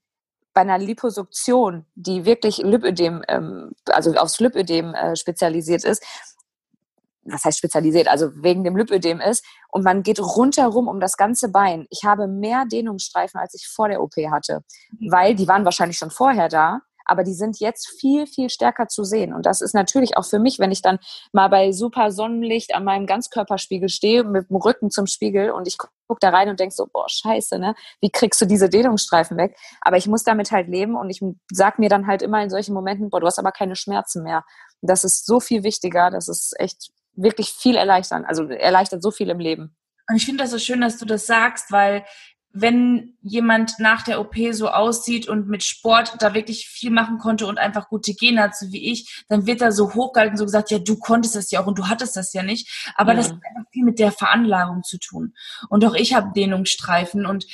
bei 0.52 0.60
einer 0.60 0.76
Liposuktion, 0.76 1.86
die 1.94 2.26
wirklich 2.26 2.58
Lipödem, 2.58 3.22
ähm, 3.28 3.72
also 3.86 4.12
aufs 4.16 4.38
Lipödem 4.38 4.92
äh, 4.92 5.16
spezialisiert 5.16 5.84
ist, 5.84 6.04
was 7.24 7.46
heißt 7.46 7.56
spezialisiert, 7.56 8.06
also 8.06 8.32
wegen 8.34 8.64
dem 8.64 8.76
Lipödem 8.76 9.18
ist, 9.22 9.46
und 9.70 9.82
man 9.82 10.02
geht 10.02 10.20
rundherum 10.20 10.88
um 10.88 11.00
das 11.00 11.16
ganze 11.16 11.48
Bein. 11.48 11.86
Ich 11.88 12.04
habe 12.04 12.26
mehr 12.26 12.66
Dehnungsstreifen, 12.70 13.40
als 13.40 13.54
ich 13.54 13.66
vor 13.66 13.88
der 13.88 14.02
OP 14.02 14.16
hatte, 14.30 14.60
mhm. 14.90 15.10
weil 15.10 15.34
die 15.34 15.48
waren 15.48 15.64
wahrscheinlich 15.64 15.96
schon 15.96 16.10
vorher 16.10 16.50
da, 16.50 16.82
aber 17.08 17.24
die 17.24 17.34
sind 17.34 17.58
jetzt 17.58 17.88
viel, 17.88 18.26
viel 18.26 18.50
stärker 18.50 18.86
zu 18.88 19.02
sehen. 19.02 19.34
Und 19.34 19.46
das 19.46 19.60
ist 19.60 19.74
natürlich 19.74 20.16
auch 20.16 20.24
für 20.24 20.38
mich, 20.38 20.58
wenn 20.58 20.70
ich 20.70 20.82
dann 20.82 20.98
mal 21.32 21.48
bei 21.48 21.72
super 21.72 22.12
Sonnenlicht 22.12 22.74
an 22.74 22.84
meinem 22.84 23.06
Ganzkörperspiegel 23.06 23.88
stehe, 23.88 24.24
mit 24.24 24.50
dem 24.50 24.56
Rücken 24.56 24.90
zum 24.90 25.06
Spiegel 25.06 25.50
und 25.50 25.66
ich 25.66 25.78
gucke 25.78 26.20
da 26.20 26.30
rein 26.30 26.48
und 26.48 26.60
denk 26.60 26.72
so, 26.72 26.86
boah, 26.86 27.06
scheiße, 27.08 27.58
ne? 27.58 27.74
Wie 28.00 28.10
kriegst 28.10 28.40
du 28.40 28.46
diese 28.46 28.68
Dehnungsstreifen 28.68 29.36
weg? 29.36 29.56
Aber 29.80 29.96
ich 29.96 30.06
muss 30.06 30.22
damit 30.22 30.52
halt 30.52 30.68
leben 30.68 30.96
und 30.96 31.10
ich 31.10 31.20
sag 31.50 31.78
mir 31.78 31.88
dann 31.88 32.06
halt 32.06 32.22
immer 32.22 32.42
in 32.42 32.50
solchen 32.50 32.74
Momenten, 32.74 33.10
boah, 33.10 33.20
du 33.20 33.26
hast 33.26 33.38
aber 33.38 33.52
keine 33.52 33.76
Schmerzen 33.76 34.22
mehr. 34.22 34.44
Und 34.80 34.90
das 34.90 35.04
ist 35.04 35.26
so 35.26 35.40
viel 35.40 35.62
wichtiger, 35.62 36.10
das 36.10 36.28
ist 36.28 36.58
echt 36.58 36.90
wirklich 37.14 37.50
viel 37.50 37.76
erleichtern, 37.76 38.24
also 38.24 38.44
erleichtert 38.48 39.02
so 39.02 39.10
viel 39.10 39.28
im 39.30 39.40
Leben. 39.40 39.76
Und 40.08 40.16
ich 40.16 40.24
finde 40.24 40.42
das 40.44 40.50
so 40.50 40.58
schön, 40.58 40.80
dass 40.80 40.98
du 40.98 41.04
das 41.04 41.26
sagst, 41.26 41.70
weil 41.70 42.04
wenn 42.52 43.14
jemand 43.22 43.78
nach 43.78 44.02
der 44.02 44.20
OP 44.20 44.34
so 44.52 44.68
aussieht 44.68 45.28
und 45.28 45.48
mit 45.48 45.62
Sport 45.62 46.14
da 46.20 46.34
wirklich 46.34 46.66
viel 46.66 46.90
machen 46.90 47.18
konnte 47.18 47.46
und 47.46 47.58
einfach 47.58 47.88
gute 47.88 48.14
Gene 48.14 48.42
hat, 48.42 48.56
so 48.56 48.72
wie 48.72 48.90
ich, 48.90 49.24
dann 49.28 49.46
wird 49.46 49.60
da 49.60 49.70
so 49.70 49.94
hochgehalten, 49.94 50.38
so 50.38 50.44
gesagt, 50.44 50.70
ja, 50.70 50.78
du 50.78 50.96
konntest 50.96 51.36
das 51.36 51.50
ja 51.50 51.60
auch 51.60 51.66
und 51.66 51.78
du 51.78 51.88
hattest 51.88 52.16
das 52.16 52.32
ja 52.32 52.42
nicht. 52.42 52.90
Aber 52.96 53.12
ja. 53.12 53.18
das 53.18 53.28
hat 53.28 53.38
einfach 53.44 53.70
viel 53.70 53.84
mit 53.84 53.98
der 53.98 54.12
Veranlagung 54.12 54.82
zu 54.82 54.98
tun. 54.98 55.34
Und 55.68 55.84
auch 55.84 55.94
ich 55.94 56.14
habe 56.14 56.32
Dehnungsstreifen 56.34 57.26
und 57.26 57.46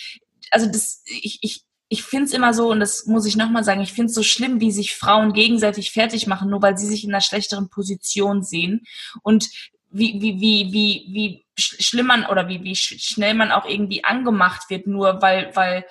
also 0.50 0.66
das, 0.66 1.02
ich, 1.06 1.38
ich, 1.42 1.64
ich 1.88 2.02
finde 2.02 2.26
es 2.26 2.32
immer 2.32 2.54
so, 2.54 2.70
und 2.70 2.80
das 2.80 3.06
muss 3.06 3.26
ich 3.26 3.36
nochmal 3.36 3.64
sagen, 3.64 3.80
ich 3.80 3.92
finde 3.92 4.10
es 4.10 4.14
so 4.14 4.22
schlimm, 4.22 4.60
wie 4.60 4.70
sich 4.70 4.94
Frauen 4.94 5.32
gegenseitig 5.32 5.90
fertig 5.90 6.26
machen, 6.26 6.50
nur 6.50 6.62
weil 6.62 6.78
sie 6.78 6.86
sich 6.86 7.04
in 7.04 7.10
einer 7.10 7.20
schlechteren 7.20 7.68
Position 7.68 8.42
sehen. 8.42 8.84
Und 9.22 9.48
wie, 9.94 10.20
wie, 10.20 10.40
wie, 10.40 10.72
wie, 10.72 11.14
wie 11.14 11.44
schlimm 11.56 12.06
man 12.06 12.26
oder 12.26 12.48
wie, 12.48 12.62
wie 12.64 12.74
schnell 12.74 13.34
man 13.34 13.52
auch 13.52 13.64
irgendwie 13.64 14.04
angemacht 14.04 14.68
wird, 14.68 14.86
nur 14.86 15.22
weil, 15.22 15.54
weil 15.54 15.84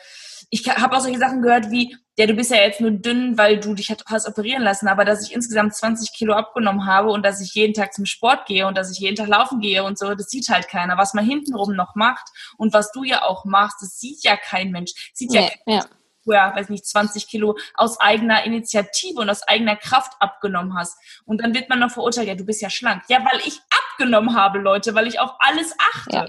ich 0.49 0.67
habe 0.69 0.95
auch 0.95 1.01
solche 1.01 1.19
Sachen 1.19 1.41
gehört 1.41 1.71
wie, 1.71 1.95
ja, 2.17 2.27
du 2.27 2.33
bist 2.33 2.51
ja 2.51 2.57
jetzt 2.57 2.79
nur 2.79 2.91
dünn, 2.91 3.37
weil 3.37 3.59
du 3.59 3.73
dich 3.73 3.89
hast 4.05 4.27
operieren 4.27 4.61
lassen, 4.61 4.87
aber 4.87 5.03
dass 5.05 5.25
ich 5.25 5.33
insgesamt 5.33 5.73
20 5.73 6.13
Kilo 6.13 6.33
abgenommen 6.33 6.85
habe 6.85 7.09
und 7.09 7.25
dass 7.25 7.41
ich 7.41 7.55
jeden 7.55 7.73
Tag 7.73 7.93
zum 7.93 8.05
Sport 8.05 8.45
gehe 8.45 8.67
und 8.67 8.77
dass 8.77 8.91
ich 8.91 8.99
jeden 8.99 9.15
Tag 9.15 9.29
laufen 9.29 9.61
gehe 9.61 9.83
und 9.83 9.97
so, 9.97 10.13
das 10.13 10.27
sieht 10.27 10.49
halt 10.49 10.67
keiner. 10.67 10.97
Was 10.97 11.13
man 11.13 11.25
hintenrum 11.25 11.73
noch 11.75 11.95
macht 11.95 12.27
und 12.57 12.73
was 12.73 12.91
du 12.91 13.03
ja 13.03 13.23
auch 13.23 13.45
machst, 13.45 13.77
das 13.81 13.99
sieht 13.99 14.23
ja 14.23 14.37
kein 14.37 14.71
Mensch. 14.71 14.91
Sieht 15.13 15.31
nee, 15.31 15.37
ja, 15.37 15.49
kein 15.65 15.75
ja 15.75 15.85
ja, 16.25 16.55
weiß 16.55 16.69
nicht, 16.69 16.85
20 16.85 17.27
Kilo 17.27 17.57
aus 17.75 17.99
eigener 17.99 18.45
Initiative 18.45 19.19
und 19.19 19.29
aus 19.29 19.43
eigener 19.43 19.75
Kraft 19.75 20.13
abgenommen 20.19 20.75
hast. 20.75 20.97
Und 21.25 21.41
dann 21.41 21.53
wird 21.53 21.69
man 21.69 21.79
noch 21.79 21.91
verurteilt, 21.91 22.27
ja, 22.27 22.35
du 22.35 22.45
bist 22.45 22.61
ja 22.61 22.69
schlank. 22.69 23.03
Ja, 23.09 23.25
weil 23.25 23.39
ich 23.45 23.59
abgenommen 23.93 24.35
habe, 24.35 24.59
Leute, 24.59 24.95
weil 24.95 25.07
ich 25.07 25.19
auf 25.19 25.31
alles 25.39 25.73
achte. 25.93 26.15
Ja. 26.15 26.25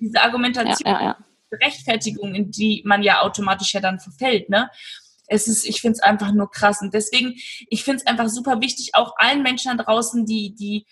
Diese 0.00 0.20
Argumentation, 0.20 0.92
ja, 0.92 1.02
ja, 1.02 1.16
Rechtfertigung, 1.52 2.34
in 2.34 2.50
die 2.50 2.82
man 2.84 3.02
ja 3.02 3.22
automatisch 3.22 3.74
ja 3.74 3.80
dann 3.80 3.98
verfällt, 3.98 4.48
ne? 4.48 4.70
Es 5.30 5.46
ist, 5.46 5.66
ich 5.66 5.82
finde 5.82 5.96
es 5.96 6.02
einfach 6.02 6.32
nur 6.32 6.50
krass. 6.50 6.80
Und 6.80 6.94
deswegen, 6.94 7.34
ich 7.68 7.84
finde 7.84 7.98
es 7.98 8.06
einfach 8.06 8.28
super 8.28 8.62
wichtig, 8.62 8.92
auch 8.94 9.14
allen 9.18 9.42
Menschen 9.42 9.76
da 9.76 9.84
draußen, 9.84 10.24
die, 10.24 10.54
die 10.54 10.86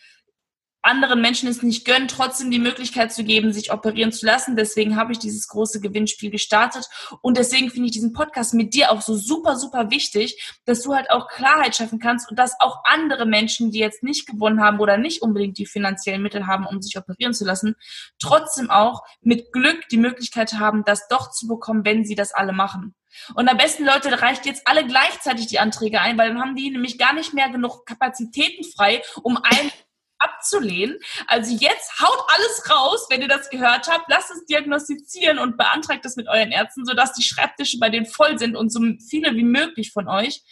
anderen 0.87 1.20
Menschen 1.20 1.49
es 1.49 1.62
nicht 1.62 1.85
gönnen, 1.85 2.09
trotzdem 2.09 2.51
die 2.51 2.59
Möglichkeit 2.59 3.12
zu 3.12 3.25
geben, 3.25 3.53
sich 3.53 3.72
operieren 3.72 4.12
zu 4.12 4.25
lassen. 4.25 4.57
Deswegen 4.57 4.96
habe 4.96 5.12
ich 5.12 5.18
dieses 5.18 5.49
große 5.49 5.81
Gewinnspiel 5.81 6.31
gestartet. 6.31 6.88
Und 7.20 7.37
deswegen 7.37 7.70
finde 7.70 7.87
ich 7.87 7.92
diesen 7.92 8.12
Podcast 8.12 8.55
mit 8.55 8.72
dir 8.72 8.92
auch 8.92 9.03
so 9.03 9.16
super, 9.16 9.57
super 9.57 9.90
wichtig, 9.90 10.57
dass 10.64 10.83
du 10.83 10.94
halt 10.94 11.11
auch 11.11 11.29
Klarheit 11.29 11.77
schaffen 11.77 11.99
kannst 11.99 12.31
und 12.31 12.38
dass 12.38 12.55
auch 12.61 12.79
andere 12.85 13.27
Menschen, 13.27 13.70
die 13.70 13.81
jetzt 13.81 14.03
nicht 14.03 14.27
gewonnen 14.27 14.62
haben 14.62 14.81
oder 14.81 14.96
nicht 14.96 15.22
unbedingt 15.22 15.59
die 15.59 15.66
finanziellen 15.66 16.22
Mittel 16.22 16.46
haben, 16.46 16.66
um 16.66 16.81
sich 16.81 16.96
operieren 16.96 17.35
zu 17.35 17.44
lassen, 17.44 17.75
trotzdem 18.18 18.70
auch 18.70 19.03
mit 19.20 19.53
Glück 19.53 19.88
die 19.90 19.99
Möglichkeit 19.99 20.55
haben, 20.55 20.85
das 20.85 21.09
doch 21.09 21.31
zu 21.33 21.46
bekommen, 21.49 21.85
wenn 21.85 22.05
sie 22.05 22.14
das 22.14 22.33
alle 22.33 22.53
machen. 22.53 22.94
Und 23.35 23.49
am 23.49 23.57
besten, 23.57 23.85
Leute, 23.85 24.20
reicht 24.20 24.46
jetzt 24.46 24.66
alle 24.66 24.87
gleichzeitig 24.87 25.46
die 25.46 25.59
Anträge 25.59 26.01
ein, 26.01 26.18
weil 26.18 26.29
dann 26.29 26.40
haben 26.40 26.55
die 26.55 26.70
nämlich 26.70 26.99
gar 26.99 27.14
nicht 27.14 27.35
mehr 27.35 27.49
genug 27.49 27.87
Kapazitäten 27.87 28.64
frei, 28.64 29.03
um 29.22 29.37
einen 29.37 29.70
abzulehnen. 30.18 30.98
Also 31.26 31.52
jetzt 31.55 32.00
haut 32.00 32.18
alles 32.35 32.70
raus, 32.70 33.07
wenn 33.11 33.22
ihr 33.22 33.29
das 33.29 33.50
gehört 33.50 33.88
habt. 33.88 34.09
Lasst 34.09 34.31
es 34.31 34.44
diagnostizieren 34.46 35.38
und 35.38 35.57
beantragt 35.57 36.05
es 36.05 36.16
mit 36.16 36.29
euren 36.29 36.52
Ärzten, 36.52 36.85
sodass 36.85 37.12
die 37.12 37.22
Schreibtische 37.22 37.79
bei 37.79 37.90
denen 37.90 38.07
voll 38.07 38.38
sind 38.38 38.57
und 38.57 38.72
so 38.72 38.81
viele 39.09 39.35
wie 39.35 39.44
möglich 39.44 39.92
von 39.92 40.09
euch 40.09 40.42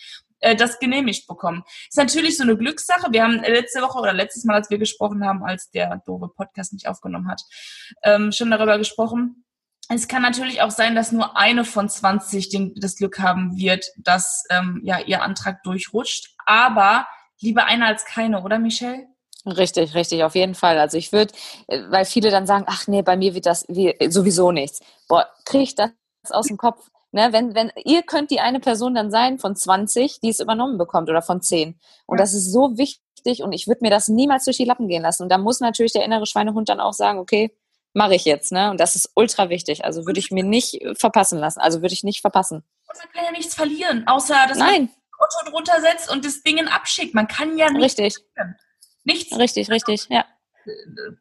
äh, 0.41 0.57
das 0.57 0.79
genehmigt 0.79 1.27
bekommen. 1.27 1.65
Ist 1.89 1.97
natürlich 1.97 2.37
so 2.37 2.43
eine 2.43 2.57
Glückssache. 2.57 3.13
Wir 3.13 3.25
haben 3.25 3.41
letzte 3.41 3.81
Woche 3.81 3.99
oder 3.99 4.13
letztes 4.13 4.45
Mal, 4.45 4.55
als 4.55 4.71
wir 4.71 4.79
gesprochen 4.79 5.25
haben, 5.25 5.43
als 5.43 5.71
der 5.71 6.03
doofe 6.07 6.29
Podcast 6.29 6.73
nicht 6.73 6.87
aufgenommen 6.87 7.29
hat, 7.29 7.43
ähm, 8.03 8.31
schon 8.31 8.51
darüber 8.51 8.79
gesprochen. 8.79 9.45
Es 9.89 10.09
kann 10.09 10.23
natürlich 10.23 10.63
auch 10.63 10.71
sein, 10.71 10.95
dass 10.95 11.13
nur 11.13 11.37
eine 11.37 11.65
von 11.65 11.89
20 11.89 12.49
den, 12.49 12.75
das 12.77 12.97
Glück 12.97 13.19
haben 13.19 13.57
wird, 13.57 13.87
dass 13.99 14.45
ähm, 14.51 14.81
ja 14.83 14.99
ihr 15.01 15.23
Antrag 15.23 15.63
durchrutscht. 15.63 16.35
Aber 16.47 17.07
lieber 17.41 17.67
einer 17.67 17.87
als 17.87 18.05
keine, 18.05 18.43
oder 18.43 18.59
Michelle? 18.59 19.07
Richtig, 19.47 19.95
richtig, 19.95 20.25
auf 20.25 20.35
jeden 20.35 20.55
Fall. 20.55 20.79
Also 20.79 20.97
ich 20.97 21.13
würde, 21.13 21.33
äh, 21.67 21.83
weil 21.89 22.05
viele 22.05 22.31
dann 22.31 22.47
sagen, 22.47 22.65
ach 22.67 22.87
nee, 22.87 23.03
bei 23.03 23.17
mir 23.17 23.35
wird 23.35 23.47
das 23.47 23.67
wie, 23.69 23.95
sowieso 24.09 24.53
nichts. 24.53 24.81
Boah, 25.09 25.29
kriege 25.45 25.65
ich 25.65 25.75
das 25.75 25.91
aus 26.31 26.47
dem 26.47 26.57
Kopf? 26.57 26.89
Ne, 27.13 27.33
wenn, 27.33 27.55
wenn, 27.55 27.71
ihr 27.85 28.03
könnt 28.03 28.31
die 28.31 28.41
eine 28.41 28.59
Person 28.59 28.95
dann 28.95 29.11
sein 29.11 29.39
von 29.39 29.55
20, 29.55 30.21
die 30.21 30.31
es 30.31 30.41
übernommen 30.41 30.79
bekommt 30.79 31.09
oder 31.09 31.23
von 31.23 31.41
10. 31.41 31.79
Und 32.07 32.19
ja. 32.19 32.23
das 32.23 32.35
ist 32.35 32.53
so 32.53 32.77
wichtig 32.77 33.43
und 33.43 33.53
ich 33.53 33.69
würde 33.69 33.83
mir 33.83 33.91
das 33.91 34.09
niemals 34.09 34.45
durch 34.45 34.57
die 34.57 34.65
Lappen 34.65 34.89
gehen 34.89 35.03
lassen. 35.03 35.23
Und 35.23 35.29
da 35.29 35.39
muss 35.39 35.61
natürlich 35.61 35.93
der 35.93 36.05
innere 36.05 36.27
Schweinehund 36.27 36.69
dann 36.69 36.81
auch 36.81 36.93
sagen, 36.93 37.21
okay, 37.21 37.57
mache 37.93 38.17
ich 38.17 38.25
jetzt, 38.25 38.51
ne? 38.51 38.71
Und 38.71 38.81
das 38.81 38.97
ist 38.97 39.13
ultra 39.15 39.49
wichtig. 39.49 39.85
Also 39.85 40.07
würde 40.07 40.19
ich 40.19 40.33
mir 40.33 40.43
nicht 40.43 40.85
verpassen 40.95 41.39
lassen. 41.39 41.61
Also 41.61 41.83
würde 41.83 41.95
ich 41.95 42.03
nicht 42.03 42.21
verpassen. 42.21 42.65
Und 42.89 42.99
man 42.99 43.13
kann 43.13 43.25
ja 43.25 43.31
nichts 43.31 43.55
verlieren, 43.55 44.05
außer 44.09 44.35
dass 44.49 44.59
Nein. 44.59 44.83
man 44.83 44.91
Auto 45.21 45.51
drunter 45.51 45.81
setzt 45.81 46.11
und 46.11 46.25
das 46.25 46.43
Ding 46.43 46.67
abschickt. 46.67 47.15
Man 47.15 47.29
kann 47.29 47.57
ja 47.57 47.71
nichts 47.71 47.99
Richtig. 47.99 48.25
Verlieren. 48.35 48.57
Nichts. 49.05 49.37
Richtig, 49.39 49.71
richtig, 49.71 50.07
ja. 50.09 50.25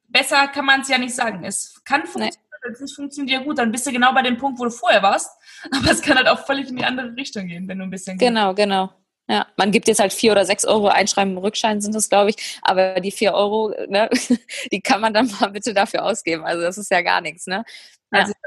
Besser 0.08 0.48
kann 0.48 0.66
man 0.66 0.82
es 0.82 0.88
ja 0.88 0.98
nicht 0.98 1.14
sagen. 1.14 1.44
Es 1.44 1.82
kann 1.84 2.02
funktionieren, 2.02 2.32
nee. 2.34 2.58
wenn 2.62 2.72
es 2.74 2.80
nicht 2.80 2.96
funktioniert, 2.96 3.40
ja 3.40 3.46
gut, 3.46 3.58
dann 3.58 3.72
bist 3.72 3.86
du 3.86 3.92
genau 3.92 4.14
bei 4.14 4.22
dem 4.22 4.38
Punkt, 4.38 4.60
wo 4.60 4.64
du 4.64 4.72
vorher 4.72 5.04
warst. 5.04 5.30
Aber 5.72 5.92
es 5.92 6.02
kann 6.02 6.18
halt 6.18 6.28
auch 6.28 6.46
völlig 6.46 6.70
in 6.70 6.78
die 6.78 6.86
andere 6.86 7.16
Richtung 7.16 7.48
gehen, 7.48 7.68
wenn 7.68 7.80
du 7.80 7.84
ein 7.84 7.90
bisschen. 7.90 8.18
Genau, 8.18 8.54
gehst. 8.54 8.66
genau. 8.66 8.90
Ja, 9.30 9.48
man 9.56 9.72
gibt 9.72 9.88
jetzt 9.88 10.00
halt 10.00 10.12
vier 10.12 10.34
oder 10.34 10.46
sechs 10.46 10.66
Euro 10.66 10.88
Einschreiben 10.88 11.34
im 11.34 11.38
Rückschein 11.38 11.80
sind 11.80 11.96
das, 11.96 12.10
glaube 12.10 12.32
ich. 12.32 12.60
Aber 12.62 13.00
die 13.00 13.12
vier 13.12 13.34
Euro, 13.34 13.74
ne, 13.88 14.10
die 14.72 14.82
kann 14.82 15.00
man 15.00 15.14
dann 15.14 15.32
mal 15.40 15.48
bitte 15.48 15.74
dafür 15.74 16.04
ausgeben. 16.04 16.44
Also 16.44 16.62
das 16.62 16.78
ist 16.78 16.92
ja 16.92 17.02
gar 17.02 17.22
nichts, 17.22 17.48
ne? 17.48 17.64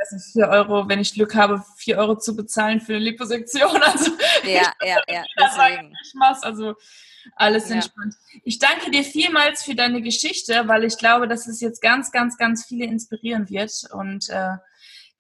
Ich 0.07 0.13
weiß 0.13 0.25
nicht, 0.25 0.33
vier 0.33 0.49
Euro, 0.49 0.89
wenn 0.89 1.01
ich 1.01 1.15
Glück 1.15 1.35
habe, 1.35 1.65
vier 1.77 1.99
Euro 1.99 2.17
zu 2.17 2.37
bezahlen 2.37 2.81
für 2.81 2.95
eine 2.95 3.05
Liposektion. 3.05 3.83
Also 3.83 4.13
ja, 4.45 4.73
ja, 4.83 5.03
ja. 5.09 5.25
Deswegen. 5.39 5.95
Also 6.43 6.75
alles 7.35 7.69
ja. 7.69 7.77
entspannt. 7.77 8.15
Ich 8.45 8.59
danke 8.59 8.91
dir 8.91 9.03
vielmals 9.03 9.65
für 9.65 9.75
deine 9.75 10.03
Geschichte, 10.03 10.63
weil 10.67 10.85
ich 10.85 10.99
glaube, 10.99 11.27
dass 11.27 11.47
es 11.47 11.61
jetzt 11.61 11.83
ganz, 11.83 12.13
ganz, 12.13 12.37
ganz 12.37 12.65
viele 12.65 12.85
inspirieren 12.85 13.49
wird 13.49 13.73
und 13.93 14.29
äh, 14.29 14.57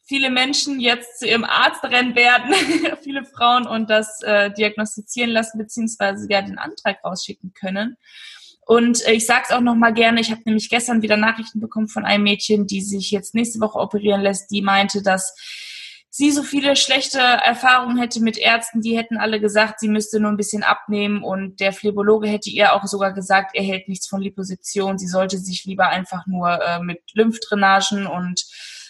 viele 0.02 0.30
Menschen 0.30 0.78
jetzt 0.78 1.18
zu 1.18 1.26
ihrem 1.26 1.44
Arzt 1.44 1.82
rennen 1.84 2.14
werden, 2.14 2.54
viele 3.02 3.24
Frauen 3.24 3.66
und 3.66 3.90
das 3.90 4.22
äh, 4.22 4.52
diagnostizieren 4.52 5.30
lassen 5.30 5.58
beziehungsweise 5.58 6.26
ja 6.30 6.42
den 6.42 6.58
Antrag 6.58 7.02
rausschicken 7.04 7.52
können. 7.54 7.96
Und 8.66 9.06
äh, 9.06 9.12
ich 9.12 9.26
sage 9.26 9.44
es 9.48 9.54
auch 9.54 9.60
noch 9.60 9.76
mal 9.76 9.94
gerne, 9.94 10.20
ich 10.20 10.30
habe 10.30 10.42
nämlich 10.44 10.68
gestern 10.68 11.00
wieder 11.00 11.16
Nachrichten 11.16 11.60
bekommen 11.60 11.88
von 11.88 12.04
einem 12.04 12.24
Mädchen, 12.24 12.66
die 12.66 12.82
sich 12.82 13.12
jetzt 13.12 13.34
nächste 13.34 13.60
Woche 13.60 13.78
operieren 13.78 14.20
lässt, 14.20 14.50
die 14.50 14.60
meinte, 14.60 15.02
dass 15.02 15.34
sie 16.10 16.32
so 16.32 16.42
viele 16.42 16.74
schlechte 16.74 17.18
Erfahrungen 17.18 17.96
hätte 17.98 18.20
mit 18.20 18.38
Ärzten, 18.38 18.80
die 18.80 18.96
hätten 18.96 19.18
alle 19.18 19.38
gesagt, 19.38 19.78
sie 19.78 19.88
müsste 19.88 20.18
nur 20.18 20.32
ein 20.32 20.36
bisschen 20.36 20.64
abnehmen. 20.64 21.22
Und 21.22 21.60
der 21.60 21.72
Phlebologe 21.72 22.26
hätte 22.26 22.50
ihr 22.50 22.72
auch 22.72 22.84
sogar 22.86 23.12
gesagt, 23.12 23.52
er 23.54 23.62
hält 23.62 23.88
nichts 23.88 24.08
von 24.08 24.20
Liposition, 24.20 24.98
sie 24.98 25.08
sollte 25.08 25.38
sich 25.38 25.64
lieber 25.64 25.88
einfach 25.88 26.26
nur 26.26 26.60
äh, 26.60 26.80
mit 26.80 27.02
Lymphdrainagen 27.12 28.06
und 28.06 28.44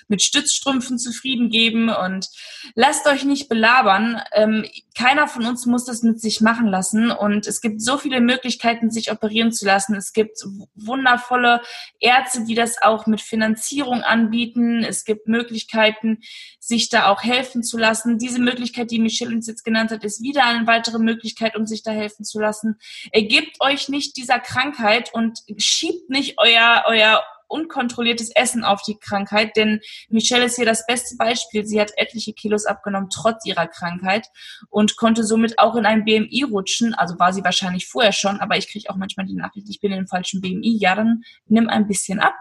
mit 0.09 0.23
Stützstrümpfen 0.23 0.99
zufrieden 0.99 1.51
geben 1.51 1.89
und 1.89 2.29
lasst 2.75 3.07
euch 3.07 3.25
nicht 3.25 3.49
belabern. 3.49 4.21
Ähm, 4.33 4.65
keiner 4.97 5.29
von 5.29 5.45
uns 5.47 5.67
muss 5.67 5.85
das 5.85 6.03
mit 6.03 6.21
sich 6.21 6.41
machen 6.41 6.67
lassen 6.67 7.11
und 7.11 7.47
es 7.47 7.61
gibt 7.61 7.83
so 7.83 7.99
viele 7.99 8.21
Möglichkeiten, 8.21 8.91
sich 8.91 9.11
operieren 9.11 9.53
zu 9.53 9.67
lassen. 9.67 9.95
Es 9.95 10.13
gibt 10.13 10.39
wundervolle 10.75 11.61
Ärzte, 12.01 12.45
die 12.45 12.55
das 12.55 12.81
auch 12.81 13.07
mit 13.07 13.21
Finanzierung 13.21 14.03
anbieten. 14.03 14.85
Es 14.85 15.05
gibt 15.05 15.29
Möglichkeiten, 15.29 16.19
sich 16.61 16.89
da 16.89 17.09
auch 17.09 17.23
helfen 17.23 17.63
zu 17.63 17.77
lassen. 17.79 18.19
Diese 18.19 18.41
Möglichkeit, 18.41 18.91
die 18.91 18.99
Michelle 18.99 19.35
uns 19.35 19.47
jetzt 19.47 19.65
genannt 19.65 19.91
hat, 19.91 20.05
ist 20.05 20.23
wieder 20.23 20.45
eine 20.45 20.67
weitere 20.67 20.99
Möglichkeit, 20.99 21.57
um 21.57 21.67
sich 21.67 21.83
da 21.83 21.91
helfen 21.91 22.25
zu 22.25 22.41
lassen. 22.41 22.77
Ergebt 23.13 23.61
euch 23.61 23.89
nicht 23.89 24.17
dieser 24.17 24.39
Krankheit 24.39 25.13
und 25.13 25.41
schiebt 25.59 26.11
nicht 26.11 26.35
euer, 26.39 26.85
euer 26.87 27.23
unkontrolliertes 27.49 28.31
Essen 28.35 28.65
auf 28.65 28.83
die 28.83 28.99
Krankheit, 28.99 29.57
denn 29.57 29.81
Michelle 30.09 30.45
ist 30.45 30.57
hier 30.57 30.67
das 30.67 30.87
beste 30.87 31.17
Beispiel. 31.17 31.65
Sie 31.65 31.81
hat 31.81 31.93
etliche 31.97 32.33
Kilos 32.33 32.67
abgenommen 32.67 33.09
trotz 33.11 33.45
ihrer 33.45 33.67
Krankheit 33.67 34.29
und 34.69 34.97
konnte 34.97 35.25
somit 35.25 35.59
auch 35.59 35.77
in 35.77 35.87
ein 35.87 36.05
BMI 36.05 36.45
rutschen. 36.51 36.95
Also 36.95 37.19
war 37.19 37.33
sie 37.33 37.45
wahrscheinlich 37.45 37.87
vorher 37.89 38.13
schon, 38.13 38.41
aber 38.41 38.57
ich 38.57 38.71
kriege 38.71 38.91
auch 38.91 38.97
manchmal 38.97 39.27
die 39.27 39.35
Nachricht, 39.35 39.69
ich 39.69 39.81
bin 39.81 39.93
in 39.93 39.99
dem 39.99 40.09
falschen 40.09 40.41
BMI. 40.41 40.77
Ja, 40.79 40.95
dann 40.95 41.23
nimm 41.47 41.69
ein 41.69 41.87
bisschen 41.87 42.21
ab. 42.21 42.35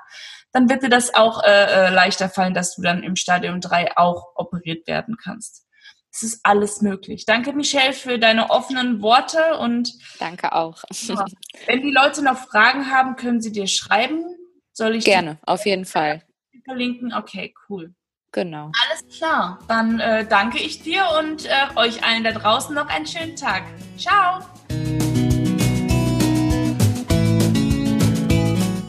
Dann 0.52 0.70
wird 0.70 0.84
dir 0.84 0.90
das 0.90 1.14
auch 1.14 1.44
äh, 1.44 1.88
äh 1.88 1.90
leichter 1.90 2.30
fallen, 2.30 2.54
dass 2.54 2.76
du 2.76 2.82
dann 2.82 3.04
im 3.04 3.16
Stadium 3.16 3.60
3 3.60 3.98
auch 3.98 4.32
operiert 4.36 4.88
werden 4.88 5.18
kannst. 5.22 5.66
Es 6.16 6.24
ist 6.24 6.40
alles 6.44 6.82
möglich. 6.82 7.26
Danke, 7.26 7.52
Michelle, 7.52 7.92
für 7.92 8.18
deine 8.18 8.50
offenen 8.50 9.02
Worte 9.02 9.58
und 9.60 9.92
danke 10.18 10.54
auch. 10.54 10.82
Wenn 11.66 11.82
die 11.82 11.92
Leute 11.92 12.24
noch 12.24 12.38
Fragen 12.38 12.90
haben, 12.90 13.18
können 13.18 13.42
sie 13.42 13.52
dir 13.52 13.68
schreiben. 13.68 14.24
Soll 14.78 14.96
ich 14.96 15.06
gerne, 15.06 15.38
auf 15.46 15.66
jeden 15.66 15.86
Fall 15.86 16.22
verlinken? 16.66 17.14
Okay, 17.14 17.54
cool. 17.70 17.94
Genau. 18.34 18.72
Alles 18.84 19.18
klar. 19.18 19.60
Dann 19.70 20.02
äh, 20.02 20.26
danke 20.28 20.58
ich 20.58 20.82
dir 20.82 21.06
und 21.18 21.46
äh, 21.46 21.50
euch 21.78 22.04
allen 22.04 22.26
da 22.26 22.34
draußen 22.34 22.76
noch 22.76 22.88
einen 22.88 23.08
schönen 23.08 23.38
Tag. 23.38 23.64
Ciao. 23.98 24.42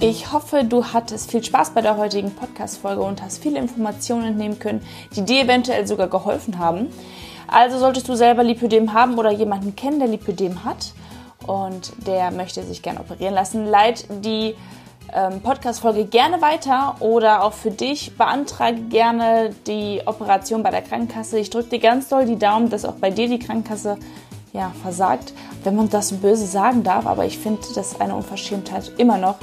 Ich 0.01 0.33
hoffe, 0.33 0.65
du 0.65 0.87
hattest 0.87 1.31
viel 1.31 1.45
Spaß 1.45 1.71
bei 1.71 1.83
der 1.83 1.97
heutigen 1.97 2.35
Podcast-Folge 2.35 3.03
und 3.03 3.23
hast 3.23 3.41
viele 3.41 3.61
Informationen 3.61 4.25
entnehmen 4.25 4.59
können, 4.59 4.85
die 5.15 5.25
dir 5.25 5.45
eventuell 5.45 5.87
sogar 5.87 6.09
geholfen 6.09 6.59
haben. 6.59 6.89
Also 7.47 7.79
solltest 7.79 8.09
du 8.09 8.17
selber 8.17 8.43
Lipödem 8.43 8.93
haben 8.93 9.17
oder 9.19 9.31
jemanden 9.31 9.77
kennen, 9.77 10.01
der 10.01 10.09
Lipödem 10.09 10.65
hat 10.65 10.95
und 11.47 11.93
der 12.05 12.33
möchte 12.33 12.65
sich 12.65 12.83
gerne 12.83 12.99
operieren 12.99 13.35
lassen, 13.35 13.67
leit 13.67 14.07
die 14.25 14.57
ähm, 15.15 15.41
Podcast-Folge 15.41 16.07
gerne 16.07 16.41
weiter 16.43 16.97
oder 17.01 17.43
auch 17.43 17.53
für 17.53 17.71
dich 17.71 18.17
beantrage 18.17 18.81
gerne 18.83 19.51
die 19.67 20.03
Operation 20.07 20.63
bei 20.63 20.71
der 20.71 20.83
Krankenkasse. 20.83 21.39
Ich 21.39 21.51
drücke 21.51 21.71
dir 21.71 21.79
ganz 21.79 22.09
doll 22.09 22.27
die 22.27 22.39
Daumen, 22.39 22.71
dass 22.71 22.85
auch 22.85 22.95
bei 22.95 23.11
dir 23.11 23.29
die 23.29 23.39
Krankenkasse 23.39 23.99
ja, 24.53 24.73
versagt, 24.83 25.33
wenn 25.65 25.77
man 25.77 25.91
das 25.91 26.13
böse 26.13 26.47
sagen 26.47 26.83
darf, 26.83 27.07
aber 27.07 27.27
ich 27.27 27.39
finde 27.39 27.61
das 27.75 28.01
eine 28.01 28.15
Unverschämtheit 28.15 28.93
immer 28.97 29.19
noch, 29.19 29.37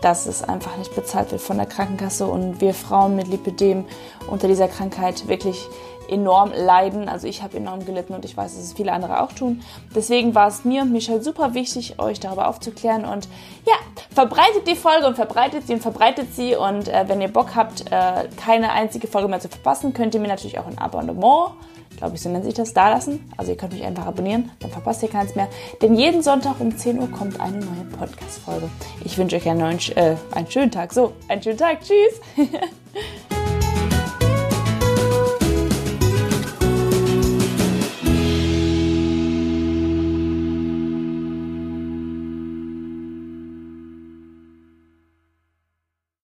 dass 0.00 0.26
es 0.26 0.42
einfach 0.42 0.76
nicht 0.76 0.94
bezahlt 0.94 1.30
wird 1.32 1.40
von 1.40 1.56
der 1.56 1.66
Krankenkasse 1.66 2.26
und 2.26 2.60
wir 2.60 2.74
Frauen 2.74 3.16
mit 3.16 3.28
Lipidem 3.28 3.84
unter 4.30 4.48
dieser 4.48 4.68
Krankheit 4.68 5.28
wirklich 5.28 5.68
enorm 6.08 6.52
leiden. 6.52 7.08
Also 7.08 7.26
ich 7.26 7.42
habe 7.42 7.56
enorm 7.56 7.84
gelitten 7.84 8.14
und 8.14 8.24
ich 8.24 8.36
weiß, 8.36 8.54
dass 8.54 8.64
es 8.64 8.72
viele 8.72 8.92
andere 8.92 9.22
auch 9.22 9.32
tun. 9.32 9.62
Deswegen 9.94 10.34
war 10.34 10.48
es 10.48 10.64
mir 10.64 10.82
und 10.82 10.92
Michelle 10.92 11.22
super 11.22 11.54
wichtig, 11.54 11.98
euch 11.98 12.20
darüber 12.20 12.48
aufzuklären. 12.48 13.04
Und 13.04 13.28
ja, 13.66 13.74
verbreitet 14.14 14.66
die 14.66 14.76
Folge 14.76 15.06
und 15.06 15.16
verbreitet 15.16 15.66
sie 15.66 15.74
und 15.74 15.80
verbreitet 15.80 16.34
sie. 16.34 16.56
Und 16.56 16.88
äh, 16.88 17.04
wenn 17.08 17.20
ihr 17.20 17.32
Bock 17.32 17.54
habt, 17.54 17.90
äh, 17.90 18.28
keine 18.36 18.72
einzige 18.72 19.06
Folge 19.08 19.28
mehr 19.28 19.40
zu 19.40 19.48
verpassen, 19.48 19.92
könnt 19.92 20.14
ihr 20.14 20.20
mir 20.20 20.28
natürlich 20.28 20.58
auch 20.58 20.66
ein 20.66 20.78
Abonnement 20.78 21.52
glaube 21.96 22.16
ich, 22.16 22.22
so 22.22 22.28
nennt 22.28 22.44
sich 22.44 22.54
das, 22.54 22.72
da 22.72 22.90
lassen. 22.90 23.30
Also 23.36 23.52
ihr 23.52 23.56
könnt 23.56 23.72
mich 23.72 23.84
einfach 23.84 24.06
abonnieren, 24.06 24.50
dann 24.60 24.70
verpasst 24.70 25.02
ihr 25.02 25.08
keins 25.08 25.34
mehr. 25.34 25.48
Denn 25.82 25.94
jeden 25.94 26.22
Sonntag 26.22 26.60
um 26.60 26.76
10 26.76 26.98
Uhr 26.98 27.10
kommt 27.10 27.40
eine 27.40 27.58
neue 27.58 27.84
Podcast-Folge. 27.98 28.68
Ich 29.04 29.18
wünsche 29.18 29.36
euch 29.36 29.48
einen, 29.48 29.60
neuen, 29.60 29.78
äh, 29.96 30.16
einen 30.32 30.50
schönen 30.50 30.70
Tag. 30.70 30.92
So, 30.92 31.12
einen 31.28 31.42
schönen 31.42 31.58
Tag. 31.58 31.80
Tschüss. 31.80 32.20